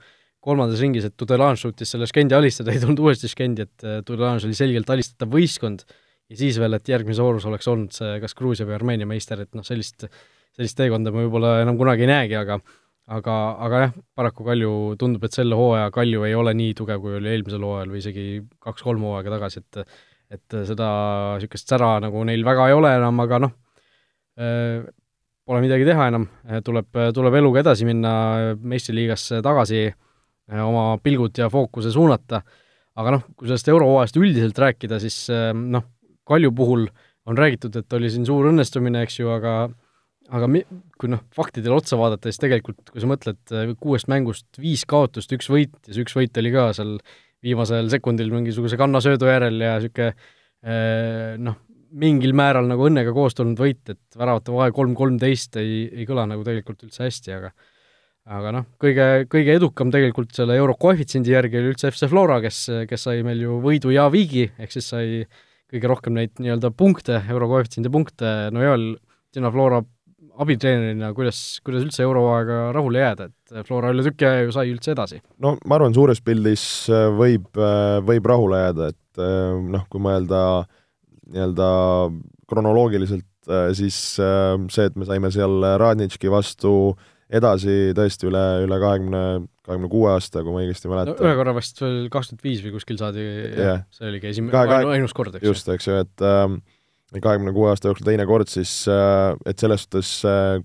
Kolmandas 0.48 0.82
ringis, 0.84 1.08
et 1.08 1.16
Tudelange 1.18 1.60
suutis 1.60 1.90
selle 1.92 2.08
Skendi 2.10 2.36
alistada, 2.38 2.72
ei 2.72 2.82
tulnud 2.82 3.02
uuesti 3.04 3.30
Skendi, 3.32 3.66
et 3.66 3.86
äh, 3.86 4.00
Tudelange 4.06 4.46
oli 4.48 4.58
selgelt 4.58 4.90
alistatav 4.94 5.32
võistkond. 5.34 5.84
Ja 6.28 6.38
siis 6.40 6.60
veel, 6.60 6.76
et 6.76 6.90
järgmises 6.92 7.24
voorus 7.24 7.46
oleks 7.48 7.68
olnud 7.72 7.96
see 7.96 8.18
kas 8.20 8.36
Gruusia 8.36 8.68
või 8.68 8.76
Armeenia 8.78 9.08
meister, 9.10 9.42
et 9.44 9.54
noh, 9.56 9.64
sellist, 9.68 10.06
sellist 10.58 10.78
teekonda 10.80 11.14
me 11.14 11.26
võib-olla 11.26 11.62
enam 11.62 11.78
kunagi 11.80 12.06
ei 12.06 12.12
näegi, 12.12 12.38
aga 12.40 12.60
aga, 13.08 13.36
aga 13.64 13.82
jah, 13.86 13.96
paraku 14.18 14.46
Kalju, 14.48 14.74
tundub, 15.00 15.24
et 15.24 15.36
selle 15.36 15.56
hooaja 15.56 15.92
Kalju 15.96 16.26
ei 16.28 16.36
ole 16.36 16.54
nii 16.58 16.76
tugev, 16.78 17.00
kui 17.04 17.16
oli 17.20 17.32
eelmisel 17.32 17.64
hooajal 17.64 17.94
või 17.94 18.02
isegi 18.02 18.28
kaks-kolm 18.64 19.06
hooaega 19.08 19.38
tagasi, 19.38 19.64
et 19.64 19.84
et 20.28 20.56
seda 20.68 20.88
niisugust 21.38 21.70
sära 21.72 21.94
nagu 22.04 22.20
neil 22.28 22.42
väga 22.44 22.66
ei 22.68 22.74
ole 22.76 22.90
enam, 22.98 23.20
aga 23.24 23.38
noh, 23.46 23.54
pole 25.48 25.62
midagi 25.64 25.86
teha 25.88 26.10
enam, 26.12 26.26
tuleb, 26.68 26.90
tuleb 27.16 27.38
eluga 27.40 27.62
edasi 27.64 27.88
minna, 27.88 28.12
meistriliigasse 28.60 29.40
tagasi 29.46 29.86
oma 30.66 30.98
pilgud 31.04 31.40
ja 31.40 31.48
fookuse 31.52 31.94
suunata, 31.96 32.42
aga 33.00 33.16
noh, 33.16 33.24
kui 33.40 33.48
sellest 33.48 33.72
eurohooajast 33.72 34.20
üldiselt 34.20 34.60
rääkida, 34.66 35.00
siis 35.04 35.30
noh, 35.56 35.88
Kalju 36.28 36.52
puhul 36.52 36.90
on 37.28 37.38
räägitud, 37.40 37.76
et 37.80 37.94
oli 37.96 38.10
siin 38.12 38.26
suur 38.28 38.50
õnnestumine, 38.50 39.06
eks 39.08 39.22
ju, 39.22 39.32
aga 39.32 39.70
aga 40.34 40.50
mi-, 40.52 40.66
kui 41.00 41.12
noh, 41.12 41.22
faktidele 41.36 41.78
otsa 41.78 42.00
vaadata, 42.00 42.32
siis 42.32 42.42
tegelikult 42.44 42.92
kui 42.92 43.04
sa 43.04 43.10
mõtled 43.10 43.54
äh, 43.56 43.72
kuuest 43.80 44.10
mängust 44.12 44.60
viis 44.62 44.84
kaotust, 44.90 45.32
üks 45.36 45.50
võit 45.52 45.76
ja 45.88 45.94
see 45.94 46.04
üks 46.06 46.18
võit 46.18 46.42
oli 46.42 46.52
ka 46.56 46.72
seal 46.78 46.98
viimasel 47.46 47.88
sekundil 47.94 48.34
mingisuguse 48.34 48.80
kannasöödu 48.80 49.30
järel 49.30 49.62
ja 49.62 49.78
niisugune 49.78 50.12
noh, 51.38 51.60
mingil 52.02 52.34
määral 52.36 52.68
nagu 52.68 52.88
õnnega 52.88 53.14
koos 53.16 53.38
tulnud 53.38 53.60
võit, 53.62 53.84
et 53.94 54.18
väravate 54.18 54.52
vahe 54.52 54.74
kolm 54.76 54.96
kolmteist 54.98 55.56
ei, 55.62 55.86
ei 55.88 56.08
kõla 56.10 56.26
nagu 56.28 56.44
tegelikult 56.44 56.88
üldse 56.88 57.06
hästi, 57.06 57.36
aga 57.38 57.54
aga 58.28 58.52
noh, 58.52 58.66
kõige, 58.82 59.06
kõige 59.32 59.54
edukam 59.56 59.92
tegelikult 59.94 60.34
selle 60.36 60.58
euro 60.60 60.76
koefitsiendi 60.80 61.32
järgi 61.32 61.62
oli 61.62 61.72
üldse 61.72 61.92
FC 61.94 62.10
Flora, 62.12 62.42
kes, 62.44 62.64
kes 62.90 63.06
sai 63.08 63.22
meil 63.24 63.40
ju 63.46 63.62
võidu 63.64 63.94
ja 63.94 64.10
viigi, 64.12 64.50
ehk 64.60 64.74
siis 64.74 64.90
sai 64.92 65.22
kõige 65.72 65.92
rohkem 65.92 66.18
neid 66.18 66.34
nii-öelda 66.42 66.74
punkte, 66.76 67.22
euro 67.32 67.48
koefitsiendi 67.54 67.92
punkte, 67.94 68.34
no 68.52 68.66
Joel, 68.66 68.90
sina 69.36 69.52
Flora 69.54 69.80
abitreenerina, 70.44 71.12
kuidas, 71.18 71.42
kuidas 71.66 71.86
üldse 71.86 72.06
euroaega 72.06 72.60
rahule 72.76 73.02
jääda, 73.02 73.30
et 73.30 73.68
Flora 73.68 73.92
üle 73.94 74.06
tüki 74.06 74.28
aja 74.28 74.46
ju 74.46 74.56
sai 74.56 74.72
üldse 74.72 74.94
edasi? 74.94 75.22
no 75.44 75.56
ma 75.66 75.80
arvan, 75.80 75.96
suures 75.98 76.22
pildis 76.24 76.64
äh, 76.94 77.08
võib, 77.18 77.50
äh, 77.58 77.98
võib 78.06 78.30
rahule 78.30 78.62
jääda, 78.66 78.92
et 78.94 79.24
äh, 79.24 79.58
noh, 79.76 79.88
kui 79.92 80.04
mõelda 80.04 80.42
nii-öelda 81.28 81.70
kronoloogiliselt, 82.48 83.28
siis 83.76 83.96
see, 84.16 84.86
et 84.86 84.96
me 85.00 85.04
saime 85.08 85.28
seal 85.32 85.64
Radnitški 85.80 86.32
vastu 86.32 86.72
äh, 86.94 87.10
edasi 87.28 87.92
tõesti 87.96 88.30
üle, 88.30 88.44
üle 88.64 88.80
kahekümne, 88.82 89.24
kahekümne 89.68 89.90
kuue 89.92 90.12
aasta, 90.14 90.44
kui 90.46 90.54
ma 90.56 90.64
õigesti 90.64 90.92
mäletan 90.92 91.18
no,. 91.18 91.28
ühe 91.28 91.36
korra 91.40 91.54
vist 91.58 91.82
veel 91.84 92.08
kakskümmend 92.14 92.48
viis 92.48 92.64
või 92.64 92.74
kuskil 92.78 93.00
saadi 93.02 93.24
yeah., 93.24 93.84
see 93.96 94.08
oligi 94.12 94.32
esimene, 94.32 94.80
ainus 94.94 95.16
kord, 95.18 95.36
eks 95.36 95.44
ju. 95.44 95.52
just, 95.52 95.72
eks 95.74 95.90
ju, 95.90 95.98
et 96.06 96.26
ähm, 96.28 96.62
kahekümne 97.16 97.54
kuue 97.56 97.70
aasta 97.72 97.92
jooksul 97.92 98.08
teine 98.10 98.26
kord, 98.28 98.50
siis 98.52 98.72
äh, 98.92 99.36
et 99.48 99.60
selles 99.60 99.86
suhtes, 99.86 100.12
äh, 100.28 100.58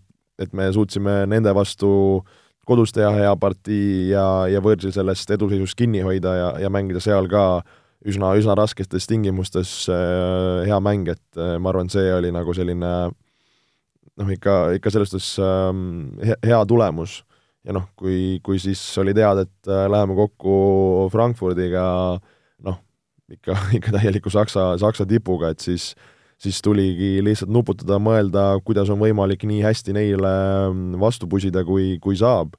et 0.42 0.52
me 0.56 0.70
suutsime 0.74 1.22
nende 1.30 1.54
vastu 1.54 2.22
kodus 2.66 2.94
teha 2.94 3.10
hea 3.14 3.32
partii 3.38 4.10
ja, 4.12 4.26
ja 4.50 4.62
võõrsil 4.62 4.94
sellest 4.94 5.30
eduseisust 5.34 5.78
kinni 5.78 6.02
hoida 6.02 6.34
ja, 6.38 6.50
ja 6.62 6.70
mängida 6.70 7.02
seal 7.02 7.28
ka 7.30 7.62
üsna, 8.06 8.32
üsna 8.38 8.56
rasketes 8.58 9.06
tingimustes 9.10 9.74
äh, 9.90 10.62
hea 10.66 10.78
mäng, 10.82 11.10
et 11.14 11.42
ma 11.58 11.70
arvan, 11.70 11.90
see 11.90 12.10
oli 12.14 12.32
nagu 12.34 12.54
selline 12.54 12.92
noh, 14.18 14.32
ikka, 14.32 14.56
ikka 14.78 14.92
selles 14.92 15.12
suhtes 15.12 15.34
ähm, 15.42 16.14
hea 16.44 16.60
tulemus. 16.68 17.22
Ja 17.62 17.74
noh, 17.76 17.86
kui, 17.98 18.40
kui 18.42 18.58
siis 18.58 18.80
oli 18.98 19.14
teada, 19.14 19.44
et 19.46 19.70
äh, 19.70 19.84
läheme 19.90 20.16
kokku 20.18 21.08
Frankfurdiga 21.12 21.84
noh, 22.66 22.80
ikka, 23.30 23.56
ikka 23.78 23.94
täieliku 23.98 24.32
Saksa, 24.34 24.72
Saksa 24.82 25.06
tipuga, 25.08 25.52
et 25.54 25.62
siis 25.62 25.92
siis 26.42 26.58
tuligi 26.64 27.20
lihtsalt 27.24 27.52
nuputada, 27.52 27.98
mõelda, 28.02 28.46
kuidas 28.66 28.90
on 28.90 29.00
võimalik 29.02 29.46
nii 29.48 29.62
hästi 29.62 29.94
neile 29.94 30.32
ähm, 30.66 30.82
vastu 31.00 31.28
pusida, 31.30 31.64
kui, 31.66 31.96
kui 32.02 32.18
saab. 32.18 32.56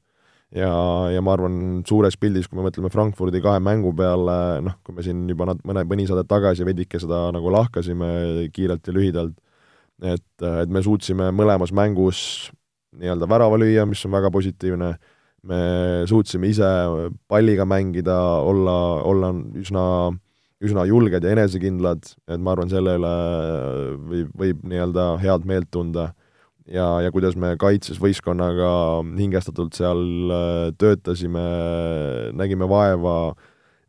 ja, 0.54 0.69
ja 1.10 1.22
ma 1.26 1.34
arvan, 1.34 1.82
suures 1.88 2.15
pildis, 2.22 2.48
kui 2.48 2.60
me 2.60 2.67
mõtleme 2.67 2.91
Frankfurdi 2.93 3.41
kahe 3.41 3.62
mängu 3.63 3.91
peale, 3.98 4.62
noh, 4.63 4.78
kui 4.86 4.96
me 4.96 5.06
siin 5.06 5.24
juba 5.30 5.50
nat-, 5.50 5.63
mõne, 5.67 5.84
mõni 5.89 6.06
saade 6.08 6.28
tagasi 6.30 6.65
veidike 6.67 7.02
seda 7.02 7.26
nagu 7.34 7.52
lahkasime 7.54 8.50
kiirelt 8.54 8.88
ja 8.88 8.93
lühidalt, 8.96 9.34
et, 10.04 10.46
et 10.46 10.69
me 10.69 10.84
suutsime 10.86 11.32
mõlemas 11.36 11.74
mängus 11.74 12.52
nii-öelda 13.02 13.28
värava 13.30 13.58
lüüa, 13.58 13.88
mis 13.89 14.04
on 14.06 14.13
väga 14.13 14.30
positiivne, 14.34 14.91
me 15.50 15.62
suutsime 16.10 16.52
ise 16.52 16.69
palliga 17.28 17.65
mängida, 17.67 18.19
olla, 18.46 18.78
olla 19.10 19.34
üsna, 19.60 19.86
üsna 20.63 20.86
julged 20.88 21.23
ja 21.23 21.36
enesekindlad, 21.36 22.13
et 22.28 22.41
ma 22.41 22.54
arvan, 22.56 22.71
selle 22.71 22.97
üle 22.99 23.13
võib, 24.10 24.36
võib 24.39 24.67
nii-öelda 24.71 25.08
head 25.23 25.47
meelt 25.49 25.71
tunda. 25.73 26.13
ja, 26.65 27.02
ja 27.04 27.12
kuidas 27.12 27.36
me 27.36 27.58
kaitses 27.60 27.99
võistkonnaga 27.99 29.04
hingestatult 29.17 29.76
seal 29.76 29.99
töötasime, 30.80 31.43
nägime 32.39 32.69
vaeva, 32.71 33.34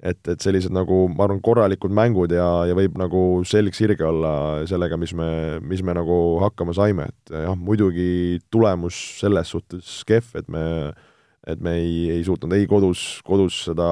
et, 0.02 0.18
et 0.28 0.42
sellised 0.42 0.74
nagu 0.74 1.04
ma 1.12 1.28
arvan, 1.28 1.40
korralikud 1.44 1.94
mängud 1.94 2.34
ja, 2.34 2.66
ja 2.68 2.74
võib 2.74 2.98
nagu 2.98 3.44
selg 3.46 3.76
sirge 3.78 4.04
olla 4.04 4.64
sellega, 4.68 4.98
mis 4.98 5.14
me, 5.14 5.60
mis 5.62 5.84
me 5.86 5.94
nagu 5.94 6.40
hakkama 6.42 6.74
saime, 6.76 7.08
et 7.12 7.36
jah, 7.44 7.54
muidugi 7.54 8.40
tulemus 8.50 8.98
selles 9.22 9.54
suhtes 9.54 10.00
kehv, 10.08 10.34
et 10.40 10.50
me 10.50 10.64
et 11.44 11.60
me 11.60 11.74
ei, 11.76 11.96
ei 12.14 12.22
suutnud 12.24 12.54
ei 12.56 12.64
kodus, 12.68 13.20
kodus 13.24 13.66
seda, 13.66 13.86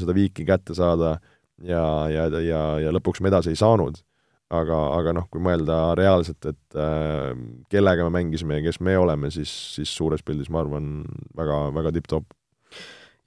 seda 0.00 0.14
viiki 0.16 0.44
kätte 0.48 0.76
saada 0.76 1.16
ja, 1.64 1.84
ja, 2.12 2.28
ja, 2.42 2.62
ja 2.84 2.92
lõpuks 2.94 3.22
me 3.22 3.32
edasi 3.32 3.54
ei 3.54 3.60
saanud. 3.60 4.02
aga, 4.48 4.76
aga 4.96 5.12
noh, 5.12 5.26
kui 5.28 5.42
mõelda 5.44 5.92
reaalselt, 5.98 6.46
et 6.48 6.76
äh, 6.80 7.34
kellega 7.68 8.06
me 8.06 8.14
mängisime 8.14 8.56
ja 8.56 8.64
kes 8.64 8.78
me 8.80 8.94
oleme, 8.96 9.28
siis, 9.30 9.50
siis 9.74 9.90
suures 9.92 10.24
pildis 10.24 10.48
ma 10.48 10.62
arvan, 10.62 11.02
väga, 11.36 11.66
väga 11.76 11.92
tipp-topp 11.98 12.32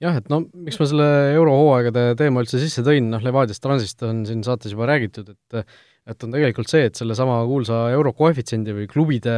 jah, 0.02 0.18
et 0.18 0.26
no 0.32 0.40
miks 0.50 0.80
ma 0.80 0.88
selle 0.90 1.08
eurohooaegade 1.36 2.04
teema 2.18 2.42
üldse 2.42 2.58
sisse 2.58 2.82
tõin, 2.82 3.06
noh, 3.12 3.22
Levadiast 3.22 3.62
Transist 3.62 4.02
on 4.06 4.24
siin 4.26 4.42
saates 4.46 4.74
juba 4.74 4.90
räägitud, 4.90 5.30
et 5.30 5.64
et 6.10 6.24
on 6.26 6.32
tegelikult 6.34 6.70
see, 6.70 6.88
et 6.88 6.98
sellesama 6.98 7.36
kuulsa 7.46 7.84
euro 7.94 8.10
koefitsiendi 8.18 8.74
või 8.74 8.88
klubide, 8.90 9.34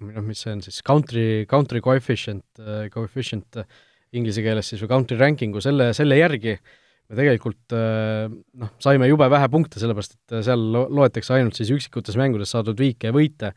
noh, 0.00 0.24
mis 0.24 0.40
see 0.40 0.54
on 0.54 0.62
siis, 0.64 0.80
country, 0.86 1.44
country 1.50 1.82
coefficient, 1.84 2.46
coefficient 2.94 3.60
inglise 4.16 4.40
keeles 4.44 4.70
siis 4.72 4.80
või 4.84 4.92
country 4.94 5.18
ranking'u, 5.20 5.60
selle, 5.60 5.90
selle 5.96 6.16
järgi 6.16 6.56
me 7.08 7.16
tegelikult 7.16 7.72
noh, 7.72 8.70
saime 8.84 9.08
jube 9.08 9.28
vähe 9.32 9.48
punkte, 9.48 9.80
sellepärast 9.80 10.16
et 10.18 10.38
seal 10.44 10.60
loetakse 10.70 11.32
ainult 11.38 11.56
siis 11.56 11.70
üksikutes 11.72 12.18
mängudes 12.20 12.52
saadud 12.52 12.76
viike 12.78 13.08
ja 13.08 13.14
võite, 13.16 13.52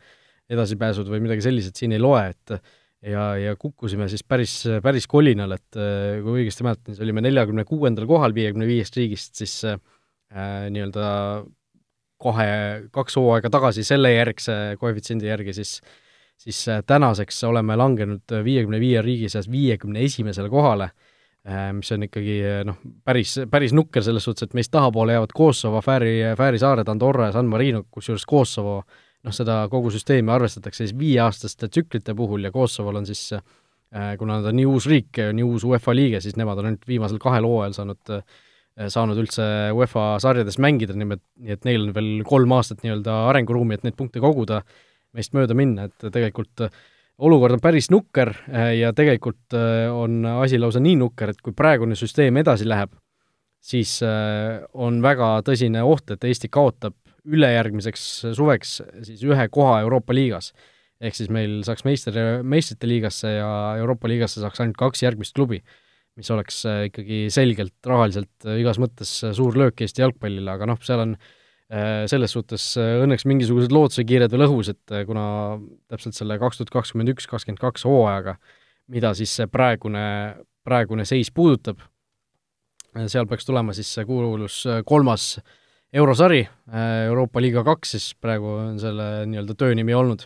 edasipääsud 0.52 1.10
või 1.12 1.20
midagi 1.24 1.44
sellised 1.44 1.76
siin 1.76 1.92
ei 1.92 2.00
loe, 2.00 2.22
et 2.32 2.54
ja, 3.12 3.32
ja 3.38 3.56
kukkusime 3.58 4.08
siis 4.10 4.22
päris, 4.24 4.54
päris 4.82 5.08
kolinal, 5.10 5.56
et 5.56 5.78
äh, 5.78 6.20
kui 6.22 6.42
õigesti 6.42 6.66
mäletan, 6.66 6.94
siis 6.94 7.02
olime 7.04 7.24
neljakümne 7.24 7.64
kuuendal 7.68 8.06
kohal 8.10 8.34
viiekümne 8.36 8.68
viiest 8.68 8.96
riigist, 8.98 9.34
siis 9.38 9.56
äh, 9.68 9.78
nii-öelda 10.72 11.08
kahe, 12.22 12.46
kaks 12.94 13.18
hooaega 13.18 13.50
tagasi 13.50 13.84
selle 13.86 14.12
järgse 14.14 14.78
koefitsiendi 14.80 15.30
järgi, 15.30 15.56
siis 15.58 15.80
siis 16.42 16.64
tänaseks 16.86 17.36
oleme 17.46 17.76
langenud 17.78 18.32
viiekümne 18.42 18.80
viie 18.82 19.02
riigi 19.04 19.28
seas 19.30 19.46
viiekümne 19.50 20.00
esimesele 20.02 20.48
kohale. 20.50 20.88
äh,, 20.90 21.11
mis 21.74 21.88
on 21.90 22.06
ikkagi 22.06 22.36
noh, 22.62 22.76
päris, 23.02 23.32
päris 23.50 23.72
nukker 23.74 24.04
selles 24.06 24.22
suhtes, 24.22 24.46
et 24.46 24.52
meist 24.54 24.70
tahapoole 24.70 25.16
jäävad 25.16 25.32
Kosovo, 25.34 25.80
Fääri, 25.82 26.12
Fääri 26.38 26.60
saared, 26.62 26.86
Andorra 26.88 27.26
ja 27.30 27.34
San 27.34 27.48
Marino, 27.50 27.80
kusjuures 27.90 28.26
Kosovo 28.30 28.76
äh, 28.78 29.00
noh, 29.26 29.34
seda 29.34 29.62
kogu 29.72 29.90
süsteemi 29.94 30.32
arvestatakse 30.34 30.86
siis 30.86 30.94
viieaastaste 30.98 31.68
tsüklite 31.70 32.14
puhul 32.18 32.46
ja 32.46 32.52
Kosovol 32.54 33.00
on 33.00 33.08
siis 33.08 33.32
äh, 33.36 34.14
kuna 34.18 34.40
nad 34.40 34.50
on 34.50 34.58
nii 34.58 34.68
uus 34.68 34.88
riik, 34.90 35.20
nii 35.36 35.46
uus 35.46 35.66
UEFA 35.68 35.94
liige, 35.96 36.22
siis 36.24 36.38
nemad 36.40 36.60
on 36.60 36.70
ainult 36.70 36.88
viimasel 36.88 37.20
kahel 37.22 37.46
hooajal 37.48 37.76
saanud 37.78 38.14
äh, 38.16 38.24
saanud 38.88 39.18
üldse 39.20 39.44
UEFA 39.76 40.16
sarjades 40.24 40.56
mängida, 40.62 40.96
nii 40.96 41.10
et, 41.12 41.24
nii 41.44 41.54
et 41.58 41.66
neil 41.68 41.88
on 41.88 41.94
veel 41.96 42.12
kolm 42.24 42.54
aastat 42.56 42.80
nii-öelda 42.80 43.18
arenguruumi, 43.28 43.76
et 43.76 43.82
neid 43.84 43.98
punkte 43.98 44.22
koguda, 44.24 44.62
meist 45.12 45.36
mööda 45.36 45.52
minna, 45.52 45.90
et 45.90 46.06
tegelikult 46.08 46.64
olukord 47.22 47.54
on 47.56 47.62
päris 47.62 47.86
nukker 47.92 48.32
ja 48.76 48.90
tegelikult 48.96 49.54
on 49.94 50.24
asi 50.42 50.58
lausa 50.58 50.80
nii 50.82 50.96
nukker, 50.98 51.30
et 51.30 51.40
kui 51.44 51.54
praegune 51.54 51.94
süsteem 51.98 52.40
edasi 52.42 52.66
läheb, 52.66 52.96
siis 53.62 54.00
on 54.02 54.98
väga 55.04 55.36
tõsine 55.46 55.84
oht, 55.86 56.10
et 56.10 56.26
Eesti 56.26 56.50
kaotab 56.50 56.96
ülejärgmiseks 57.22 58.06
suveks 58.34 58.80
siis 59.06 59.22
ühe 59.26 59.46
koha 59.54 59.80
Euroopa 59.84 60.14
liigas. 60.14 60.52
ehk 61.02 61.16
siis 61.18 61.30
meil 61.34 61.62
saaks 61.66 61.82
meister, 61.82 62.16
meistrite 62.46 62.86
liigasse 62.86 63.30
ja 63.34 63.48
Euroopa 63.78 64.10
liigasse 64.10 64.42
saaks 64.42 64.60
ainult 64.62 64.78
kaks 64.78 65.02
järgmist 65.02 65.34
klubi, 65.34 65.58
mis 66.18 66.30
oleks 66.30 66.60
äh, 66.68 66.84
ikkagi 66.90 67.24
selgelt 67.32 67.88
rahaliselt 67.88 68.46
äh, 68.46 68.60
igas 68.62 68.78
mõttes 68.82 69.14
äh, 69.24 69.32
suur 69.36 69.56
löök 69.58 69.82
Eesti 69.82 70.04
jalgpallile, 70.04 70.50
aga 70.52 70.68
noh, 70.70 70.78
seal 70.84 71.02
on 71.06 71.16
selles 71.72 72.34
suhtes 72.34 72.66
õnneks 72.76 73.24
mingisugused 73.24 73.72
lootusekiired 73.72 74.32
veel 74.34 74.44
õhus, 74.44 74.68
et 74.74 74.94
kuna 75.08 75.22
täpselt 75.88 76.18
selle 76.18 76.36
kaks 76.40 76.58
tuhat 76.58 76.72
kakskümmend 76.74 77.14
üks, 77.14 77.24
kakskümmend 77.30 77.62
kaks 77.62 77.86
hooajaga, 77.88 78.34
mida 78.92 79.14
siis 79.16 79.32
see 79.38 79.48
praegune, 79.48 80.02
praegune 80.68 81.06
seis 81.08 81.30
puudutab, 81.32 81.80
seal 83.08 83.24
peaks 83.30 83.48
tulema 83.48 83.72
siis 83.72 83.88
see 83.88 84.04
kuulus 84.04 84.58
kolmas 84.84 85.30
eurosari, 85.92 86.44
Euroopa 87.08 87.40
liiga 87.40 87.64
kaks 87.66 87.96
siis 87.96 88.12
praegu 88.20 88.56
on 88.56 88.80
selle 88.80 89.26
nii-öelda 89.28 89.56
töönimi 89.58 89.96
olnud. 89.96 90.24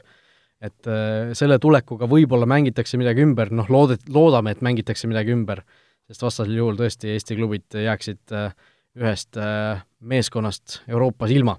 Et 0.64 0.88
äh, 0.88 1.34
selle 1.36 1.58
tulekuga 1.60 2.08
võib-olla 2.08 2.46
mängitakse 2.48 2.96
midagi 2.96 3.20
ümber, 3.26 3.50
noh, 3.52 3.68
loodet-, 3.68 4.06
loodame, 4.08 4.54
et 4.54 4.62
mängitakse 4.64 5.08
midagi 5.10 5.34
ümber, 5.34 5.60
sest 6.08 6.24
vastasel 6.24 6.56
juhul 6.56 6.78
tõesti 6.78 7.10
Eesti 7.12 7.36
klubid 7.36 7.76
jääksid 7.76 8.32
äh, 8.32 8.54
ühest 8.96 9.38
äh, 9.40 9.82
meeskonnast 10.00 10.80
Euroopas 10.88 11.34
ilma. 11.34 11.58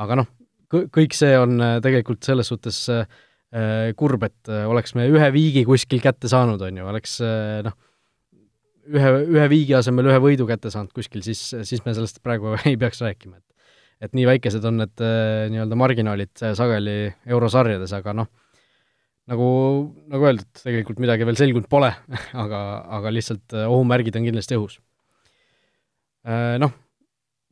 aga 0.00 0.22
noh, 0.22 0.30
kõik 0.70 1.12
see 1.16 1.34
on 1.36 1.60
tegelikult 1.82 2.24
selles 2.24 2.48
suhtes 2.48 2.86
kurb, 3.98 4.22
et 4.22 4.48
oleks 4.48 4.94
me 4.94 5.08
ühe 5.10 5.26
viigi 5.34 5.64
kuskil 5.66 5.98
kätte 6.00 6.28
saanud, 6.30 6.62
on 6.62 6.76
ju, 6.78 6.84
oleks 6.86 7.16
noh, 7.66 7.74
ühe, 8.86 9.10
ühe 9.26 9.46
viigi 9.50 9.74
asemel 9.76 10.08
ühe 10.08 10.20
võidu 10.22 10.46
kätte 10.48 10.70
saanud 10.72 10.94
kuskil, 10.94 11.24
siis, 11.26 11.42
siis 11.66 11.82
me 11.84 11.94
sellest 11.96 12.22
praegu 12.24 12.54
ei 12.70 12.78
peaks 12.80 13.02
rääkima, 13.02 13.40
et 13.40 13.50
et 14.00 14.16
nii 14.16 14.26
väikesed 14.28 14.64
on 14.64 14.80
need 14.80 15.02
äh, 15.04 15.46
nii-öelda 15.52 15.76
marginaalid 15.78 16.44
äh, 16.44 16.54
sageli 16.56 16.94
eurosarjades, 17.28 17.92
aga 17.98 18.14
noh, 18.16 18.30
nagu, 19.30 19.48
nagu 20.10 20.28
öeldud, 20.30 20.48
tegelikult 20.62 21.02
midagi 21.04 21.28
veel 21.28 21.38
selgunud 21.40 21.68
pole 21.70 21.90
aga, 22.44 22.62
aga 23.00 23.12
lihtsalt 23.12 23.56
äh, 23.56 23.68
ohumärgid 23.68 24.16
on 24.16 24.30
kindlasti 24.30 24.56
õhus. 24.56 24.78
Noh, 26.60 26.72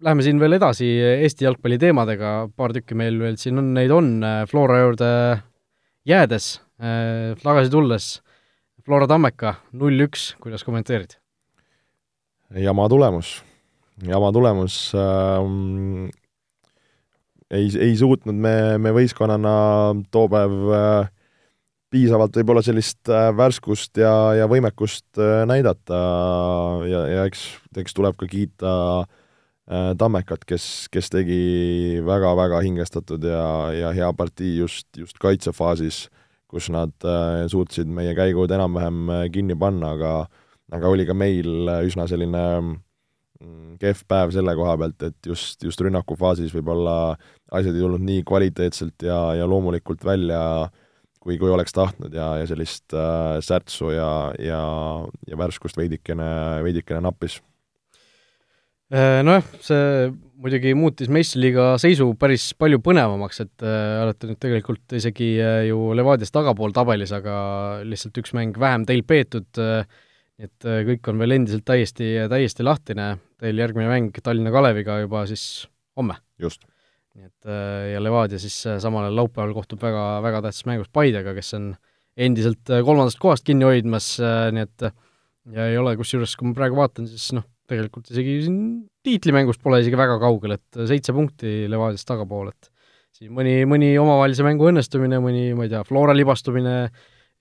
läheme 0.04 0.24
siin 0.24 0.40
veel 0.40 0.58
edasi 0.58 0.86
Eesti 1.00 1.46
jalgpalli 1.46 1.78
teemadega, 1.80 2.32
paar 2.52 2.74
tükki 2.76 2.96
meil 2.98 3.16
veel 3.20 3.38
siin 3.40 3.60
on, 3.62 3.70
neid 3.76 3.92
on, 3.94 4.10
Flora 4.50 4.82
juurde 4.82 5.08
jäädes, 6.08 6.50
tagasi 7.40 7.72
tulles, 7.72 8.10
Flora 8.84 9.08
Tammeka 9.08 9.54
null-üks, 9.72 10.34
kuidas 10.42 10.66
kommenteerid? 10.68 11.16
jama 12.56 12.86
tulemus, 12.88 13.38
jama 14.04 14.30
tulemus 14.32 14.76
äh,, 14.96 16.12
ei, 17.50 17.68
ei 17.80 17.96
suutnud 17.96 18.36
me, 18.36 18.54
me 18.80 18.92
võistkonnana 18.96 19.52
too 20.12 20.28
päev 20.32 20.54
äh, 20.72 21.10
piisavalt 21.93 22.36
võib-olla 22.36 22.62
sellist 22.64 23.09
äh, 23.12 23.30
värskust 23.36 24.01
ja, 24.01 24.12
ja 24.36 24.49
võimekust 24.51 25.20
äh, 25.20 25.43
näidata. 25.49 26.01
Ja, 26.89 27.05
ja 27.09 27.24
eks, 27.28 27.45
eks 27.80 27.97
tuleb 27.97 28.18
ka 28.20 28.28
kiita 28.30 28.72
äh, 29.05 29.93
Tammekat, 29.99 30.45
kes, 30.49 30.89
kes 30.93 31.12
tegi 31.14 32.01
väga-väga 32.07 32.61
hingestatud 32.66 33.24
ja, 33.24 33.47
ja 33.76 33.95
hea 33.97 34.11
partii 34.16 34.59
just, 34.61 34.89
just 34.97 35.20
kaitsefaasis, 35.22 36.07
kus 36.49 36.68
nad 36.72 36.93
äh, 37.05 37.47
suutsid 37.49 37.89
meie 37.89 38.12
käigud 38.18 38.53
enam-vähem 38.53 39.01
äh, 39.14 39.24
kinni 39.32 39.57
panna, 39.59 39.95
aga 39.97 40.12
aga 40.68 40.91
oli 40.93 41.07
ka 41.09 41.14
meil 41.16 41.70
üsna 41.89 42.05
selline 42.05 42.45
mm, 42.61 43.78
kehv 43.80 44.03
päev 44.05 44.34
selle 44.36 44.53
koha 44.53 44.74
pealt, 44.76 45.01
et 45.09 45.28
just, 45.30 45.62
just 45.64 45.80
rünnakufaasis 45.80 46.53
võib-olla 46.53 46.97
äh, 47.14 47.28
asjad 47.55 47.76
ei 47.76 47.84
tulnud 47.84 48.05
nii 48.05 48.24
kvaliteetselt 48.28 49.07
ja, 49.07 49.18
ja 49.39 49.49
loomulikult 49.49 50.05
välja, 50.05 50.41
kui, 51.22 51.36
kui 51.40 51.50
oleks 51.52 51.74
tahtnud 51.76 52.14
ja, 52.14 52.30
ja 52.40 52.46
sellist 52.48 52.94
äh, 52.96 53.38
särtsu 53.44 53.92
ja, 53.94 54.08
ja, 54.42 54.62
ja 55.28 55.38
värskust 55.40 55.78
veidikene, 55.78 56.30
veidikene 56.66 57.02
nappis. 57.04 57.40
Äh, 58.88 59.20
nojah, 59.26 59.44
see 59.60 60.08
muidugi 60.38 60.72
muutis 60.78 61.10
meistriliiga 61.12 61.72
seisu 61.82 62.12
päris 62.18 62.52
palju 62.58 62.80
põnevamaks, 62.84 63.42
et 63.44 63.66
äh, 63.66 63.98
olete 64.04 64.30
nüüd 64.30 64.40
tegelikult 64.40 64.96
isegi 64.96 65.32
äh, 65.42 65.62
ju 65.68 65.90
Levadias 65.98 66.32
tagapool 66.34 66.72
tabelis, 66.76 67.12
aga 67.16 67.34
lihtsalt 67.84 68.22
üks 68.22 68.32
mäng 68.38 68.56
vähem 68.60 68.86
teil 68.88 69.04
peetud 69.08 69.60
äh,, 69.62 69.84
et 70.38 70.68
äh, 70.68 70.84
kõik 70.88 71.10
on 71.10 71.20
veel 71.20 71.36
endiselt 71.40 71.66
täiesti, 71.68 72.14
täiesti 72.30 72.66
lahtine, 72.66 73.16
teil 73.42 73.60
järgmine 73.60 73.90
mäng 73.90 74.22
Tallinna 74.22 74.54
Kaleviga 74.54 75.00
juba 75.02 75.26
siis 75.28 75.66
homme. 75.98 76.20
just 76.38 76.64
nii 77.18 77.26
et 77.26 77.50
äh, 77.50 77.92
ja 77.94 78.00
Levadia 78.02 78.38
siis 78.40 78.56
äh, 78.68 78.78
samal 78.82 79.08
ajal 79.08 79.18
laupäeval 79.22 79.54
kohtub 79.56 79.82
väga, 79.82 80.04
väga 80.24 80.42
tähtsas 80.46 80.66
mängus 80.68 80.90
Paidega, 80.94 81.34
kes 81.36 81.52
on 81.58 81.72
endiselt 82.18 82.70
äh, 82.70 82.82
kolmandast 82.86 83.18
kohast 83.22 83.46
kinni 83.46 83.66
hoidmas, 83.66 84.14
nii 84.54 84.64
et 84.64 84.88
ja 85.54 85.68
ei 85.72 85.78
ole, 85.80 85.96
kusjuures 85.98 86.36
kui 86.38 86.50
ma 86.50 86.56
praegu 86.56 86.78
vaatan, 86.78 87.08
siis 87.10 87.32
noh, 87.36 87.46
tegelikult 87.68 88.10
isegi 88.12 88.38
siin 88.46 88.62
tiitlimängust 89.04 89.62
pole 89.64 89.80
isegi 89.82 89.98
väga 89.98 90.18
kaugel, 90.22 90.56
et 90.58 90.82
seitse 90.90 91.14
punkti 91.16 91.66
Levadiast 91.70 92.08
tagapool, 92.08 92.52
et 92.52 92.70
siin 93.18 93.32
mõni, 93.34 93.60
mõni 93.68 93.92
omavahelise 94.00 94.46
mängu 94.46 94.68
õnnestumine, 94.70 95.20
mõni, 95.24 95.50
ma 95.58 95.66
ei 95.66 95.72
tea, 95.72 95.82
Flora 95.88 96.14
libastumine 96.16 96.74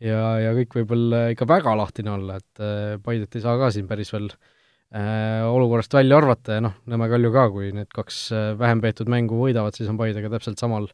ja, 0.02 0.22
ja 0.42 0.54
kõik 0.58 0.80
võib 0.80 0.94
veel 0.94 1.18
ikka 1.36 1.50
väga 1.50 1.76
lahtine 1.78 2.16
olla, 2.16 2.40
et 2.42 3.02
Paidet 3.04 3.38
ei 3.38 3.44
saa 3.44 3.58
ka 3.60 3.70
siin 3.76 3.90
päris 3.90 4.14
veel 4.16 4.32
äh, 4.32 4.56
olukorrast 4.96 5.94
välja 5.94 6.18
arvata 6.18 6.58
ja 6.58 6.64
noh, 6.64 6.78
Nõmme 6.88 7.10
Kalju 7.12 7.32
ka, 7.36 7.46
kui 7.52 7.72
need 7.76 7.90
kaks 7.92 8.20
äh, 8.32 8.50
vähem 8.60 8.82
peetud 8.84 9.10
mängu 9.12 9.40
võidavad, 9.42 9.76
siis 9.76 9.90
on 9.92 10.00
Paidega 10.00 10.32
täpselt 10.32 10.62
samal, 10.62 10.88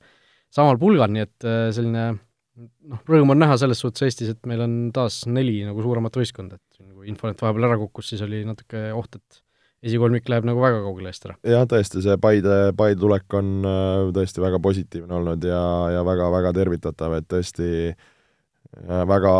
samal 0.53 0.79
pulgal, 0.81 1.13
nii 1.13 1.25
et 1.27 1.45
äh, 1.45 1.67
selline 1.75 2.07
noh, 2.15 3.03
rõõm 3.09 3.35
on 3.35 3.41
näha 3.43 3.57
selles 3.61 3.83
suhtes 3.83 4.07
Eestis, 4.07 4.33
et 4.33 4.49
meil 4.49 4.65
on 4.65 4.75
taas 4.95 5.23
neli 5.29 5.59
nagu 5.67 5.85
suuremat 5.85 6.17
võistkonda, 6.17 6.57
et 6.57 6.81
kui 6.81 7.11
Infonet 7.11 7.41
vahepeal 7.45 7.69
ära 7.69 7.79
kukkus, 7.83 8.09
siis 8.13 8.25
oli 8.25 8.41
natuke 8.47 8.87
oht, 8.97 9.21
et 9.21 9.43
esikolmik 9.83 10.29
läheb 10.31 10.47
nagu 10.47 10.61
väga 10.63 10.81
kaugele 10.81 11.13
eest 11.13 11.29
ära. 11.29 11.37
jah, 11.53 11.69
tõesti, 11.69 12.01
see 12.01 12.17
Paide, 12.23 12.59
Paide 12.79 13.01
tulek 13.01 13.37
on 13.37 13.55
tõesti 14.15 14.41
väga 14.41 14.61
positiivne 14.63 15.19
olnud 15.19 15.45
ja, 15.45 15.63
ja 15.99 16.05
väga-väga 16.07 16.53
tervitatav, 16.55 17.17
et 17.19 17.29
tõesti 17.29 17.67
väga 18.89 19.33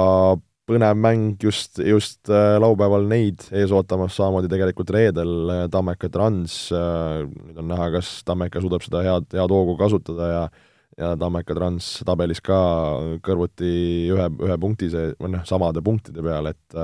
põnev 0.70 0.96
mäng 0.96 1.40
just, 1.44 1.80
just 1.84 2.30
äh, 2.32 2.56
laupäeval 2.62 3.08
neid 3.10 3.44
ees 3.52 3.72
ootamas, 3.76 4.16
samamoodi 4.16 4.52
tegelikult 4.52 4.94
reedel 4.96 5.34
äh, 5.52 5.64
Tammeka 5.72 6.10
Trans, 6.12 6.56
äh, 6.76 7.24
nüüd 7.28 7.60
on 7.60 7.68
näha, 7.72 7.90
kas 7.98 8.22
Tammeka 8.28 8.62
suudab 8.64 8.86
seda 8.86 9.04
head, 9.04 9.28
head 9.36 9.56
hoogu 9.56 9.76
kasutada 9.80 10.30
ja 10.32 10.46
ja 10.94 11.16
Tammeka 11.18 11.56
Trans 11.58 11.88
tabelis 12.06 12.38
ka 12.46 12.56
kõrvuti 13.26 13.72
ühe, 14.14 14.28
ühe 14.46 14.58
punkti 14.62 14.92
see, 14.94 15.08
või 15.18 15.32
noh, 15.34 15.42
samade 15.50 15.82
punktide 15.82 16.22
peal, 16.22 16.52
et 16.52 16.78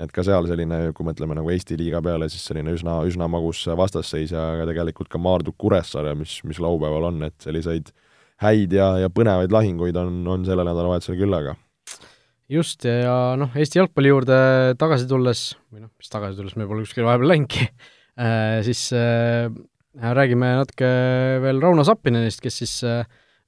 et 0.00 0.14
ka 0.14 0.24
seal 0.24 0.48
selline, 0.48 0.94
kui 0.96 1.04
mõtleme 1.04 1.36
nagu 1.36 1.52
Eesti 1.52 1.76
liiga 1.76 2.00
peale, 2.00 2.30
siis 2.32 2.46
selline 2.48 2.72
üsna, 2.72 3.02
üsna 3.04 3.28
magus 3.28 3.66
vastasseis 3.68 4.32
ja 4.32 4.64
tegelikult 4.64 5.12
ka 5.12 5.20
Maardu 5.20 5.52
Kuressaare, 5.60 6.16
mis, 6.16 6.38
mis 6.48 6.62
laupäeval 6.62 7.10
on, 7.10 7.20
et 7.28 7.36
selliseid 7.44 7.92
häid 8.40 8.72
ja, 8.72 8.94
ja 9.02 9.12
põnevaid 9.12 9.52
lahinguid 9.52 9.98
on, 10.00 10.22
on 10.24 10.48
sellel 10.48 10.70
nädalavahetusel 10.70 11.20
küllaga 11.20 11.58
just, 12.52 12.84
ja 12.88 13.14
noh, 13.40 13.54
Eesti 13.58 13.80
jalgpalli 13.80 14.12
juurde 14.12 14.40
tagasi 14.80 15.08
tulles, 15.10 15.52
või 15.72 15.84
noh, 15.84 15.92
mis 16.00 16.12
tagasi 16.12 16.38
tulles, 16.38 16.56
me 16.56 16.68
pole 16.68 16.84
kuskile 16.86 17.08
vahepeal 17.08 17.32
läinudki 17.34 17.66
äh,, 17.68 18.58
siis 18.66 18.88
äh, 18.96 19.48
räägime 19.98 20.54
natuke 20.60 20.90
veel 21.44 21.62
Rauno 21.64 21.86
Sappinenist, 21.86 22.42
kes 22.44 22.60
siis 22.62 22.76
äh, 22.88 23.02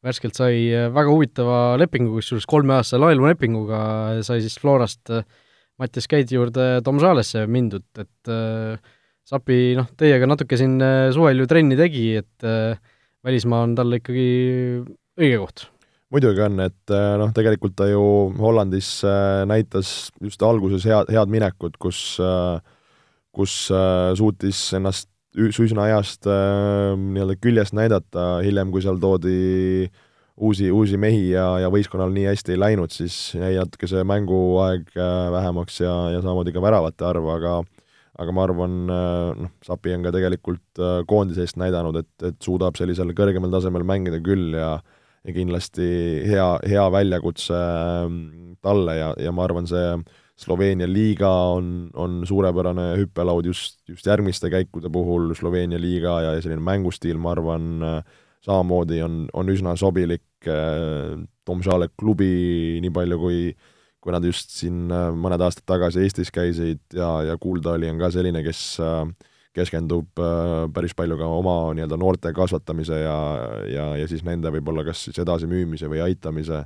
värskelt 0.05 0.39
sai 0.39 0.69
väga 0.93 1.13
huvitava 1.13 1.61
lepingu, 1.81 2.17
kusjuures 2.17 2.49
kolmeaastase 2.49 3.01
laenulepinguga 3.03 3.81
sai 4.27 4.41
siis 4.45 4.57
Florast 4.61 5.13
äh, 5.13 5.25
Mattias 5.81 6.09
Käidi 6.09 6.37
juurde 6.37 6.83
Tom 6.85 7.01
Salesse 7.01 7.47
mindud, 7.49 7.87
et 8.01 8.33
äh, 8.33 8.97
Sapi 9.31 9.77
noh, 9.79 9.87
teiega 9.97 10.27
natuke 10.29 10.59
siin 10.61 10.81
äh, 10.83 11.09
suvel 11.15 11.41
ju 11.41 11.49
trenni 11.49 11.79
tegi, 11.79 12.07
et 12.21 12.47
äh, 12.47 12.77
välismaa 13.25 13.65
on 13.65 13.77
talle 13.79 14.01
ikkagi 14.01 14.27
õige 15.21 15.39
koht 15.41 15.65
muidugi 16.11 16.43
on, 16.43 16.59
et 16.65 16.95
äh, 16.95 17.15
noh, 17.21 17.31
tegelikult 17.35 17.77
ta 17.79 17.87
ju 17.91 18.03
Hollandis 18.41 19.01
äh, 19.07 19.45
näitas 19.49 20.11
just 20.23 20.43
alguses 20.43 20.87
head, 20.89 21.11
head 21.13 21.31
minekut, 21.31 21.79
kus, 21.83 22.19
äh, 22.23 22.59
kus 23.37 23.55
suutis 24.19 24.65
ennast 24.75 25.09
üsna 25.39 25.85
heast 25.87 26.27
nii-öelda 26.27 27.37
küljest 27.39 27.77
näidata, 27.79 28.41
hiljem 28.43 28.73
kui 28.75 28.83
seal 28.83 28.97
toodi 28.99 29.87
uusi, 30.35 30.73
uusi 30.75 30.99
mehi 30.99 31.29
ja, 31.37 31.45
ja 31.63 31.69
võistkonnal 31.71 32.11
nii 32.11 32.27
hästi 32.27 32.57
ei 32.57 32.59
läinud, 32.59 32.91
siis 32.91 33.37
jäi 33.39 33.53
natuke 33.61 33.87
see 33.87 34.03
mänguaeg 34.11 34.91
vähemaks 34.97 35.79
ja, 35.85 35.95
ja 36.17 36.25
samamoodi 36.25 36.57
ka 36.57 36.65
väravate 36.65 37.07
arv, 37.07 37.31
aga 37.37 37.61
aga 38.21 38.35
ma 38.35 38.43
arvan, 38.43 38.75
noh, 38.91 39.53
Sapi 39.65 39.95
on 39.95 40.03
ka 40.03 40.11
tegelikult 40.19 40.83
koondise 41.09 41.47
eest 41.47 41.61
näidanud, 41.63 42.03
et, 42.03 42.11
et 42.27 42.43
suudab 42.43 42.75
sellisel 42.77 43.15
kõrgemal 43.15 43.55
tasemel 43.55 43.87
mängida 43.87 44.19
küll 44.27 44.59
ja 44.59 44.81
ja 45.27 45.35
kindlasti 45.37 45.87
hea, 46.29 46.49
hea 46.68 46.87
väljakutse 46.93 47.57
ähm, 47.57 48.21
talle 48.62 48.97
ja, 48.97 49.12
ja 49.21 49.33
ma 49.33 49.47
arvan, 49.47 49.68
see 49.71 49.95
Sloveenia 50.41 50.87
liiga 50.89 51.29
on, 51.53 51.91
on 52.01 52.23
suurepärane 52.25 52.95
hüppelaud 52.97 53.45
just, 53.51 53.83
just 53.89 54.07
järgmiste 54.09 54.49
käikude 54.53 54.89
puhul, 54.93 55.35
Sloveenia 55.37 55.77
liiga 55.81 56.14
ja 56.25 56.31
selline 56.41 56.64
mängustiil, 56.64 57.21
ma 57.21 57.35
arvan, 57.35 57.66
samamoodi 58.47 59.03
on, 59.05 59.27
on 59.37 59.53
üsna 59.53 59.75
sobilik 59.77 60.49
äh, 60.49 61.18
Tomžale 61.45 61.91
klubi, 61.99 62.81
nii 62.81 62.95
palju 62.95 63.21
kui 63.21 63.43
kui 64.01 64.14
nad 64.14 64.25
just 64.25 64.55
siin 64.57 64.89
äh, 64.89 65.11
mõned 65.12 65.43
aastad 65.45 65.66
tagasi 65.68 66.07
Eestis 66.07 66.33
käisid 66.33 66.81
ja, 66.97 67.11
ja 67.29 67.37
kuulda 67.41 67.75
oli, 67.77 67.91
on 67.93 68.01
ka 68.01 68.09
selline, 68.14 68.41
kes 68.47 68.62
äh, 68.81 69.03
keskendub 69.57 70.21
äh, 70.23 70.67
päris 70.75 70.95
palju 70.97 71.19
ka 71.19 71.29
oma 71.41 71.57
nii-öelda 71.75 71.99
noorte 71.99 72.33
kasvatamise 72.37 73.01
ja, 73.03 73.17
ja, 73.71 73.87
ja 73.99 74.09
siis 74.11 74.23
nende 74.27 74.53
võib-olla 74.55 74.85
kas 74.87 75.07
siis 75.09 75.19
edasimüümise 75.23 75.91
või 75.91 76.03
aitamise, 76.05 76.63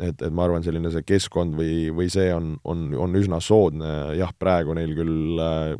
et, 0.00 0.18
et 0.18 0.32
ma 0.34 0.46
arvan, 0.46 0.64
selline 0.66 0.90
see 0.94 1.06
keskkond 1.06 1.56
või, 1.58 1.88
või 1.94 2.10
see 2.12 2.32
on, 2.34 2.56
on, 2.66 2.88
on 3.06 3.18
üsna 3.18 3.40
soodne, 3.42 3.92
jah, 4.18 4.32
praegu 4.38 4.74
neil 4.76 4.94
küll 4.98 5.42
äh, 5.42 5.74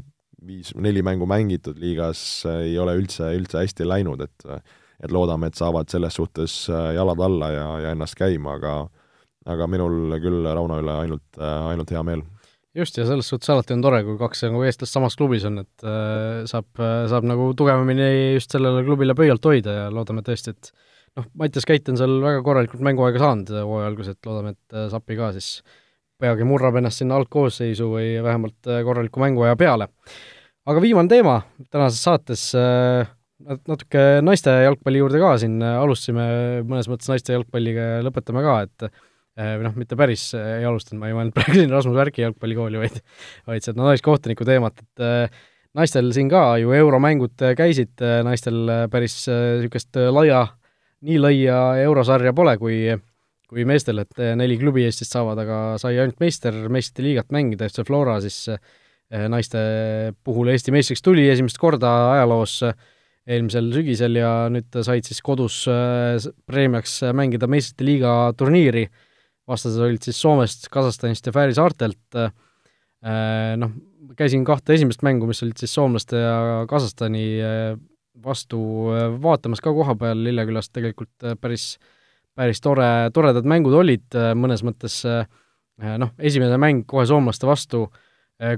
viis, 0.47 0.71
neli 0.79 1.03
mängu 1.07 1.27
mängitud 1.29 1.79
liigas 1.83 2.21
ei 2.53 2.77
ole 2.79 2.95
üldse, 3.01 3.33
üldse 3.37 3.65
hästi 3.65 3.89
läinud, 3.89 4.27
et 4.27 4.51
et 4.97 5.13
loodame, 5.13 5.51
et 5.51 5.59
saavad 5.59 5.91
selles 5.93 6.15
suhtes 6.17 6.53
jalad 6.71 7.21
alla 7.21 7.51
ja, 7.53 7.65
ja 7.85 7.91
ennast 7.93 8.17
käima, 8.17 8.55
aga 8.57 8.71
aga 9.53 9.67
minul 9.69 10.15
küll 10.23 10.47
Rauno 10.49 10.79
üle 10.81 10.95
ainult, 11.03 11.37
ainult 11.37 11.93
hea 11.93 12.01
meel 12.07 12.23
just, 12.77 12.99
ja 12.99 13.07
selles 13.09 13.29
suhtes 13.31 13.51
alati 13.53 13.75
on 13.77 13.85
tore, 13.85 14.03
kui 14.07 14.19
kaks 14.21 14.45
nagu 14.47 14.63
eestlast 14.67 14.97
samas 14.97 15.17
klubis 15.19 15.47
on, 15.49 15.63
et 15.65 15.87
äh, 15.87 16.45
saab, 16.51 16.69
saab 17.11 17.27
nagu 17.29 17.49
tugevamini 17.59 18.37
just 18.37 18.53
sellele 18.55 18.85
klubile 18.87 19.17
pöialt 19.19 19.49
hoida 19.49 19.81
ja 19.81 19.89
loodame 19.93 20.25
tõesti, 20.27 20.55
et 20.55 20.71
noh, 21.19 21.27
Mattias 21.41 21.67
Käit 21.69 21.89
on 21.93 21.99
seal 22.01 22.19
väga 22.23 22.45
korralikult 22.47 22.85
mänguaega 22.87 23.23
saanud 23.23 23.53
hooaja 23.57 23.91
alguses, 23.91 24.17
et 24.17 24.29
loodame, 24.29 24.55
et 24.57 24.77
äh, 24.79 24.89
Sapi 24.93 25.19
ka 25.19 25.33
siis 25.37 25.51
peagi 26.21 26.47
murrab 26.49 26.79
ennast 26.81 27.03
sinna 27.03 27.19
algkoosseisu 27.21 27.91
või 27.93 28.15
vähemalt 28.25 28.71
äh, 28.71 28.83
korraliku 28.87 29.25
mänguaja 29.25 29.59
peale. 29.61 29.91
aga 30.67 30.83
viimane 30.83 31.13
teema 31.13 31.41
tänases 31.71 32.03
saates 32.03 32.47
äh,, 32.59 33.09
natuke 33.69 34.07
naiste 34.25 34.53
jalgpalli 34.65 35.03
juurde 35.03 35.21
ka 35.21 35.35
siin 35.41 35.61
alustasime 35.61 36.25
mõnes 36.65 36.89
mõttes 36.89 37.13
naiste 37.13 37.37
jalgpalliga 37.37 37.91
ja 37.97 38.07
lõpetame 38.07 38.43
ka, 38.45 38.63
et 38.65 38.89
Äh, 38.89 39.06
või 39.37 39.67
noh, 39.67 39.75
mitte 39.77 39.99
päris 39.99 40.31
äh, 40.37 40.61
ei 40.61 40.69
alustanud, 40.69 41.01
ma 41.03 41.11
ei 41.11 41.17
mõelnud 41.17 41.35
praegu 41.37 41.59
siin 41.59 41.73
Rasmus 41.73 41.97
Värki 41.99 42.25
jalgpallikooli, 42.25 42.81
vaid 42.81 43.03
vaid 43.49 43.67
seda 43.67 43.85
naiskohtuniku 43.85 44.47
teemat, 44.49 44.81
et 44.81 45.05
äh, 45.05 45.43
naistel 45.77 46.09
siin 46.17 46.31
ka 46.33 46.57
ju 46.63 46.73
euromängud 46.73 47.43
käisid, 47.59 48.01
naistel 48.25 48.63
päris 48.93 49.19
niisugust 49.29 49.99
laia, 50.09 50.47
nii 51.05 51.19
laia 51.21 51.59
eurosarja 51.85 52.33
pole, 52.37 52.57
kui 52.61 52.81
kui 53.47 53.63
meestel, 53.69 54.01
et 54.03 54.17
neli 54.35 54.57
klubi 54.59 54.83
Eestist 54.83 55.13
saavad, 55.15 55.39
aga 55.39 55.59
sai 55.79 56.01
ainult 56.01 56.17
meister, 56.19 56.57
meistrite 56.73 57.05
liigat 57.05 57.29
mängida, 57.31 57.69
FC 57.69 57.85
Flora 57.87 58.17
siis 58.25 58.41
naiste 59.31 59.61
puhul 60.27 60.51
Eesti 60.51 60.75
meistriks 60.75 61.05
tuli 61.05 61.29
esimest 61.31 61.61
korda 61.63 61.93
ajaloos 62.17 62.57
eelmisel 63.29 63.69
sügisel 63.77 64.19
ja 64.19 64.33
nüüd 64.51 64.81
said 64.81 65.07
siis 65.07 65.23
kodus 65.23 65.61
preemiaks 66.49 66.97
mängida 67.15 67.47
meistrite 67.53 67.87
liiga 67.87 68.17
turniiri 68.41 68.89
vastased 69.49 69.83
olid 69.83 70.03
siis 70.03 70.19
Soomest, 70.21 70.69
Kasahstanist 70.73 71.27
ja 71.29 71.35
Fääri 71.35 71.55
saartelt, 71.57 72.19
äh, 72.19 72.33
noh, 73.61 73.75
käisin 74.19 74.45
kahte 74.47 74.75
esimest 74.75 75.05
mängu, 75.07 75.29
mis 75.29 75.43
olid 75.45 75.59
siis 75.61 75.75
soomlaste 75.77 76.21
ja 76.21 76.39
Kasahstani 76.71 77.27
äh, 77.45 77.77
vastu 78.25 78.61
äh, 78.95 79.11
vaatamas 79.23 79.63
ka 79.63 79.75
koha 79.77 79.95
peal. 80.01 80.25
Lillekülast, 80.25 80.73
tegelikult 80.75 81.29
päris, 81.41 81.77
päris 82.37 82.63
tore, 82.65 83.11
toredad 83.15 83.47
mängud 83.49 83.77
olid 83.77 84.17
mõnes 84.37 84.65
mõttes, 84.67 85.03
noh, 85.77 86.11
esimene 86.19 86.59
mäng 86.61 86.85
kohe 86.89 87.07
soomlaste 87.09 87.49
vastu, 87.49 87.87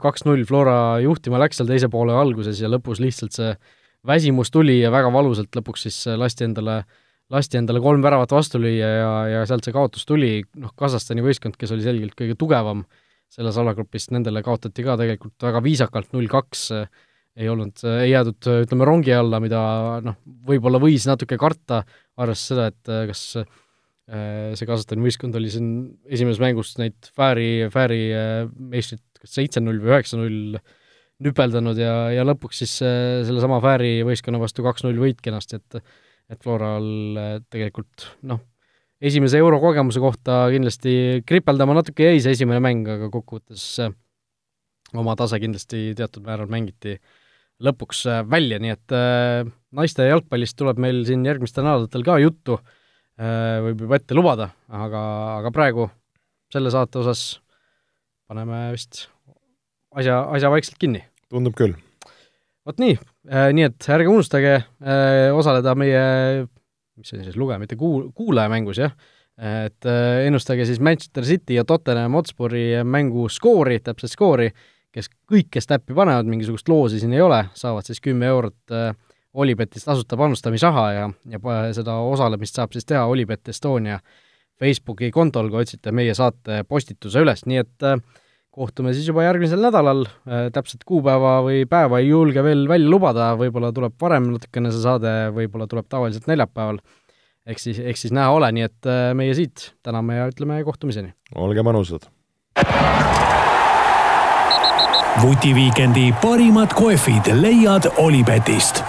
kaks-null 0.02 0.42
Flora 0.46 0.98
juhtima 1.02 1.38
läks 1.38 1.60
seal 1.60 1.68
teise 1.70 1.86
poole 1.90 2.14
alguses 2.18 2.58
ja 2.58 2.70
lõpus 2.70 2.98
lihtsalt 2.98 3.36
see 3.36 3.52
väsimus 4.06 4.50
tuli 4.50 4.80
ja 4.80 4.90
väga 4.90 5.12
valusalt 5.14 5.54
lõpuks 5.54 5.84
siis 5.86 5.98
lasti 6.18 6.46
endale 6.48 6.80
äh, 6.80 6.96
lasti 7.32 7.60
endale 7.60 7.80
kolm 7.84 8.04
väravat 8.04 8.32
vastu 8.32 8.60
lüüa 8.62 8.88
ja, 8.88 9.10
ja 9.32 9.42
sealt 9.48 9.66
see 9.66 9.74
kaotus 9.74 10.06
tuli, 10.08 10.40
noh, 10.60 10.72
Kasahstani 10.78 11.24
võistkond, 11.24 11.58
kes 11.60 11.74
oli 11.74 11.84
selgelt 11.84 12.16
kõige 12.18 12.38
tugevam 12.40 12.86
selles 13.28 13.58
alagrupis, 13.60 14.08
nendele 14.14 14.40
kaotati 14.44 14.84
ka 14.86 14.96
tegelikult 15.00 15.44
väga 15.44 15.60
viisakalt, 15.64 16.08
null 16.16 16.30
kaks, 16.32 16.62
ei 17.38 17.50
olnud, 17.52 17.84
ei 18.00 18.14
jäädud, 18.14 18.40
ütleme, 18.64 18.86
rongi 18.88 19.12
alla, 19.14 19.40
mida 19.44 19.60
noh, 20.04 20.16
võib-olla 20.48 20.80
võis 20.82 21.04
natuke 21.08 21.36
karta, 21.40 21.82
arvestades 22.16 22.46
seda, 22.48 22.70
et 22.72 23.12
kas 23.12 23.22
äh, 23.42 24.56
see 24.56 24.64
Kasahstani 24.64 25.04
võistkond 25.04 25.36
oli 25.36 25.52
siin 25.52 25.70
esimeses 26.08 26.40
mängus 26.42 26.72
neid 26.80 27.12
Fääri, 27.12 27.68
Fääri 27.74 28.02
äh, 28.16 28.42
meistrit 28.72 29.04
kas 29.20 29.36
seitse-null 29.36 29.82
või 29.82 29.92
üheksa-null 29.92 30.58
nüpeldanud 31.26 31.78
ja, 31.78 31.94
ja 32.14 32.24
lõpuks 32.26 32.62
siis 32.62 32.76
sellesama 32.78 33.58
Fääri 33.62 33.98
võistkonna 34.06 34.38
vastu 34.40 34.64
kaks-null 34.64 35.00
võit 35.02 35.20
kenasti, 35.22 35.58
et 35.58 35.82
et 36.28 36.40
Floral 36.44 36.88
tegelikult 37.48 38.08
noh, 38.28 38.40
esimese 39.00 39.38
euro 39.40 39.60
kogemuse 39.62 40.02
kohta 40.02 40.42
kindlasti 40.52 41.22
kripeldama 41.28 41.76
natuke 41.78 42.10
jäi 42.10 42.20
see 42.22 42.34
esimene 42.36 42.60
mäng, 42.62 42.88
aga 42.90 43.10
kokkuvõttes 43.12 43.64
äh, 43.84 43.94
oma 44.98 45.14
tase 45.18 45.38
kindlasti 45.42 45.92
teatud 45.98 46.26
määral 46.26 46.50
mängiti 46.50 46.96
lõpuks 47.64 48.04
äh, 48.10 48.22
välja, 48.28 48.58
nii 48.62 48.74
et 48.74 48.96
äh, 48.96 49.44
naiste 49.78 50.06
jalgpallist 50.08 50.58
tuleb 50.58 50.80
meil 50.82 51.04
siin 51.08 51.26
järgmistel 51.26 51.66
nädalatel 51.66 52.06
ka 52.06 52.18
juttu 52.22 52.58
äh,, 52.58 53.58
võib 53.68 53.86
juba 53.86 54.00
ette 54.00 54.18
lubada, 54.18 54.50
aga, 54.68 55.02
aga 55.38 55.54
praegu 55.54 55.90
selle 56.52 56.72
saate 56.74 57.02
osas 57.02 57.26
paneme 58.28 58.68
vist 58.74 59.06
asja, 59.94 60.24
asja 60.34 60.50
vaikselt 60.52 60.80
kinni. 60.80 61.04
tundub 61.30 61.54
küll 61.58 61.76
vot 62.68 62.82
nii, 62.82 62.98
nii 63.28 63.66
et 63.66 63.88
ärge 63.92 64.10
unustage 64.10 64.54
äh, 64.56 65.28
osaleda 65.36 65.74
meie, 65.78 66.02
mis 66.98 67.12
see 67.12 67.22
siis 67.24 67.36
lugeja, 67.38 67.60
mitte 67.62 67.76
kuul-, 67.80 68.08
kuulajamängus, 68.16 68.80
jah, 68.80 68.94
et 69.38 69.88
äh, 69.88 70.24
ennustage 70.26 70.66
siis 70.68 70.80
Manchester 70.80 71.26
City 71.28 71.58
ja 71.58 71.66
Tottenham 71.68 72.16
Hotspuri 72.18 72.70
mängu 72.84 73.28
skoori, 73.32 73.80
täpset 73.84 74.14
skoori, 74.14 74.48
kes 74.94 75.10
kõik, 75.28 75.50
kes 75.58 75.68
täppi 75.68 75.96
panevad, 75.96 76.30
mingisugust 76.30 76.70
loosi 76.72 77.02
siin 77.02 77.12
ei 77.12 77.20
ole, 77.22 77.44
saavad 77.58 77.86
siis 77.86 78.00
kümme 78.04 78.30
eurot 78.30 78.78
Olipetist 79.38 79.84
tasuta 79.84 80.16
panustamisraha 80.16 80.86
ja, 80.92 81.10
ja 81.28 81.58
seda 81.76 81.98
osalemist 82.00 82.56
saab 82.56 82.72
siis 82.72 82.88
teha 82.88 83.04
Olipet 83.06 83.52
Estonia 83.52 83.98
Facebooki 84.58 85.10
kontol, 85.14 85.50
kui 85.50 85.62
otsite 85.62 85.92
meie 85.94 86.14
saate 86.18 86.62
postituse 86.68 87.22
üles, 87.22 87.44
nii 87.46 87.60
et 87.62 87.86
äh, 87.86 88.00
kohtume 88.58 88.92
siis 88.96 89.08
juba 89.08 89.24
järgmisel 89.26 89.62
nädalal, 89.62 90.04
äh, 90.28 90.48
täpset 90.54 90.84
kuupäeva 90.88 91.38
või 91.46 91.64
päeva 91.70 92.02
ei 92.02 92.10
julge 92.10 92.44
veel 92.44 92.66
välja 92.70 92.90
lubada, 92.90 93.32
võib-olla 93.38 93.72
tuleb 93.74 93.96
varem 94.00 94.30
natukene 94.34 94.72
see 94.74 94.84
saade, 94.84 95.14
võib-olla 95.36 95.68
tuleb 95.70 95.88
tavaliselt 95.90 96.28
neljapäeval, 96.30 96.82
eks 97.48 97.68
siis, 97.70 97.80
eks 97.92 98.06
siis 98.06 98.14
näha 98.16 98.34
ole, 98.34 98.52
nii 98.58 98.68
et 98.68 98.90
äh, 98.90 99.08
meie 99.18 99.34
siit 99.38 99.72
täname 99.86 100.20
ja 100.20 100.28
ütleme 100.32 100.60
kohtumiseni! 100.66 101.14
olge 101.38 101.66
mõnusad! 101.66 102.10
vutiviikendi 105.18 106.12
parimad 106.22 106.74
kohvid 106.78 107.32
leiad 107.40 107.90
Olipetist 107.98 108.84